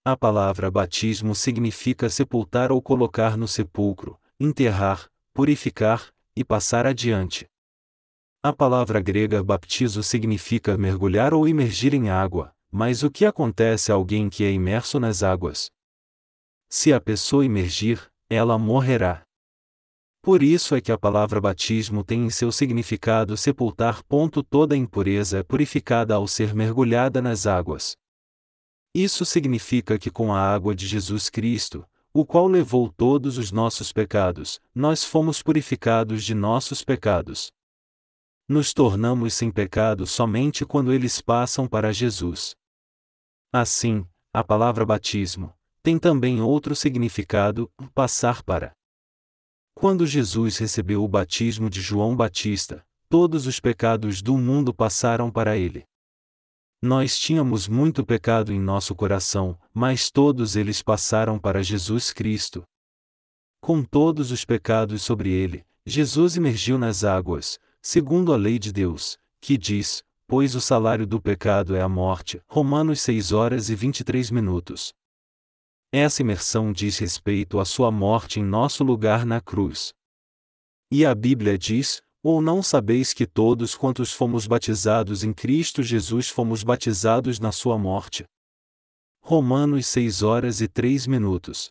A 0.04 0.14
palavra 0.18 0.70
batismo 0.70 1.34
significa 1.34 2.10
sepultar 2.10 2.70
ou 2.70 2.82
colocar 2.82 3.38
no 3.38 3.48
sepulcro, 3.48 4.20
enterrar, 4.38 5.08
purificar, 5.32 6.12
e 6.36 6.44
passar 6.44 6.86
adiante. 6.86 7.46
A 8.42 8.52
palavra 8.52 9.00
grega 9.00 9.42
baptizo 9.42 10.02
significa 10.02 10.76
mergulhar 10.76 11.32
ou 11.32 11.46
imergir 11.46 11.94
em 11.94 12.10
água, 12.10 12.52
mas 12.70 13.02
o 13.02 13.10
que 13.10 13.24
acontece 13.24 13.92
a 13.92 13.94
alguém 13.94 14.28
que 14.28 14.44
é 14.44 14.50
imerso 14.50 14.98
nas 14.98 15.22
águas? 15.22 15.70
Se 16.68 16.92
a 16.92 17.00
pessoa 17.00 17.44
imergir, 17.44 18.10
ela 18.30 18.58
morrerá. 18.58 19.22
Por 20.22 20.42
isso 20.42 20.74
é 20.74 20.80
que 20.80 20.92
a 20.92 20.96
palavra 20.96 21.40
batismo 21.40 22.04
tem 22.04 22.24
em 22.24 22.30
seu 22.30 22.50
significado 22.52 23.36
sepultar. 23.36 24.02
Ponto 24.04 24.42
toda 24.42 24.76
impureza 24.76 25.38
é 25.38 25.42
purificada 25.42 26.14
ao 26.14 26.26
ser 26.28 26.54
mergulhada 26.54 27.20
nas 27.20 27.46
águas. 27.46 27.96
Isso 28.94 29.24
significa 29.24 29.98
que 29.98 30.10
com 30.10 30.32
a 30.32 30.40
água 30.40 30.74
de 30.74 30.86
Jesus 30.86 31.28
Cristo, 31.28 31.84
o 32.14 32.26
qual 32.26 32.46
levou 32.46 32.92
todos 32.92 33.38
os 33.38 33.50
nossos 33.50 33.90
pecados, 33.90 34.60
nós 34.74 35.02
fomos 35.02 35.42
purificados 35.42 36.22
de 36.24 36.34
nossos 36.34 36.84
pecados. 36.84 37.50
Nos 38.46 38.74
tornamos 38.74 39.32
sem 39.32 39.50
pecado 39.50 40.06
somente 40.06 40.66
quando 40.66 40.92
eles 40.92 41.22
passam 41.22 41.66
para 41.66 41.92
Jesus. 41.92 42.54
Assim, 43.50 44.06
a 44.32 44.44
palavra 44.44 44.84
batismo 44.84 45.54
tem 45.82 45.98
também 45.98 46.40
outro 46.40 46.76
significado, 46.76 47.68
passar 47.92 48.42
para. 48.42 48.72
Quando 49.74 50.06
Jesus 50.06 50.58
recebeu 50.58 51.02
o 51.02 51.08
batismo 51.08 51.68
de 51.68 51.80
João 51.80 52.14
Batista, 52.14 52.84
todos 53.08 53.46
os 53.46 53.58
pecados 53.58 54.22
do 54.22 54.36
mundo 54.36 54.72
passaram 54.72 55.30
para 55.30 55.56
ele. 55.56 55.84
Nós 56.84 57.16
tínhamos 57.16 57.68
muito 57.68 58.04
pecado 58.04 58.52
em 58.52 58.58
nosso 58.58 58.92
coração, 58.92 59.56
mas 59.72 60.10
todos 60.10 60.56
eles 60.56 60.82
passaram 60.82 61.38
para 61.38 61.62
Jesus 61.62 62.12
Cristo. 62.12 62.64
Com 63.60 63.84
todos 63.84 64.32
os 64.32 64.44
pecados 64.44 65.00
sobre 65.02 65.30
ele, 65.30 65.64
Jesus 65.86 66.36
emergiu 66.36 66.76
nas 66.76 67.04
águas, 67.04 67.56
segundo 67.80 68.32
a 68.32 68.36
lei 68.36 68.58
de 68.58 68.72
Deus, 68.72 69.16
que 69.40 69.56
diz: 69.56 70.02
Pois 70.26 70.56
o 70.56 70.60
salário 70.60 71.06
do 71.06 71.20
pecado 71.20 71.76
é 71.76 71.80
a 71.80 71.88
morte. 71.88 72.42
Romanos 72.48 73.00
6 73.02 73.30
horas 73.30 73.70
e 73.70 73.76
23 73.76 74.32
minutos. 74.32 74.92
Essa 75.92 76.22
imersão 76.22 76.72
diz 76.72 76.98
respeito 76.98 77.60
à 77.60 77.64
sua 77.64 77.92
morte 77.92 78.40
em 78.40 78.42
nosso 78.42 78.82
lugar 78.82 79.24
na 79.24 79.40
cruz. 79.40 79.94
E 80.90 81.06
a 81.06 81.14
Bíblia 81.14 81.56
diz: 81.56 82.02
ou 82.22 82.40
não 82.40 82.62
sabeis 82.62 83.12
que 83.12 83.26
todos 83.26 83.74
quantos 83.74 84.12
fomos 84.12 84.46
batizados 84.46 85.24
em 85.24 85.32
Cristo 85.32 85.82
Jesus 85.82 86.28
fomos 86.28 86.62
batizados 86.62 87.40
na 87.40 87.50
sua 87.50 87.76
morte? 87.76 88.24
Romanos 89.20 89.86
6 89.88 90.22
horas 90.22 90.60
e 90.60 90.68
3 90.68 91.06
minutos. 91.06 91.70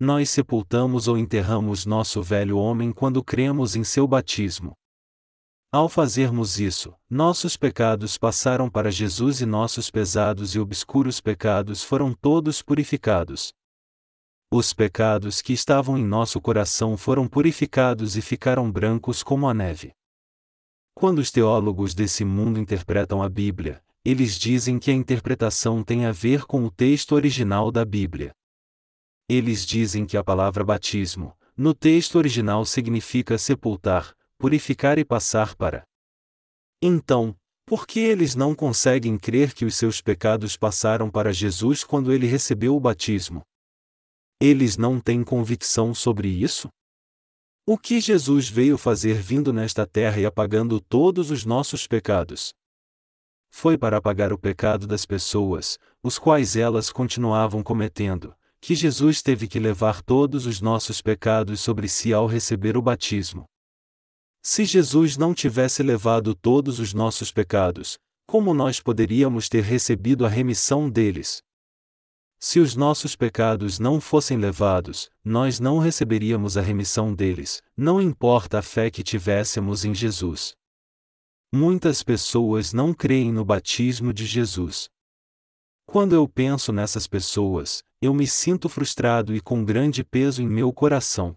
Nós 0.00 0.30
sepultamos 0.30 1.06
ou 1.06 1.18
enterramos 1.18 1.86
nosso 1.86 2.22
velho 2.22 2.58
homem 2.58 2.92
quando 2.92 3.22
cremos 3.22 3.76
em 3.76 3.84
seu 3.84 4.06
batismo. 4.06 4.72
Ao 5.70 5.88
fazermos 5.88 6.58
isso, 6.58 6.94
nossos 7.08 7.56
pecados 7.56 8.18
passaram 8.18 8.68
para 8.68 8.90
Jesus 8.90 9.40
e 9.40 9.46
nossos 9.46 9.90
pesados 9.90 10.54
e 10.54 10.58
obscuros 10.58 11.20
pecados 11.20 11.82
foram 11.82 12.12
todos 12.12 12.60
purificados. 12.60 13.52
Os 14.54 14.74
pecados 14.74 15.40
que 15.40 15.54
estavam 15.54 15.96
em 15.96 16.04
nosso 16.04 16.38
coração 16.38 16.94
foram 16.94 17.26
purificados 17.26 18.18
e 18.18 18.20
ficaram 18.20 18.70
brancos 18.70 19.22
como 19.22 19.48
a 19.48 19.54
neve. 19.54 19.92
Quando 20.94 21.20
os 21.20 21.30
teólogos 21.30 21.94
desse 21.94 22.22
mundo 22.22 22.60
interpretam 22.60 23.22
a 23.22 23.30
Bíblia, 23.30 23.82
eles 24.04 24.38
dizem 24.38 24.78
que 24.78 24.90
a 24.90 24.94
interpretação 24.94 25.82
tem 25.82 26.04
a 26.04 26.12
ver 26.12 26.44
com 26.44 26.66
o 26.66 26.70
texto 26.70 27.12
original 27.12 27.72
da 27.72 27.82
Bíblia. 27.82 28.32
Eles 29.26 29.64
dizem 29.64 30.04
que 30.04 30.18
a 30.18 30.22
palavra 30.22 30.62
batismo, 30.62 31.34
no 31.56 31.72
texto 31.72 32.16
original 32.16 32.66
significa 32.66 33.38
sepultar, 33.38 34.14
purificar 34.36 34.98
e 34.98 35.04
passar 35.04 35.54
para. 35.54 35.82
Então, 36.82 37.34
Por 37.64 37.86
que 37.86 38.00
eles 38.00 38.34
não 38.34 38.54
conseguem 38.54 39.16
crer 39.16 39.54
que 39.54 39.64
os 39.64 39.76
seus 39.76 40.02
pecados 40.02 40.56
passaram 40.58 41.08
para 41.08 41.32
Jesus 41.32 41.84
quando 41.84 42.12
ele 42.12 42.26
recebeu 42.26 42.76
o 42.76 42.80
batismo? 42.80 43.42
Eles 44.44 44.76
não 44.76 44.98
têm 44.98 45.22
convicção 45.22 45.94
sobre 45.94 46.26
isso? 46.26 46.68
O 47.64 47.78
que 47.78 48.00
Jesus 48.00 48.48
veio 48.48 48.76
fazer 48.76 49.14
vindo 49.14 49.52
nesta 49.52 49.86
terra 49.86 50.18
e 50.18 50.26
apagando 50.26 50.80
todos 50.80 51.30
os 51.30 51.44
nossos 51.44 51.86
pecados? 51.86 52.52
Foi 53.52 53.78
para 53.78 53.98
apagar 53.98 54.32
o 54.32 54.36
pecado 54.36 54.84
das 54.84 55.06
pessoas, 55.06 55.78
os 56.02 56.18
quais 56.18 56.56
elas 56.56 56.90
continuavam 56.90 57.62
cometendo, 57.62 58.34
que 58.60 58.74
Jesus 58.74 59.22
teve 59.22 59.46
que 59.46 59.60
levar 59.60 60.02
todos 60.02 60.44
os 60.44 60.60
nossos 60.60 61.00
pecados 61.00 61.60
sobre 61.60 61.86
si 61.86 62.12
ao 62.12 62.26
receber 62.26 62.76
o 62.76 62.82
batismo. 62.82 63.44
Se 64.42 64.64
Jesus 64.64 65.16
não 65.16 65.32
tivesse 65.32 65.84
levado 65.84 66.34
todos 66.34 66.80
os 66.80 66.92
nossos 66.92 67.30
pecados, 67.30 67.96
como 68.26 68.52
nós 68.52 68.80
poderíamos 68.80 69.48
ter 69.48 69.62
recebido 69.62 70.26
a 70.26 70.28
remissão 70.28 70.90
deles? 70.90 71.44
Se 72.44 72.58
os 72.58 72.74
nossos 72.74 73.14
pecados 73.14 73.78
não 73.78 74.00
fossem 74.00 74.36
levados, 74.36 75.08
nós 75.24 75.60
não 75.60 75.78
receberíamos 75.78 76.56
a 76.56 76.60
remissão 76.60 77.14
deles, 77.14 77.62
não 77.76 78.02
importa 78.02 78.58
a 78.58 78.62
fé 78.62 78.90
que 78.90 79.04
tivéssemos 79.04 79.84
em 79.84 79.94
Jesus. 79.94 80.56
Muitas 81.54 82.02
pessoas 82.02 82.72
não 82.72 82.92
creem 82.92 83.30
no 83.32 83.44
batismo 83.44 84.12
de 84.12 84.26
Jesus. 84.26 84.88
Quando 85.86 86.16
eu 86.16 86.28
penso 86.28 86.72
nessas 86.72 87.06
pessoas, 87.06 87.84
eu 88.00 88.12
me 88.12 88.26
sinto 88.26 88.68
frustrado 88.68 89.36
e 89.36 89.40
com 89.40 89.64
grande 89.64 90.02
peso 90.02 90.42
em 90.42 90.48
meu 90.48 90.72
coração. 90.72 91.36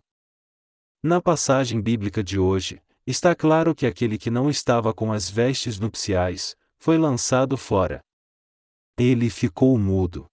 Na 1.03 1.21
passagem 1.21 1.79
bíblica 1.79 2.23
de 2.23 2.39
hoje, 2.39 2.81
está 3.05 3.35
claro 3.35 3.75
que 3.75 3.85
aquele 3.85 4.17
que 4.17 4.31
não 4.31 4.49
estava 4.49 4.91
com 4.91 5.13
as 5.13 5.29
vestes 5.29 5.77
nupciais, 5.77 6.55
foi 6.79 6.97
lançado 6.97 7.55
fora. 7.55 8.01
Ele 8.97 9.29
ficou 9.29 9.77
mudo. 9.77 10.25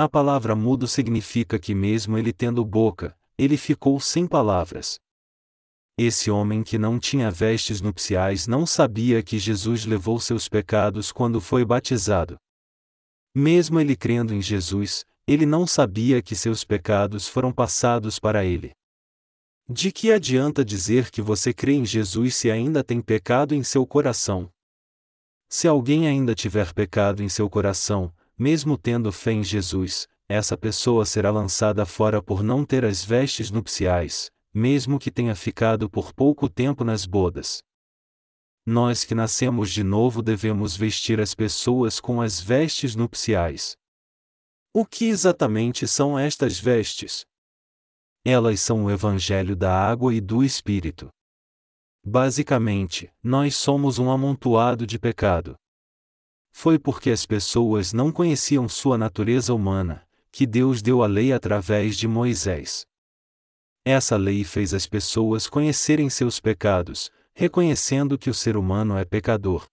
A 0.00 0.08
palavra 0.08 0.54
mudo 0.54 0.86
significa 0.86 1.58
que, 1.58 1.74
mesmo 1.74 2.16
ele 2.16 2.32
tendo 2.32 2.64
boca, 2.64 3.18
ele 3.36 3.56
ficou 3.56 3.98
sem 3.98 4.28
palavras. 4.28 4.96
Esse 5.98 6.30
homem 6.30 6.62
que 6.62 6.78
não 6.78 7.00
tinha 7.00 7.32
vestes 7.32 7.80
nupciais 7.80 8.46
não 8.46 8.64
sabia 8.64 9.24
que 9.24 9.40
Jesus 9.40 9.84
levou 9.84 10.20
seus 10.20 10.48
pecados 10.48 11.10
quando 11.10 11.40
foi 11.40 11.64
batizado. 11.64 12.36
Mesmo 13.34 13.80
ele 13.80 13.96
crendo 13.96 14.32
em 14.32 14.40
Jesus, 14.40 15.04
ele 15.26 15.44
não 15.44 15.66
sabia 15.66 16.22
que 16.22 16.36
seus 16.36 16.62
pecados 16.62 17.26
foram 17.26 17.52
passados 17.52 18.20
para 18.20 18.44
ele. 18.44 18.70
De 19.68 19.90
que 19.90 20.12
adianta 20.12 20.64
dizer 20.64 21.10
que 21.10 21.20
você 21.20 21.52
crê 21.52 21.72
em 21.72 21.84
Jesus 21.84 22.36
se 22.36 22.52
ainda 22.52 22.84
tem 22.84 23.02
pecado 23.02 23.52
em 23.52 23.64
seu 23.64 23.84
coração? 23.84 24.48
Se 25.48 25.66
alguém 25.66 26.06
ainda 26.06 26.36
tiver 26.36 26.72
pecado 26.72 27.20
em 27.20 27.28
seu 27.28 27.50
coração, 27.50 28.12
mesmo 28.38 28.78
tendo 28.78 29.10
fé 29.10 29.32
em 29.32 29.42
Jesus, 29.42 30.06
essa 30.28 30.56
pessoa 30.56 31.04
será 31.04 31.30
lançada 31.30 31.84
fora 31.84 32.22
por 32.22 32.42
não 32.42 32.64
ter 32.64 32.84
as 32.84 33.04
vestes 33.04 33.50
nupciais, 33.50 34.30
mesmo 34.54 34.98
que 34.98 35.10
tenha 35.10 35.34
ficado 35.34 35.90
por 35.90 36.12
pouco 36.12 36.48
tempo 36.48 36.84
nas 36.84 37.04
bodas. 37.04 37.62
Nós 38.64 39.02
que 39.02 39.14
nascemos 39.14 39.70
de 39.70 39.82
novo 39.82 40.22
devemos 40.22 40.76
vestir 40.76 41.20
as 41.20 41.34
pessoas 41.34 41.98
com 41.98 42.20
as 42.20 42.38
vestes 42.38 42.94
nupciais. 42.94 43.74
O 44.74 44.84
que 44.84 45.06
exatamente 45.06 45.88
são 45.88 46.18
estas 46.18 46.60
vestes? 46.60 47.24
Elas 48.24 48.60
são 48.60 48.84
o 48.84 48.90
Evangelho 48.90 49.56
da 49.56 49.72
água 49.72 50.14
e 50.14 50.20
do 50.20 50.44
Espírito. 50.44 51.08
Basicamente, 52.04 53.10
nós 53.22 53.56
somos 53.56 53.98
um 53.98 54.10
amontoado 54.10 54.86
de 54.86 54.98
pecado. 54.98 55.56
Foi 56.60 56.76
porque 56.76 57.10
as 57.10 57.24
pessoas 57.24 57.92
não 57.92 58.10
conheciam 58.10 58.68
sua 58.68 58.98
natureza 58.98 59.54
humana, 59.54 60.04
que 60.32 60.44
Deus 60.44 60.82
deu 60.82 61.04
a 61.04 61.06
lei 61.06 61.32
através 61.32 61.96
de 61.96 62.08
Moisés. 62.08 62.84
Essa 63.84 64.16
lei 64.16 64.42
fez 64.42 64.74
as 64.74 64.84
pessoas 64.84 65.46
conhecerem 65.46 66.10
seus 66.10 66.40
pecados, 66.40 67.12
reconhecendo 67.32 68.18
que 68.18 68.28
o 68.28 68.34
ser 68.34 68.56
humano 68.56 68.98
é 68.98 69.04
pecador. 69.04 69.68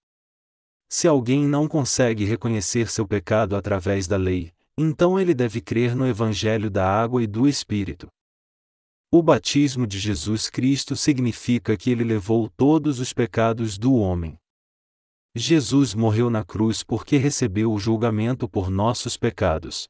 Se 0.87 1.07
alguém 1.07 1.47
não 1.47 1.67
consegue 1.67 2.23
reconhecer 2.23 2.87
seu 2.87 3.07
pecado 3.07 3.55
através 3.55 4.05
da 4.05 4.15
lei, 4.15 4.51
então 4.77 5.19
ele 5.19 5.33
deve 5.33 5.61
crer 5.61 5.95
no 5.95 6.05
Evangelho 6.05 6.69
da 6.69 6.87
água 6.87 7.23
e 7.23 7.25
do 7.25 7.47
Espírito. 7.47 8.09
O 9.11 9.23
batismo 9.23 9.87
de 9.87 9.97
Jesus 9.97 10.51
Cristo 10.51 10.95
significa 10.95 11.75
que 11.75 11.89
ele 11.89 12.03
levou 12.03 12.47
todos 12.47 12.99
os 12.99 13.11
pecados 13.11 13.75
do 13.75 13.95
homem. 13.95 14.37
Jesus 15.37 15.93
morreu 15.93 16.29
na 16.29 16.45
cruz 16.45 16.81
porque 16.81 17.17
recebeu 17.17 17.73
o 17.73 17.77
julgamento 17.77 18.47
por 18.47 18.69
nossos 18.69 19.17
pecados. 19.17 19.85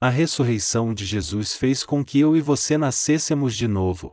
A 0.00 0.08
ressurreição 0.08 0.92
de 0.92 1.06
Jesus 1.06 1.54
fez 1.54 1.84
com 1.84 2.04
que 2.04 2.18
eu 2.18 2.36
e 2.36 2.40
você 2.40 2.76
nascêssemos 2.76 3.54
de 3.54 3.68
novo. 3.68 4.10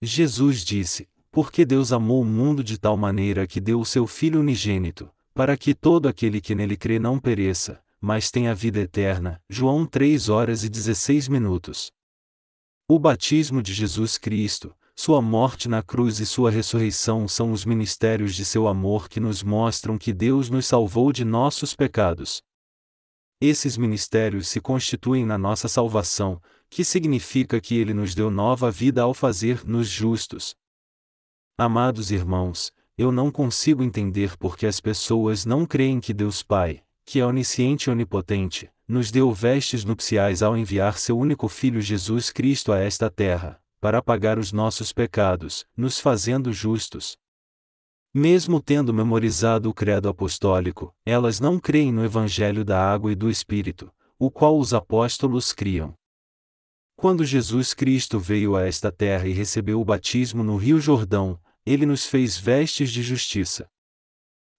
Jesus 0.00 0.64
disse: 0.64 1.08
Porque 1.28 1.64
Deus 1.64 1.90
amou 1.92 2.22
o 2.22 2.24
mundo 2.24 2.62
de 2.62 2.78
tal 2.78 2.96
maneira 2.96 3.44
que 3.44 3.60
deu 3.60 3.80
o 3.80 3.84
seu 3.84 4.06
Filho 4.06 4.38
unigênito, 4.38 5.10
para 5.34 5.56
que 5.56 5.74
todo 5.74 6.06
aquele 6.06 6.40
que 6.40 6.54
nele 6.54 6.76
crê 6.76 7.00
não 7.00 7.18
pereça, 7.18 7.82
mas 8.00 8.30
tenha 8.30 8.54
vida 8.54 8.78
eterna. 8.78 9.42
João 9.50 9.84
3 9.84 10.28
horas 10.28 10.62
e 10.62 10.68
16 10.68 11.26
minutos. 11.26 11.90
O 12.88 12.96
batismo 12.96 13.60
de 13.60 13.74
Jesus 13.74 14.18
Cristo, 14.18 14.72
sua 14.94 15.22
morte 15.22 15.68
na 15.68 15.82
cruz 15.82 16.20
e 16.20 16.26
sua 16.26 16.50
ressurreição 16.50 17.26
são 17.26 17.50
os 17.50 17.64
ministérios 17.64 18.34
de 18.34 18.44
seu 18.44 18.68
amor 18.68 19.08
que 19.08 19.18
nos 19.18 19.42
mostram 19.42 19.96
que 19.96 20.12
Deus 20.12 20.50
nos 20.50 20.66
salvou 20.66 21.12
de 21.12 21.24
nossos 21.24 21.74
pecados. 21.74 22.42
Esses 23.40 23.76
ministérios 23.76 24.48
se 24.48 24.60
constituem 24.60 25.24
na 25.24 25.36
nossa 25.36 25.66
salvação, 25.66 26.40
que 26.70 26.84
significa 26.84 27.60
que 27.60 27.76
Ele 27.76 27.92
nos 27.92 28.14
deu 28.14 28.30
nova 28.30 28.70
vida 28.70 29.02
ao 29.02 29.12
fazer-nos 29.12 29.88
justos. 29.88 30.54
Amados 31.58 32.10
irmãos, 32.10 32.72
eu 32.96 33.10
não 33.10 33.30
consigo 33.30 33.82
entender 33.82 34.36
por 34.36 34.56
que 34.56 34.66
as 34.66 34.78
pessoas 34.78 35.44
não 35.44 35.66
creem 35.66 36.00
que 36.00 36.14
Deus 36.14 36.42
Pai, 36.42 36.82
que 37.04 37.18
é 37.18 37.26
onisciente 37.26 37.88
e 37.88 37.90
onipotente, 37.90 38.70
nos 38.86 39.10
deu 39.10 39.32
vestes 39.32 39.84
nupciais 39.84 40.42
ao 40.42 40.56
enviar 40.56 40.98
seu 40.98 41.18
único 41.18 41.48
Filho 41.48 41.80
Jesus 41.80 42.30
Cristo 42.30 42.72
a 42.72 42.78
esta 42.78 43.10
terra, 43.10 43.61
para 43.82 43.98
apagar 43.98 44.38
os 44.38 44.52
nossos 44.52 44.92
pecados, 44.92 45.66
nos 45.76 45.98
fazendo 45.98 46.52
justos. 46.52 47.16
Mesmo 48.14 48.62
tendo 48.62 48.94
memorizado 48.94 49.68
o 49.68 49.74
credo 49.74 50.08
apostólico, 50.08 50.94
elas 51.04 51.40
não 51.40 51.58
creem 51.58 51.90
no 51.92 52.04
Evangelho 52.04 52.64
da 52.64 52.80
água 52.80 53.10
e 53.10 53.16
do 53.16 53.28
Espírito, 53.28 53.92
o 54.16 54.30
qual 54.30 54.56
os 54.56 54.72
apóstolos 54.72 55.52
criam. 55.52 55.94
Quando 56.94 57.24
Jesus 57.24 57.74
Cristo 57.74 58.20
veio 58.20 58.54
a 58.54 58.64
esta 58.64 58.92
terra 58.92 59.26
e 59.26 59.32
recebeu 59.32 59.80
o 59.80 59.84
batismo 59.84 60.44
no 60.44 60.56
Rio 60.56 60.80
Jordão, 60.80 61.36
ele 61.66 61.84
nos 61.84 62.06
fez 62.06 62.38
vestes 62.38 62.88
de 62.88 63.02
justiça. 63.02 63.66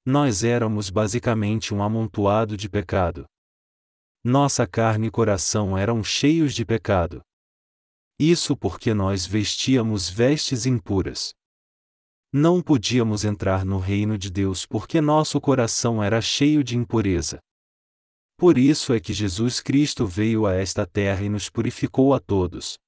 Nós 0.06 0.44
éramos 0.44 0.90
basicamente 0.90 1.74
um 1.74 1.82
amontoado 1.82 2.58
de 2.58 2.68
pecado. 2.68 3.24
Nossa 4.22 4.68
carne 4.68 5.08
e 5.08 5.12
coração 5.12 5.78
eram 5.78 6.04
cheios 6.04 6.54
de 6.54 6.66
pecado. 6.66 7.24
Isso 8.24 8.56
porque 8.56 8.94
nós 8.94 9.26
vestíamos 9.26 10.10
vestes 10.10 10.66
impuras. 10.66 11.34
Não 12.32 12.62
podíamos 12.62 13.26
entrar 13.26 13.66
no 13.66 13.80
reino 13.80 14.18
de 14.18 14.32
Deus 14.32 14.66
porque 14.66 15.02
nosso 15.02 15.42
coração 15.42 16.02
era 16.02 16.22
cheio 16.22 16.64
de 16.64 16.78
impureza. 16.78 17.42
Por 18.38 18.58
isso 18.58 18.94
é 18.94 19.00
que 19.02 19.12
Jesus 19.12 19.60
Cristo 19.60 20.08
veio 20.08 20.46
a 20.46 20.54
esta 20.54 20.86
terra 20.86 21.22
e 21.26 21.28
nos 21.28 21.50
purificou 21.50 22.14
a 22.14 22.20
todos. 22.22 22.80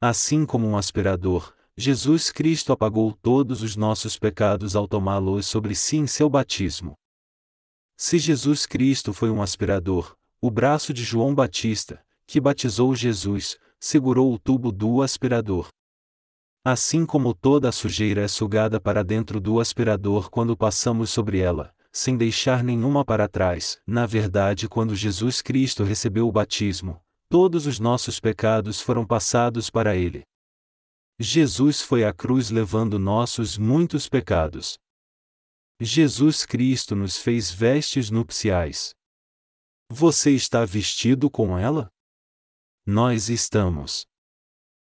Assim 0.00 0.46
como 0.46 0.66
um 0.66 0.78
aspirador, 0.78 1.54
Jesus 1.76 2.30
Cristo 2.30 2.72
apagou 2.72 3.12
todos 3.12 3.60
os 3.60 3.76
nossos 3.76 4.18
pecados 4.18 4.74
ao 4.74 4.88
tomá-los 4.88 5.44
sobre 5.44 5.74
si 5.74 5.98
em 5.98 6.06
seu 6.06 6.30
batismo. 6.30 6.94
Se 7.98 8.18
Jesus 8.18 8.64
Cristo 8.64 9.12
foi 9.12 9.28
um 9.28 9.42
aspirador, 9.42 10.16
o 10.40 10.50
braço 10.50 10.94
de 10.94 11.04
João 11.04 11.34
Batista, 11.34 12.02
que 12.26 12.40
batizou 12.40 12.96
Jesus, 12.96 13.58
segurou 13.80 14.32
o 14.32 14.38
tubo 14.38 14.72
do 14.72 15.02
aspirador. 15.02 15.68
Assim 16.64 17.06
como 17.06 17.32
toda 17.32 17.68
a 17.68 17.72
sujeira 17.72 18.22
é 18.22 18.28
sugada 18.28 18.80
para 18.80 19.02
dentro 19.02 19.40
do 19.40 19.60
aspirador 19.60 20.28
quando 20.30 20.56
passamos 20.56 21.10
sobre 21.10 21.38
ela, 21.38 21.72
sem 21.92 22.16
deixar 22.16 22.62
nenhuma 22.62 23.04
para 23.04 23.28
trás, 23.28 23.80
na 23.86 24.06
verdade, 24.06 24.68
quando 24.68 24.94
Jesus 24.94 25.40
Cristo 25.40 25.84
recebeu 25.84 26.28
o 26.28 26.32
batismo, 26.32 27.00
todos 27.28 27.66
os 27.66 27.78
nossos 27.78 28.20
pecados 28.20 28.80
foram 28.80 29.06
passados 29.06 29.70
para 29.70 29.96
ele. 29.96 30.24
Jesus 31.20 31.80
foi 31.80 32.04
à 32.04 32.12
cruz 32.12 32.50
levando 32.50 32.98
nossos 32.98 33.58
muitos 33.58 34.08
pecados. 34.08 34.78
Jesus 35.80 36.44
Cristo 36.44 36.94
nos 36.94 37.16
fez 37.16 37.50
vestes 37.50 38.10
nupciais. 38.10 38.90
Você 39.90 40.32
está 40.32 40.64
vestido 40.64 41.30
com 41.30 41.58
ela? 41.58 41.88
Nós 42.90 43.28
estamos. 43.28 44.06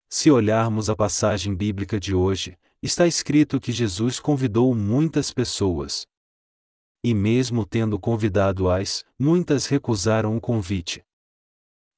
Se 0.10 0.32
olharmos 0.32 0.90
a 0.90 0.96
passagem 0.96 1.54
bíblica 1.54 2.00
de 2.00 2.16
hoje, 2.16 2.58
está 2.82 3.06
escrito 3.06 3.60
que 3.60 3.72
Jesus 3.72 4.20
convidou 4.20 4.74
muitas 4.74 5.32
pessoas. 5.32 6.08
E 7.04 7.14
mesmo 7.14 7.68
tendo 7.68 8.00
convidado-as, 8.00 9.06
muitas 9.20 9.68
recusaram 9.68 10.36
o 10.36 10.42
convite. 10.42 11.06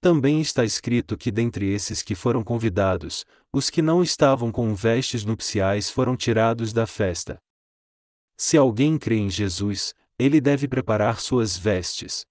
Também 0.02 0.42
está 0.42 0.66
escrito 0.66 1.16
que 1.16 1.32
dentre 1.32 1.74
esses 1.74 2.02
que 2.02 2.14
foram 2.14 2.44
convidados, 2.44 3.26
os 3.54 3.70
que 3.70 3.82
não 3.82 4.04
estavam 4.04 4.52
com 4.52 4.76
vestes 4.76 5.24
nupciais 5.24 5.90
foram 5.90 6.18
tirados 6.18 6.74
da 6.74 6.86
festa. 6.86 7.42
Se 8.36 8.58
alguém 8.58 8.98
crê 8.98 9.16
em 9.16 9.30
Jesus, 9.30 9.96
ele 10.20 10.42
deve 10.42 10.68
preparar 10.68 11.22
suas 11.22 11.58
vestes. 11.58 12.28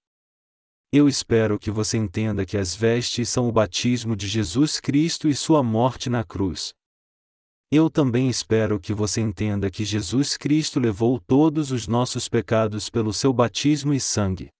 Eu 0.97 1.09
espero 1.09 1.59
que 1.59 1.73
você 1.73 1.99
entenda 1.99 2.47
que 2.47 2.57
as 2.57 2.73
vestes 2.73 3.29
são 3.29 3.49
o 3.49 3.53
batismo 3.53 4.15
de 4.15 4.29
Jesus 4.29 4.79
Cristo 4.79 5.29
e 5.29 5.35
sua 5.35 5.61
morte 5.61 6.09
na 6.09 6.23
cruz. 6.23 6.73
Eu 7.69 7.91
também 7.91 8.29
espero 8.29 8.79
que 8.79 8.95
você 8.95 9.21
entenda 9.21 9.69
que 9.73 9.85
Jesus 9.85 10.37
Cristo 10.37 10.79
levou 10.79 11.19
todos 11.19 11.73
os 11.73 11.89
nossos 11.89 12.29
pecados 12.29 12.89
pelo 12.89 13.13
seu 13.13 13.33
batismo 13.33 13.93
e 13.93 13.99
sangue. 13.99 14.51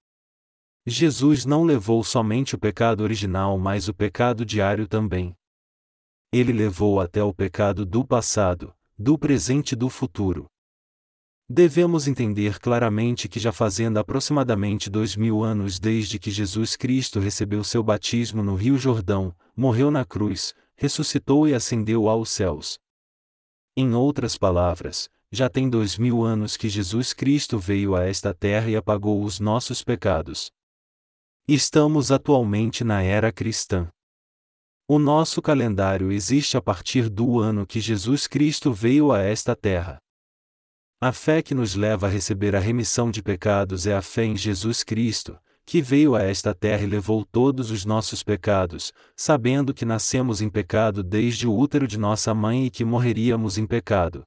Jesus 0.85 1.47
não 1.47 1.63
levou 1.63 2.03
somente 2.03 2.57
o 2.57 2.59
pecado 2.59 3.05
original, 3.05 3.57
mas 3.57 3.87
o 3.87 3.95
pecado 3.95 4.45
diário 4.45 4.89
também. 4.89 5.37
Ele 6.33 6.53
levou 6.53 6.99
até 6.99 7.23
o 7.23 7.33
pecado 7.33 7.87
do 7.87 8.05
passado, 8.05 8.75
do 8.99 9.17
presente 9.17 9.75
e 9.75 9.77
do 9.77 9.89
futuro. 9.89 10.47
Devemos 11.49 12.09
entender 12.09 12.59
claramente 12.59 13.29
que 13.29 13.39
já 13.39 13.53
fazendo 13.53 13.99
aproximadamente 13.99 14.89
dois 14.89 15.15
mil 15.15 15.45
anos 15.45 15.79
desde 15.79 16.19
que 16.19 16.31
Jesus 16.31 16.75
Cristo 16.75 17.21
recebeu 17.21 17.63
seu 17.63 17.83
batismo 17.83 18.43
no 18.43 18.55
Rio 18.55 18.79
Jordão, 18.79 19.35
morreu 19.55 19.91
na 19.91 20.07
cruz, 20.07 20.55
ressuscitou 20.75 21.47
e 21.47 21.53
ascendeu 21.53 22.09
aos 22.09 22.31
céus. 22.31 22.79
Em 23.77 23.95
outras 23.95 24.39
palavras, 24.39 25.11
já 25.31 25.51
tem 25.51 25.69
dois 25.69 25.99
mil 25.99 26.23
anos 26.23 26.57
que 26.57 26.69
Jesus 26.69 27.13
Cristo 27.13 27.59
veio 27.59 27.95
a 27.95 28.05
esta 28.05 28.33
terra 28.33 28.71
e 28.71 28.77
apagou 28.77 29.23
os 29.23 29.39
nossos 29.39 29.85
pecados. 29.85 30.51
Estamos 31.47 32.11
atualmente 32.11 32.83
na 32.83 33.03
era 33.03 33.31
cristã. 33.31 33.91
O 34.89 34.99
nosso 34.99 35.43
calendário 35.43 36.11
existe 36.11 36.57
a 36.57 36.63
partir 36.63 37.11
do 37.11 37.39
ano 37.39 37.67
que 37.67 37.81
Jesus 37.81 38.27
Cristo 38.27 38.73
veio 38.73 39.13
a 39.13 39.21
esta 39.21 39.55
terra. 39.55 39.99
A 41.07 41.13
fé 41.13 41.43
que 41.43 41.55
nos 41.55 41.75
leva 41.75 42.07
a 42.07 42.09
receber 42.09 42.57
a 42.57 42.59
remissão 42.59 43.11
de 43.11 43.23
pecados 43.23 43.87
é 43.87 43.95
a 43.95 44.01
fé 44.01 44.25
em 44.25 44.35
Jesus 44.35 44.83
Cristo, 44.83 45.39
que 45.67 45.83
veio 45.83 46.15
a 46.15 46.23
esta 46.23 46.55
terra 46.55 46.83
e 46.83 46.87
levou 46.87 47.27
todos 47.27 47.71
os 47.71 47.85
nossos 47.85 48.23
pecados, 48.23 48.91
sabendo 49.15 49.75
que 49.75 49.85
nascemos 49.85 50.41
em 50.41 50.49
pecado 50.49 51.03
desde 51.03 51.47
o 51.47 51.55
útero 51.55 51.87
de 51.87 51.99
nossa 51.99 52.33
mãe 52.33 52.65
e 52.65 52.71
que 52.71 52.87
morreríamos 52.87 53.59
em 53.59 53.67
pecado. 53.67 54.23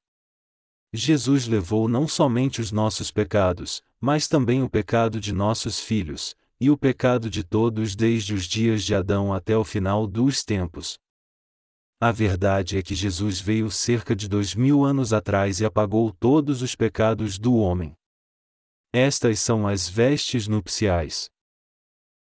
Jesus 0.93 1.47
levou 1.47 1.88
não 1.88 2.07
somente 2.07 2.61
os 2.61 2.71
nossos 2.71 3.09
pecados, 3.09 3.82
mas 3.99 4.28
também 4.28 4.61
o 4.61 4.69
pecado 4.69 5.19
de 5.19 5.34
nossos 5.34 5.80
filhos, 5.80 6.36
e 6.61 6.69
o 6.69 6.78
pecado 6.78 7.28
de 7.28 7.43
todos 7.43 7.95
desde 7.95 8.36
os 8.36 8.45
dias 8.45 8.84
de 8.84 8.93
Adão 8.93 9.34
até 9.34 9.57
o 9.57 9.63
final 9.63 10.05
dos 10.05 10.43
tempos. 10.43 10.99
A 11.99 12.11
verdade 12.11 12.77
é 12.77 12.83
que 12.83 12.93
Jesus 12.93 13.41
veio 13.41 13.71
cerca 13.71 14.15
de 14.15 14.29
dois 14.29 14.53
mil 14.53 14.85
anos 14.85 15.13
atrás 15.13 15.59
e 15.59 15.65
apagou 15.65 16.11
todos 16.11 16.61
os 16.61 16.75
pecados 16.75 17.39
do 17.39 17.55
homem. 17.55 17.95
Estas 18.93 19.39
são 19.39 19.67
as 19.67 19.89
vestes 19.89 20.47
nupciais. 20.47 21.27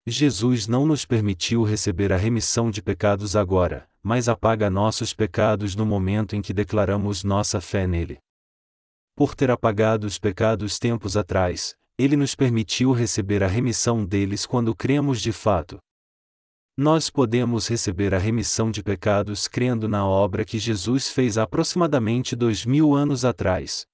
Jesus 0.07 0.65
não 0.65 0.83
nos 0.83 1.05
permitiu 1.05 1.61
receber 1.61 2.11
a 2.11 2.17
remissão 2.17 2.71
de 2.71 2.81
pecados 2.81 3.35
agora, 3.35 3.87
mas 4.01 4.27
apaga 4.27 4.67
nossos 4.67 5.13
pecados 5.13 5.75
no 5.75 5.85
momento 5.85 6.35
em 6.35 6.41
que 6.41 6.53
declaramos 6.53 7.23
nossa 7.23 7.61
fé 7.61 7.85
nele. 7.85 8.17
Por 9.15 9.35
ter 9.35 9.51
apagado 9.51 10.07
os 10.07 10.17
pecados 10.17 10.79
tempos 10.79 11.15
atrás, 11.15 11.75
ele 11.99 12.15
nos 12.15 12.33
permitiu 12.33 12.93
receber 12.93 13.43
a 13.43 13.47
remissão 13.47 14.03
deles 14.03 14.43
quando 14.43 14.75
cremos 14.75 15.21
de 15.21 15.31
fato. 15.31 15.77
Nós 16.79 17.09
podemos 17.09 17.67
receber 17.67 18.13
a 18.13 18.19
remissão 18.19 18.69
de 18.69 18.83
pecados 18.83 19.47
crendo 19.47 19.87
na 19.87 20.05
obra 20.07 20.45
que 20.45 20.59
Jesus 20.59 21.09
fez 21.09 21.35
aproximadamente 21.35 22.35
dois 22.35 22.65
mil 22.65 22.93
anos 22.93 23.25
atrás. 23.25 23.87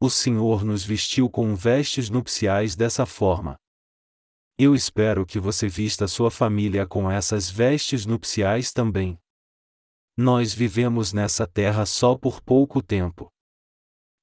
O 0.00 0.10
Senhor 0.10 0.64
nos 0.64 0.84
vestiu 0.84 1.30
com 1.30 1.54
vestes 1.54 2.10
nupciais 2.10 2.74
dessa 2.74 3.06
forma. 3.06 3.54
Eu 4.58 4.74
espero 4.74 5.24
que 5.24 5.38
você 5.38 5.68
vista 5.68 6.08
sua 6.08 6.32
família 6.32 6.84
com 6.84 7.08
essas 7.08 7.48
vestes 7.48 8.04
nupciais 8.04 8.72
também. 8.72 9.16
Nós 10.16 10.52
vivemos 10.52 11.12
nessa 11.12 11.46
terra 11.46 11.86
só 11.86 12.16
por 12.16 12.40
pouco 12.40 12.82
tempo. 12.82 13.32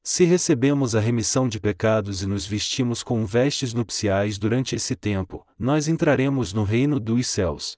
Se 0.04 0.26
recebemos 0.26 0.96
a 0.96 1.00
remissão 1.00 1.48
de 1.48 1.60
pecados 1.60 2.24
e 2.24 2.26
nos 2.26 2.44
vestimos 2.44 3.04
com 3.04 3.24
vestes 3.24 3.72
nupciais 3.72 4.40
durante 4.40 4.76
esse 4.76 4.96
tempo, 4.96 5.46
nós 5.60 5.88
entraremos 5.88 6.54
no 6.54 6.64
reino 6.64 7.00
dos 7.00 7.28
céus. 7.28 7.78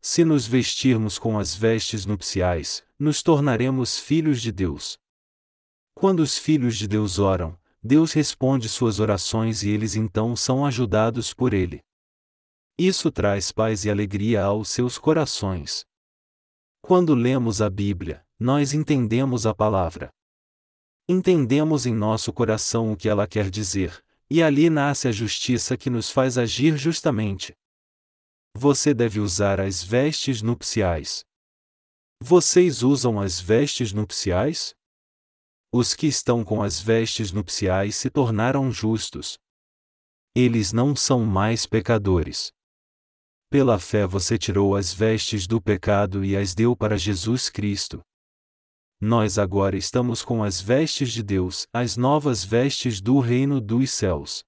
Se 0.00 0.24
nos 0.24 0.46
vestirmos 0.46 1.18
com 1.18 1.38
as 1.38 1.54
vestes 1.54 2.06
nupciais, 2.06 2.82
nos 2.98 3.22
tornaremos 3.22 3.98
filhos 3.98 4.40
de 4.40 4.50
Deus. 4.50 4.98
Quando 5.94 6.20
os 6.20 6.38
filhos 6.38 6.78
de 6.78 6.88
Deus 6.88 7.18
oram, 7.18 7.58
Deus 7.82 8.14
responde 8.14 8.66
suas 8.66 8.98
orações 8.98 9.62
e 9.62 9.68
eles 9.68 9.96
então 9.96 10.34
são 10.34 10.64
ajudados 10.64 11.34
por 11.34 11.52
Ele. 11.52 11.82
Isso 12.78 13.10
traz 13.10 13.52
paz 13.52 13.84
e 13.84 13.90
alegria 13.90 14.44
aos 14.44 14.70
seus 14.70 14.96
corações. 14.96 15.84
Quando 16.80 17.14
lemos 17.14 17.60
a 17.60 17.68
Bíblia, 17.68 18.24
nós 18.38 18.72
entendemos 18.72 19.44
a 19.44 19.52
palavra. 19.52 20.08
Entendemos 21.10 21.86
em 21.86 21.94
nosso 21.94 22.30
coração 22.32 22.92
o 22.92 22.96
que 22.96 23.08
ela 23.08 23.26
quer 23.26 23.48
dizer, 23.48 24.04
e 24.30 24.42
ali 24.42 24.68
nasce 24.68 25.08
a 25.08 25.12
justiça 25.12 25.74
que 25.74 25.88
nos 25.88 26.10
faz 26.10 26.36
agir 26.36 26.76
justamente. 26.76 27.56
Você 28.54 28.92
deve 28.92 29.18
usar 29.18 29.58
as 29.58 29.82
vestes 29.82 30.42
nupciais. 30.42 31.24
Vocês 32.20 32.82
usam 32.82 33.18
as 33.18 33.40
vestes 33.40 33.92
nupciais? 33.92 34.74
Os 35.72 35.94
que 35.94 36.06
estão 36.06 36.44
com 36.44 36.62
as 36.62 36.80
vestes 36.80 37.32
nupciais 37.32 37.96
se 37.96 38.10
tornaram 38.10 38.70
justos. 38.70 39.38
Eles 40.34 40.72
não 40.72 40.94
são 40.94 41.24
mais 41.24 41.64
pecadores. 41.64 42.52
Pela 43.48 43.78
fé 43.78 44.06
você 44.06 44.36
tirou 44.36 44.76
as 44.76 44.92
vestes 44.92 45.46
do 45.46 45.58
pecado 45.58 46.22
e 46.22 46.36
as 46.36 46.54
deu 46.54 46.76
para 46.76 46.98
Jesus 46.98 47.48
Cristo. 47.48 48.02
Nós 49.00 49.38
agora 49.38 49.76
estamos 49.76 50.24
com 50.24 50.42
as 50.42 50.60
vestes 50.60 51.12
de 51.12 51.22
Deus, 51.22 51.68
as 51.72 51.96
novas 51.96 52.44
vestes 52.44 53.00
do 53.00 53.20
reino 53.20 53.60
dos 53.60 53.92
céus. 53.92 54.42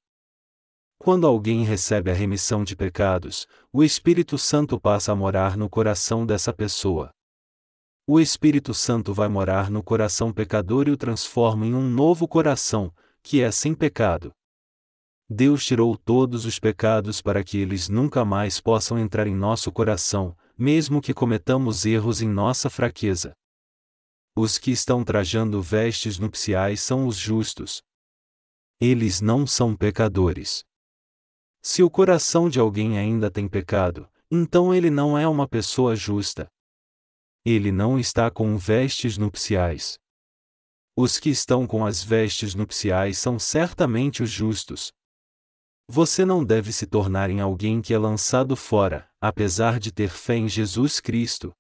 Quando 0.98 1.24
alguém 1.24 1.62
recebe 1.62 2.10
a 2.10 2.14
remissão 2.14 2.64
de 2.64 2.74
pecados, 2.74 3.46
o 3.72 3.84
Espírito 3.84 4.36
Santo 4.36 4.78
passa 4.80 5.12
a 5.12 5.14
morar 5.14 5.56
no 5.56 5.70
coração 5.70 6.26
dessa 6.26 6.52
pessoa. 6.52 7.10
O 8.04 8.18
Espírito 8.18 8.74
Santo 8.74 9.14
vai 9.14 9.28
morar 9.28 9.70
no 9.70 9.84
coração 9.84 10.32
pecador 10.32 10.88
e 10.88 10.90
o 10.90 10.96
transforma 10.96 11.64
em 11.64 11.72
um 11.72 11.88
novo 11.88 12.26
coração, 12.26 12.92
que 13.22 13.40
é 13.40 13.52
sem 13.52 13.72
pecado. 13.72 14.32
Deus 15.28 15.64
tirou 15.64 15.96
todos 15.96 16.44
os 16.44 16.58
pecados 16.58 17.22
para 17.22 17.44
que 17.44 17.56
eles 17.56 17.88
nunca 17.88 18.24
mais 18.24 18.60
possam 18.60 18.98
entrar 18.98 19.28
em 19.28 19.34
nosso 19.34 19.70
coração, 19.70 20.36
mesmo 20.58 21.00
que 21.00 21.14
cometamos 21.14 21.86
erros 21.86 22.20
em 22.20 22.28
nossa 22.28 22.68
fraqueza. 22.68 23.32
Os 24.42 24.56
que 24.56 24.70
estão 24.70 25.04
trajando 25.04 25.60
vestes 25.60 26.18
nupciais 26.18 26.80
são 26.80 27.06
os 27.06 27.14
justos. 27.14 27.82
Eles 28.80 29.20
não 29.20 29.46
são 29.46 29.76
pecadores. 29.76 30.64
Se 31.60 31.82
o 31.82 31.90
coração 31.90 32.48
de 32.48 32.58
alguém 32.58 32.98
ainda 32.98 33.30
tem 33.30 33.46
pecado, 33.46 34.08
então 34.30 34.74
ele 34.74 34.88
não 34.88 35.18
é 35.18 35.28
uma 35.28 35.46
pessoa 35.46 35.94
justa. 35.94 36.48
Ele 37.44 37.70
não 37.70 37.98
está 37.98 38.30
com 38.30 38.56
vestes 38.56 39.18
nupciais. 39.18 39.98
Os 40.96 41.18
que 41.18 41.28
estão 41.28 41.66
com 41.66 41.84
as 41.84 42.02
vestes 42.02 42.54
nupciais 42.54 43.18
são 43.18 43.38
certamente 43.38 44.22
os 44.22 44.30
justos. 44.30 44.90
Você 45.86 46.24
não 46.24 46.42
deve 46.42 46.72
se 46.72 46.86
tornar 46.86 47.28
em 47.28 47.42
alguém 47.42 47.82
que 47.82 47.92
é 47.92 47.98
lançado 47.98 48.56
fora, 48.56 49.06
apesar 49.20 49.78
de 49.78 49.92
ter 49.92 50.08
fé 50.08 50.36
em 50.36 50.48
Jesus 50.48 50.98
Cristo, 50.98 51.54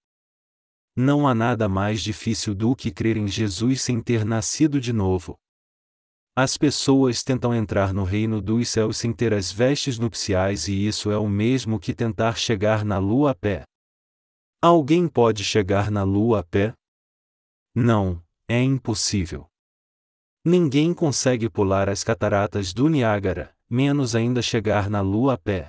não 0.96 1.26
há 1.26 1.34
nada 1.34 1.68
mais 1.68 2.02
difícil 2.02 2.54
do 2.54 2.74
que 2.74 2.90
crer 2.90 3.16
em 3.16 3.28
Jesus 3.28 3.82
sem 3.82 4.00
ter 4.00 4.24
nascido 4.24 4.80
de 4.80 4.92
novo. 4.92 5.38
As 6.36 6.56
pessoas 6.56 7.22
tentam 7.22 7.54
entrar 7.54 7.92
no 7.92 8.04
reino 8.04 8.40
dos 8.40 8.68
céus 8.68 8.96
sem 8.96 9.12
ter 9.12 9.34
as 9.34 9.50
vestes 9.50 9.98
nupciais 9.98 10.68
e 10.68 10.86
isso 10.86 11.10
é 11.10 11.18
o 11.18 11.28
mesmo 11.28 11.78
que 11.78 11.92
tentar 11.92 12.36
chegar 12.36 12.84
na 12.84 12.98
lua 12.98 13.32
a 13.32 13.34
pé. 13.34 13.64
Alguém 14.62 15.08
pode 15.08 15.44
chegar 15.44 15.90
na 15.90 16.02
lua 16.02 16.40
a 16.40 16.42
pé? 16.44 16.72
Não, 17.74 18.22
é 18.48 18.62
impossível. 18.62 19.46
Ninguém 20.44 20.94
consegue 20.94 21.50
pular 21.50 21.88
as 21.88 22.02
cataratas 22.02 22.72
do 22.72 22.88
Niágara, 22.88 23.54
menos 23.68 24.14
ainda 24.14 24.40
chegar 24.40 24.88
na 24.88 25.00
lua 25.00 25.34
a 25.34 25.38
pé. 25.38 25.68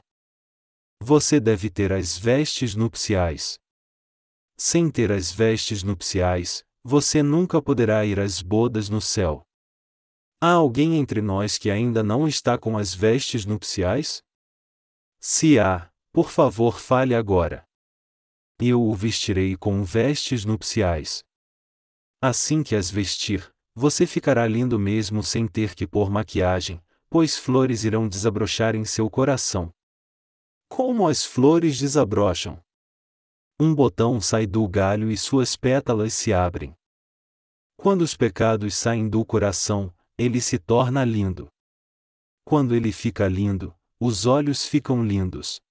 Você 1.02 1.40
deve 1.40 1.70
ter 1.70 1.92
as 1.92 2.18
vestes 2.18 2.76
nupciais. 2.76 3.60
Sem 4.64 4.92
ter 4.92 5.12
as 5.12 5.32
vestes 5.32 5.82
nupciais, 5.82 6.64
você 6.84 7.24
nunca 7.24 7.60
poderá 7.60 8.06
ir 8.06 8.20
às 8.20 8.44
bodas 8.44 8.90
no 8.90 9.02
céu. 9.02 9.42
Há 10.40 10.52
alguém 10.52 10.98
entre 10.98 11.20
nós 11.20 11.58
que 11.58 11.72
ainda 11.72 12.04
não 12.04 12.28
está 12.28 12.60
com 12.60 12.78
as 12.78 12.94
vestes 12.94 13.44
nupciais? 13.44 14.22
Se 15.20 15.58
há, 15.58 15.92
por 16.14 16.30
favor 16.30 16.80
fale 16.80 17.16
agora. 17.16 17.68
Eu 18.60 18.84
o 18.84 18.94
vestirei 18.94 19.58
com 19.58 19.84
vestes 19.84 20.46
nupciais. 20.46 21.24
Assim 22.22 22.62
que 22.62 22.76
as 22.76 22.88
vestir, 22.88 23.52
você 23.74 24.06
ficará 24.06 24.46
lindo 24.46 24.78
mesmo 24.78 25.24
sem 25.24 25.48
ter 25.48 25.74
que 25.74 25.88
pôr 25.88 26.12
maquiagem, 26.12 26.80
pois 27.10 27.36
flores 27.36 27.84
irão 27.84 28.08
desabrochar 28.08 28.76
em 28.76 28.86
seu 28.86 29.10
coração. 29.10 29.74
Como 30.70 31.08
as 31.08 31.26
flores 31.26 31.80
desabrocham? 31.80 32.64
Um 33.64 33.76
botão 33.76 34.20
sai 34.20 34.48
do 34.48 34.68
galho 34.68 35.12
e 35.12 35.16
suas 35.16 35.56
pétalas 35.56 36.16
se 36.16 36.34
abrem. 36.34 36.76
Quando 37.78 38.02
os 38.02 38.18
pecados 38.18 38.74
saem 38.74 39.08
do 39.08 39.24
coração, 39.24 39.94
ele 40.18 40.42
se 40.42 40.58
torna 40.58 41.06
lindo. 41.06 41.48
Quando 42.44 42.74
ele 42.74 42.92
fica 42.92 43.28
lindo, 43.28 43.72
os 44.00 44.26
olhos 44.26 44.66
ficam 44.66 45.06
lindos. 45.06 45.62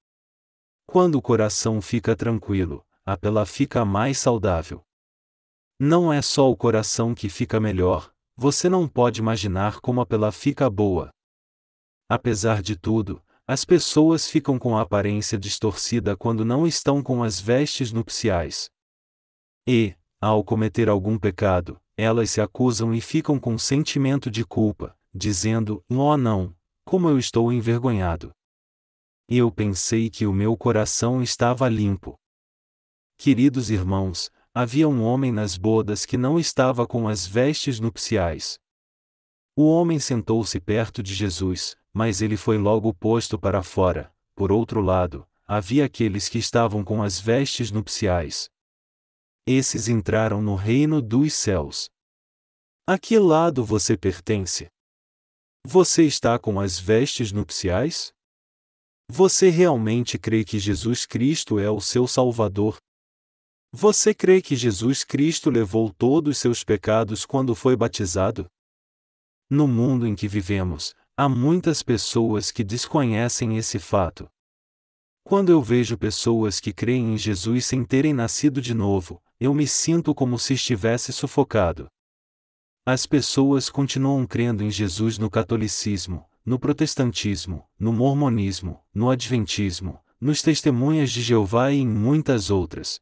Quando 0.87 1.17
o 1.17 1.21
coração 1.21 1.83
fica 1.83 2.15
tranquilo, 2.15 2.87
a 3.05 3.17
pela 3.17 3.45
fica 3.45 3.85
mais 3.85 4.19
saudável. 4.19 4.85
Não 5.77 6.13
é 6.13 6.23
só 6.23 6.49
o 6.49 6.57
coração 6.57 7.13
que 7.13 7.29
fica 7.29 7.59
melhor, 7.59 8.15
você 8.37 8.69
não 8.69 8.87
pode 8.87 9.19
imaginar 9.19 9.81
como 9.81 10.01
a 10.01 10.07
pela 10.07 10.31
fica 10.31 10.71
boa. 10.71 11.11
Apesar 12.09 12.63
de 12.63 12.77
tudo, 12.77 13.21
as 13.53 13.65
pessoas 13.65 14.31
ficam 14.31 14.61
com 14.61 14.79
a 14.79 14.83
aparência 14.83 15.37
distorcida 15.37 16.17
quando 16.17 16.45
não 16.45 16.69
estão 16.69 17.03
com 17.03 17.21
as 17.21 17.41
vestes 17.41 17.91
nupciais. 17.91 18.71
E, 19.67 19.97
ao 20.21 20.45
cometer 20.45 20.89
algum 20.89 21.19
pecado, 21.19 21.77
elas 21.97 22.31
se 22.31 22.41
acusam 22.41 22.95
e 22.95 23.01
ficam 23.01 23.41
com 23.41 23.59
sentimento 23.59 24.31
de 24.31 24.45
culpa, 24.45 24.97
dizendo: 25.13 25.85
Oh 25.91 26.17
não, 26.17 26.55
como 26.85 27.09
eu 27.09 27.19
estou 27.19 27.53
envergonhado. 27.53 28.31
Eu 29.29 29.51
pensei 29.51 30.09
que 30.09 30.29
o 30.29 30.33
meu 30.33 30.57
coração 30.57 31.21
estava 31.21 31.69
limpo. 31.69 32.17
Queridos 33.19 33.69
irmãos, 33.69 34.31
havia 34.55 34.89
um 34.89 35.03
homem 35.03 35.33
nas 35.33 35.57
bodas 35.57 36.07
que 36.07 36.17
não 36.17 36.39
estava 36.39 36.87
com 36.87 37.09
as 37.09 37.27
vestes 37.27 37.81
nupciais. 37.81 38.61
O 39.57 39.69
homem 39.69 39.99
sentou-se 39.99 40.61
perto 40.61 41.03
de 41.03 41.13
Jesus, 41.13 41.77
mas 41.93 42.23
ele 42.23 42.37
foi 42.37 42.59
logo 42.59 42.93
posto 42.95 43.39
para 43.39 43.63
fora. 43.63 44.13
Por 44.35 44.53
outro 44.53 44.81
lado, 44.81 45.27
havia 45.47 45.85
aqueles 45.85 46.29
que 46.29 46.39
estavam 46.39 46.85
com 46.85 47.03
as 47.03 47.19
vestes 47.19 47.71
nupciais. 47.71 48.49
Esses 49.47 49.89
entraram 49.89 50.41
no 50.41 50.55
reino 50.55 51.03
dos 51.03 51.35
céus. 51.35 51.91
A 52.87 52.99
que 52.99 53.19
lado 53.19 53.65
você 53.65 53.97
pertence? 53.97 54.69
Você 55.67 56.05
está 56.05 56.39
com 56.39 56.59
as 56.59 56.79
vestes 56.79 57.33
nupciais? 57.33 58.13
Você 59.09 59.51
realmente 59.51 60.19
crê 60.19 60.45
que 60.45 60.59
Jesus 60.59 61.05
Cristo 61.05 61.59
é 61.59 61.69
o 61.69 61.81
seu 61.81 62.07
Salvador? 62.07 62.79
Você 63.73 64.15
crê 64.15 64.41
que 64.41 64.57
Jesus 64.57 65.05
Cristo 65.05 65.51
levou 65.51 65.93
todos 65.93 66.37
os 66.37 66.39
seus 66.39 66.65
pecados 66.65 67.27
quando 67.27 67.55
foi 67.55 67.77
batizado? 67.77 68.47
No 69.51 69.67
mundo 69.69 70.07
em 70.07 70.15
que 70.15 70.29
vivemos, 70.29 70.95
Há 71.23 71.29
muitas 71.29 71.83
pessoas 71.83 72.51
que 72.51 72.65
desconhecem 72.65 73.59
esse 73.59 73.79
fato. 73.79 74.27
Quando 75.23 75.53
eu 75.53 75.61
vejo 75.61 75.99
pessoas 75.99 76.59
que 76.59 76.73
creem 76.73 77.13
em 77.13 77.19
Jesus 77.19 77.67
sem 77.67 77.85
terem 77.85 78.15
nascido 78.15 78.59
de 78.59 78.73
novo, 78.73 79.23
eu 79.39 79.53
me 79.53 79.67
sinto 79.67 80.15
como 80.15 80.39
se 80.39 80.55
estivesse 80.55 81.13
sufocado. 81.13 81.89
As 82.87 83.05
pessoas 83.05 83.69
continuam 83.69 84.27
crendo 84.27 84.65
em 84.65 84.71
Jesus 84.71 85.19
no 85.19 85.29
catolicismo, 85.29 86.25
no 86.43 86.59
protestantismo, 86.59 87.69
no 87.79 87.93
mormonismo, 87.93 88.83
no 88.95 89.11
adventismo, 89.11 90.01
nos 90.19 90.41
testemunhas 90.41 91.11
de 91.11 91.21
Jeová 91.21 91.71
e 91.71 91.81
em 91.81 91.87
muitas 91.87 92.49
outras. 92.49 92.99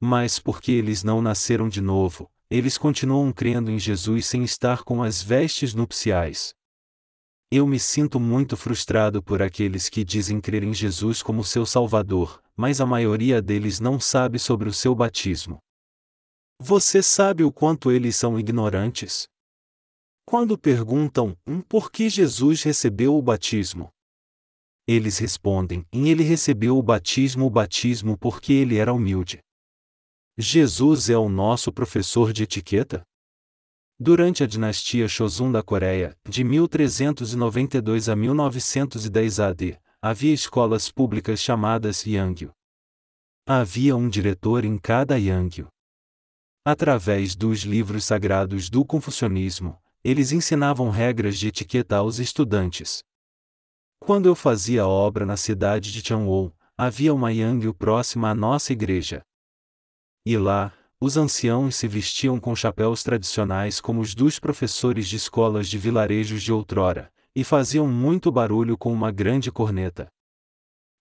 Mas 0.00 0.40
porque 0.40 0.72
eles 0.72 1.04
não 1.04 1.22
nasceram 1.22 1.68
de 1.68 1.80
novo, 1.80 2.28
eles 2.50 2.76
continuam 2.76 3.32
crendo 3.32 3.70
em 3.70 3.78
Jesus 3.78 4.26
sem 4.26 4.42
estar 4.42 4.82
com 4.82 5.04
as 5.04 5.22
vestes 5.22 5.72
nupciais. 5.72 6.52
Eu 7.54 7.66
me 7.66 7.78
sinto 7.78 8.18
muito 8.18 8.56
frustrado 8.56 9.22
por 9.22 9.42
aqueles 9.42 9.90
que 9.90 10.02
dizem 10.02 10.40
crer 10.40 10.62
em 10.62 10.72
Jesus 10.72 11.22
como 11.22 11.44
seu 11.44 11.66
Salvador, 11.66 12.42
mas 12.56 12.80
a 12.80 12.86
maioria 12.86 13.42
deles 13.42 13.78
não 13.78 14.00
sabe 14.00 14.38
sobre 14.38 14.70
o 14.70 14.72
seu 14.72 14.94
batismo. 14.94 15.58
Você 16.58 17.02
sabe 17.02 17.44
o 17.44 17.52
quanto 17.52 17.92
eles 17.92 18.16
são 18.16 18.40
ignorantes? 18.40 19.26
Quando 20.24 20.56
perguntam 20.56 21.36
um 21.46 21.60
por 21.60 21.92
que 21.92 22.08
Jesus 22.08 22.62
recebeu 22.62 23.14
o 23.14 23.20
batismo, 23.20 23.90
eles 24.88 25.18
respondem: 25.18 25.84
em 25.92 26.08
ele 26.08 26.22
recebeu 26.22 26.78
o 26.78 26.82
batismo, 26.82 27.44
o 27.44 27.50
batismo 27.50 28.16
porque 28.16 28.54
ele 28.54 28.78
era 28.78 28.94
humilde. 28.94 29.40
Jesus 30.38 31.10
é 31.10 31.18
o 31.18 31.28
nosso 31.28 31.70
professor 31.70 32.32
de 32.32 32.44
etiqueta? 32.44 33.02
Durante 33.98 34.42
a 34.42 34.46
dinastia 34.46 35.06
Shozun 35.06 35.52
da 35.52 35.62
Coreia, 35.62 36.16
de 36.28 36.42
1392 36.42 38.08
a 38.08 38.16
1910 38.16 39.40
AD, 39.40 39.78
havia 40.00 40.34
escolas 40.34 40.90
públicas 40.90 41.40
chamadas 41.40 42.04
Yangyu. 42.04 42.50
Havia 43.46 43.96
um 43.96 44.08
diretor 44.08 44.64
em 44.64 44.76
cada 44.78 45.16
Yangyu. 45.16 45.68
Através 46.64 47.36
dos 47.36 47.60
livros 47.60 48.04
sagrados 48.04 48.68
do 48.68 48.84
confucionismo, 48.84 49.78
eles 50.04 50.32
ensinavam 50.32 50.90
regras 50.90 51.38
de 51.38 51.48
etiqueta 51.48 51.96
aos 51.96 52.18
estudantes. 52.18 53.02
Quando 54.00 54.26
eu 54.26 54.34
fazia 54.34 54.86
obra 54.86 55.24
na 55.24 55.36
cidade 55.36 55.92
de 55.92 56.02
Changwon, 56.02 56.50
havia 56.76 57.14
uma 57.14 57.32
Yangyu 57.32 57.72
próxima 57.72 58.30
à 58.30 58.34
nossa 58.34 58.72
igreja. 58.72 59.22
E 60.26 60.36
lá, 60.36 60.72
os 61.04 61.16
anciãos 61.16 61.74
se 61.74 61.88
vestiam 61.88 62.38
com 62.38 62.54
chapéus 62.54 63.02
tradicionais 63.02 63.80
como 63.80 64.00
os 64.00 64.14
dos 64.14 64.38
professores 64.38 65.08
de 65.08 65.16
escolas 65.16 65.66
de 65.68 65.76
vilarejos 65.76 66.40
de 66.40 66.52
outrora, 66.52 67.12
e 67.34 67.42
faziam 67.42 67.88
muito 67.88 68.30
barulho 68.30 68.78
com 68.78 68.92
uma 68.92 69.10
grande 69.10 69.50
corneta. 69.50 70.06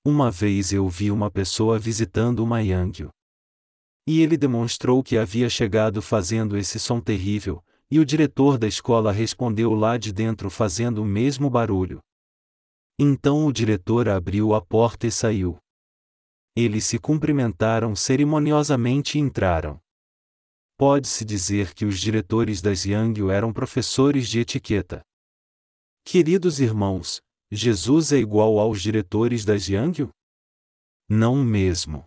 Uma 0.03 0.31
vez 0.31 0.73
eu 0.73 0.89
vi 0.89 1.11
uma 1.11 1.29
pessoa 1.29 1.77
visitando 1.77 2.39
uma 2.39 2.63
Yangyu. 2.63 3.11
E 4.07 4.23
ele 4.23 4.37
demonstrou 4.37 5.03
que 5.03 5.19
havia 5.19 5.47
chegado 5.47 6.01
fazendo 6.01 6.57
esse 6.57 6.79
som 6.79 6.99
terrível, 6.99 7.63
e 7.91 7.99
o 7.99 8.05
diretor 8.05 8.57
da 8.57 8.67
escola 8.67 9.11
respondeu 9.11 9.75
lá 9.75 9.97
de 9.97 10.11
dentro 10.11 10.49
fazendo 10.49 11.03
o 11.03 11.05
mesmo 11.05 11.47
barulho. 11.47 11.99
Então 12.97 13.45
o 13.45 13.53
diretor 13.53 14.09
abriu 14.09 14.55
a 14.55 14.61
porta 14.61 15.05
e 15.05 15.11
saiu. 15.11 15.59
Eles 16.55 16.85
se 16.85 16.97
cumprimentaram 16.97 17.95
cerimoniosamente 17.95 19.19
e 19.19 19.21
entraram 19.21 19.79
pode-se 20.81 21.23
dizer 21.23 21.75
que 21.75 21.85
os 21.85 21.99
diretores 21.99 22.59
das 22.59 22.85
Yangyu 22.85 23.29
eram 23.29 23.53
professores 23.53 24.27
de 24.27 24.39
etiqueta. 24.39 25.03
Queridos 26.03 26.59
irmãos, 26.59 27.21
Jesus 27.51 28.11
é 28.11 28.17
igual 28.17 28.57
aos 28.57 28.81
diretores 28.81 29.45
das 29.45 29.67
Yangyu? 29.67 30.09
Não 31.07 31.35
mesmo. 31.35 32.03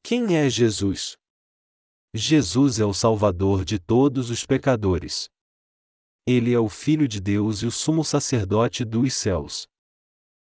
Quem 0.00 0.36
é 0.36 0.48
Jesus? 0.48 1.16
Jesus 2.14 2.78
é 2.78 2.84
o 2.84 2.94
Salvador 2.94 3.64
de 3.64 3.80
todos 3.80 4.30
os 4.30 4.46
pecadores. 4.46 5.28
Ele 6.24 6.52
é 6.52 6.60
o 6.60 6.68
Filho 6.68 7.08
de 7.08 7.20
Deus 7.20 7.62
e 7.62 7.66
o 7.66 7.72
sumo 7.72 8.04
sacerdote 8.04 8.84
dos 8.84 9.12
céus. 9.12 9.66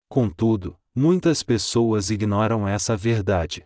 Contudo, 0.07 0.79
muitas 0.95 1.43
pessoas 1.43 2.09
ignoram 2.09 2.65
essa 2.65 2.95
verdade. 2.95 3.65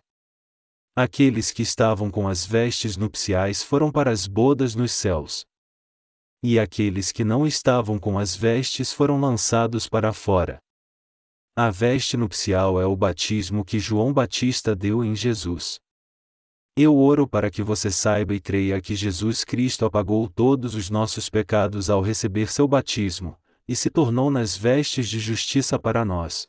Aqueles 0.94 1.50
que 1.50 1.62
estavam 1.62 2.10
com 2.10 2.28
as 2.28 2.44
vestes 2.44 2.98
nupciais 2.98 3.62
foram 3.62 3.90
para 3.90 4.10
as 4.10 4.26
bodas 4.26 4.74
nos 4.74 4.92
céus. 4.92 5.46
E 6.42 6.58
aqueles 6.58 7.10
que 7.10 7.24
não 7.24 7.46
estavam 7.46 7.98
com 7.98 8.18
as 8.18 8.36
vestes 8.36 8.92
foram 8.92 9.18
lançados 9.18 9.88
para 9.88 10.12
fora. 10.12 10.58
A 11.56 11.70
veste 11.70 12.14
nupcial 12.14 12.78
é 12.78 12.84
o 12.84 12.94
batismo 12.94 13.64
que 13.64 13.78
João 13.78 14.12
Batista 14.12 14.76
deu 14.76 15.02
em 15.02 15.16
Jesus. 15.16 15.80
Eu 16.76 16.98
oro 16.98 17.26
para 17.26 17.50
que 17.50 17.62
você 17.62 17.90
saiba 17.90 18.34
e 18.34 18.40
creia 18.40 18.78
que 18.78 18.94
Jesus 18.94 19.44
Cristo 19.44 19.86
apagou 19.86 20.28
todos 20.28 20.74
os 20.74 20.90
nossos 20.90 21.30
pecados 21.30 21.88
ao 21.88 22.02
receber 22.02 22.50
seu 22.50 22.68
batismo, 22.68 23.34
e 23.66 23.74
se 23.74 23.88
tornou 23.88 24.30
nas 24.30 24.58
vestes 24.58 25.08
de 25.08 25.18
justiça 25.18 25.78
para 25.78 26.04
nós. 26.04 26.46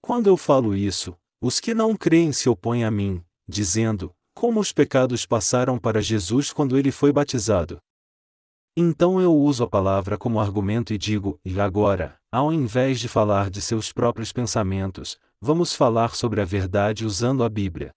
Quando 0.00 0.28
eu 0.28 0.36
falo 0.38 0.74
isso, 0.74 1.14
os 1.42 1.60
que 1.60 1.74
não 1.74 1.94
creem 1.94 2.32
se 2.32 2.48
opõem 2.48 2.84
a 2.84 2.90
mim, 2.90 3.22
dizendo: 3.48 4.14
Como 4.34 4.60
os 4.60 4.72
pecados 4.72 5.26
passaram 5.26 5.78
para 5.78 6.00
Jesus 6.00 6.52
quando 6.52 6.78
ele 6.78 6.90
foi 6.90 7.12
batizado? 7.12 7.78
Então 8.76 9.20
eu 9.20 9.32
uso 9.32 9.62
a 9.62 9.68
palavra 9.68 10.18
como 10.18 10.40
argumento 10.40 10.92
e 10.92 10.98
digo: 10.98 11.38
E 11.44 11.60
agora, 11.60 12.18
ao 12.32 12.52
invés 12.52 12.98
de 12.98 13.06
falar 13.06 13.48
de 13.48 13.62
seus 13.62 13.92
próprios 13.92 14.32
pensamentos, 14.32 15.16
vamos 15.40 15.74
falar 15.74 16.14
sobre 16.14 16.40
a 16.40 16.44
verdade 16.44 17.04
usando 17.06 17.44
a 17.44 17.48
Bíblia. 17.48 17.92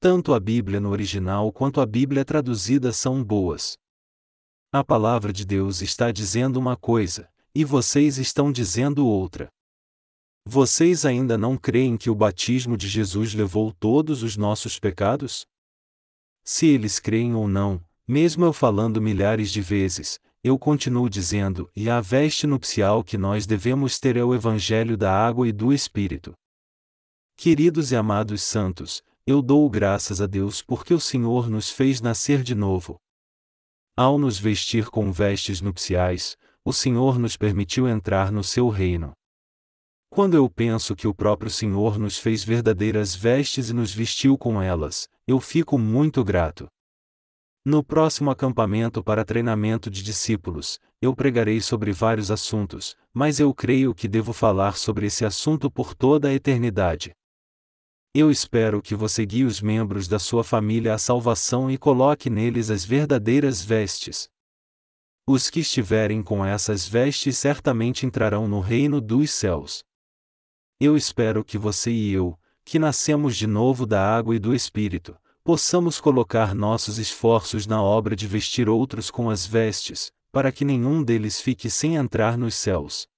Tanto 0.00 0.34
a 0.34 0.40
Bíblia 0.40 0.80
no 0.80 0.90
original 0.90 1.52
quanto 1.52 1.80
a 1.80 1.86
Bíblia 1.86 2.24
traduzida 2.24 2.92
são 2.92 3.22
boas. 3.22 3.76
A 4.72 4.84
palavra 4.84 5.32
de 5.32 5.46
Deus 5.46 5.80
está 5.80 6.10
dizendo 6.10 6.58
uma 6.58 6.76
coisa, 6.76 7.28
e 7.54 7.64
vocês 7.64 8.18
estão 8.18 8.52
dizendo 8.52 9.06
outra. 9.06 9.48
Vocês 10.48 11.04
ainda 11.04 11.36
não 11.36 11.56
creem 11.56 11.96
que 11.96 12.08
o 12.08 12.14
batismo 12.14 12.76
de 12.76 12.86
Jesus 12.86 13.34
levou 13.34 13.72
todos 13.72 14.22
os 14.22 14.36
nossos 14.36 14.78
pecados? 14.78 15.44
Se 16.44 16.68
eles 16.68 17.00
creem 17.00 17.34
ou 17.34 17.48
não, 17.48 17.84
mesmo 18.06 18.44
eu 18.44 18.52
falando 18.52 19.02
milhares 19.02 19.50
de 19.50 19.60
vezes, 19.60 20.20
eu 20.44 20.56
continuo 20.56 21.10
dizendo: 21.10 21.68
e 21.74 21.90
a 21.90 22.00
veste 22.00 22.46
nupcial 22.46 23.02
que 23.02 23.18
nós 23.18 23.44
devemos 23.44 23.98
ter 23.98 24.16
é 24.16 24.22
o 24.22 24.32
Evangelho 24.32 24.96
da 24.96 25.12
água 25.12 25.48
e 25.48 25.52
do 25.52 25.72
Espírito. 25.72 26.32
Queridos 27.36 27.90
e 27.90 27.96
amados 27.96 28.40
santos, 28.40 29.02
eu 29.26 29.42
dou 29.42 29.68
graças 29.68 30.20
a 30.20 30.28
Deus 30.28 30.62
porque 30.62 30.94
o 30.94 31.00
Senhor 31.00 31.50
nos 31.50 31.72
fez 31.72 32.00
nascer 32.00 32.44
de 32.44 32.54
novo. 32.54 33.00
Ao 33.96 34.16
nos 34.16 34.38
vestir 34.38 34.90
com 34.90 35.10
vestes 35.10 35.60
nupciais, 35.60 36.36
o 36.64 36.72
Senhor 36.72 37.18
nos 37.18 37.36
permitiu 37.36 37.88
entrar 37.88 38.30
no 38.30 38.44
seu 38.44 38.68
reino. 38.68 39.12
Quando 40.16 40.32
eu 40.32 40.48
penso 40.48 40.96
que 40.96 41.06
o 41.06 41.14
próprio 41.14 41.50
Senhor 41.50 41.98
nos 41.98 42.16
fez 42.16 42.42
verdadeiras 42.42 43.14
vestes 43.14 43.68
e 43.68 43.74
nos 43.74 43.92
vestiu 43.92 44.38
com 44.38 44.62
elas, 44.62 45.10
eu 45.26 45.38
fico 45.38 45.76
muito 45.76 46.24
grato. 46.24 46.66
No 47.62 47.84
próximo 47.84 48.30
acampamento 48.30 49.04
para 49.04 49.26
treinamento 49.26 49.90
de 49.90 50.02
discípulos, 50.02 50.80
eu 51.02 51.14
pregarei 51.14 51.60
sobre 51.60 51.92
vários 51.92 52.30
assuntos, 52.30 52.96
mas 53.12 53.38
eu 53.38 53.52
creio 53.52 53.94
que 53.94 54.08
devo 54.08 54.32
falar 54.32 54.78
sobre 54.78 55.04
esse 55.04 55.22
assunto 55.22 55.70
por 55.70 55.94
toda 55.94 56.28
a 56.28 56.32
eternidade. 56.32 57.12
Eu 58.14 58.30
espero 58.30 58.80
que 58.80 58.94
você 58.94 59.26
guie 59.26 59.44
os 59.44 59.60
membros 59.60 60.08
da 60.08 60.18
sua 60.18 60.42
família 60.42 60.94
à 60.94 60.98
salvação 60.98 61.70
e 61.70 61.76
coloque 61.76 62.30
neles 62.30 62.70
as 62.70 62.86
verdadeiras 62.86 63.62
vestes. 63.62 64.30
Os 65.28 65.50
que 65.50 65.60
estiverem 65.60 66.22
com 66.22 66.42
essas 66.42 66.88
vestes 66.88 67.36
certamente 67.36 68.06
entrarão 68.06 68.48
no 68.48 68.60
reino 68.60 68.98
dos 68.98 69.30
céus. 69.30 69.84
Eu 70.78 70.94
espero 70.94 71.42
que 71.42 71.56
você 71.56 71.90
e 71.90 72.12
eu, 72.12 72.38
que 72.62 72.78
nascemos 72.78 73.34
de 73.34 73.46
novo 73.46 73.86
da 73.86 74.14
água 74.14 74.36
e 74.36 74.38
do 74.38 74.54
Espírito, 74.54 75.16
possamos 75.42 75.98
colocar 75.98 76.54
nossos 76.54 76.98
esforços 76.98 77.66
na 77.66 77.82
obra 77.82 78.14
de 78.14 78.26
vestir 78.26 78.68
outros 78.68 79.10
com 79.10 79.30
as 79.30 79.46
vestes, 79.46 80.12
para 80.30 80.52
que 80.52 80.66
nenhum 80.66 81.02
deles 81.02 81.40
fique 81.40 81.70
sem 81.70 81.96
entrar 81.96 82.36
nos 82.36 82.54
céus. 82.54 83.08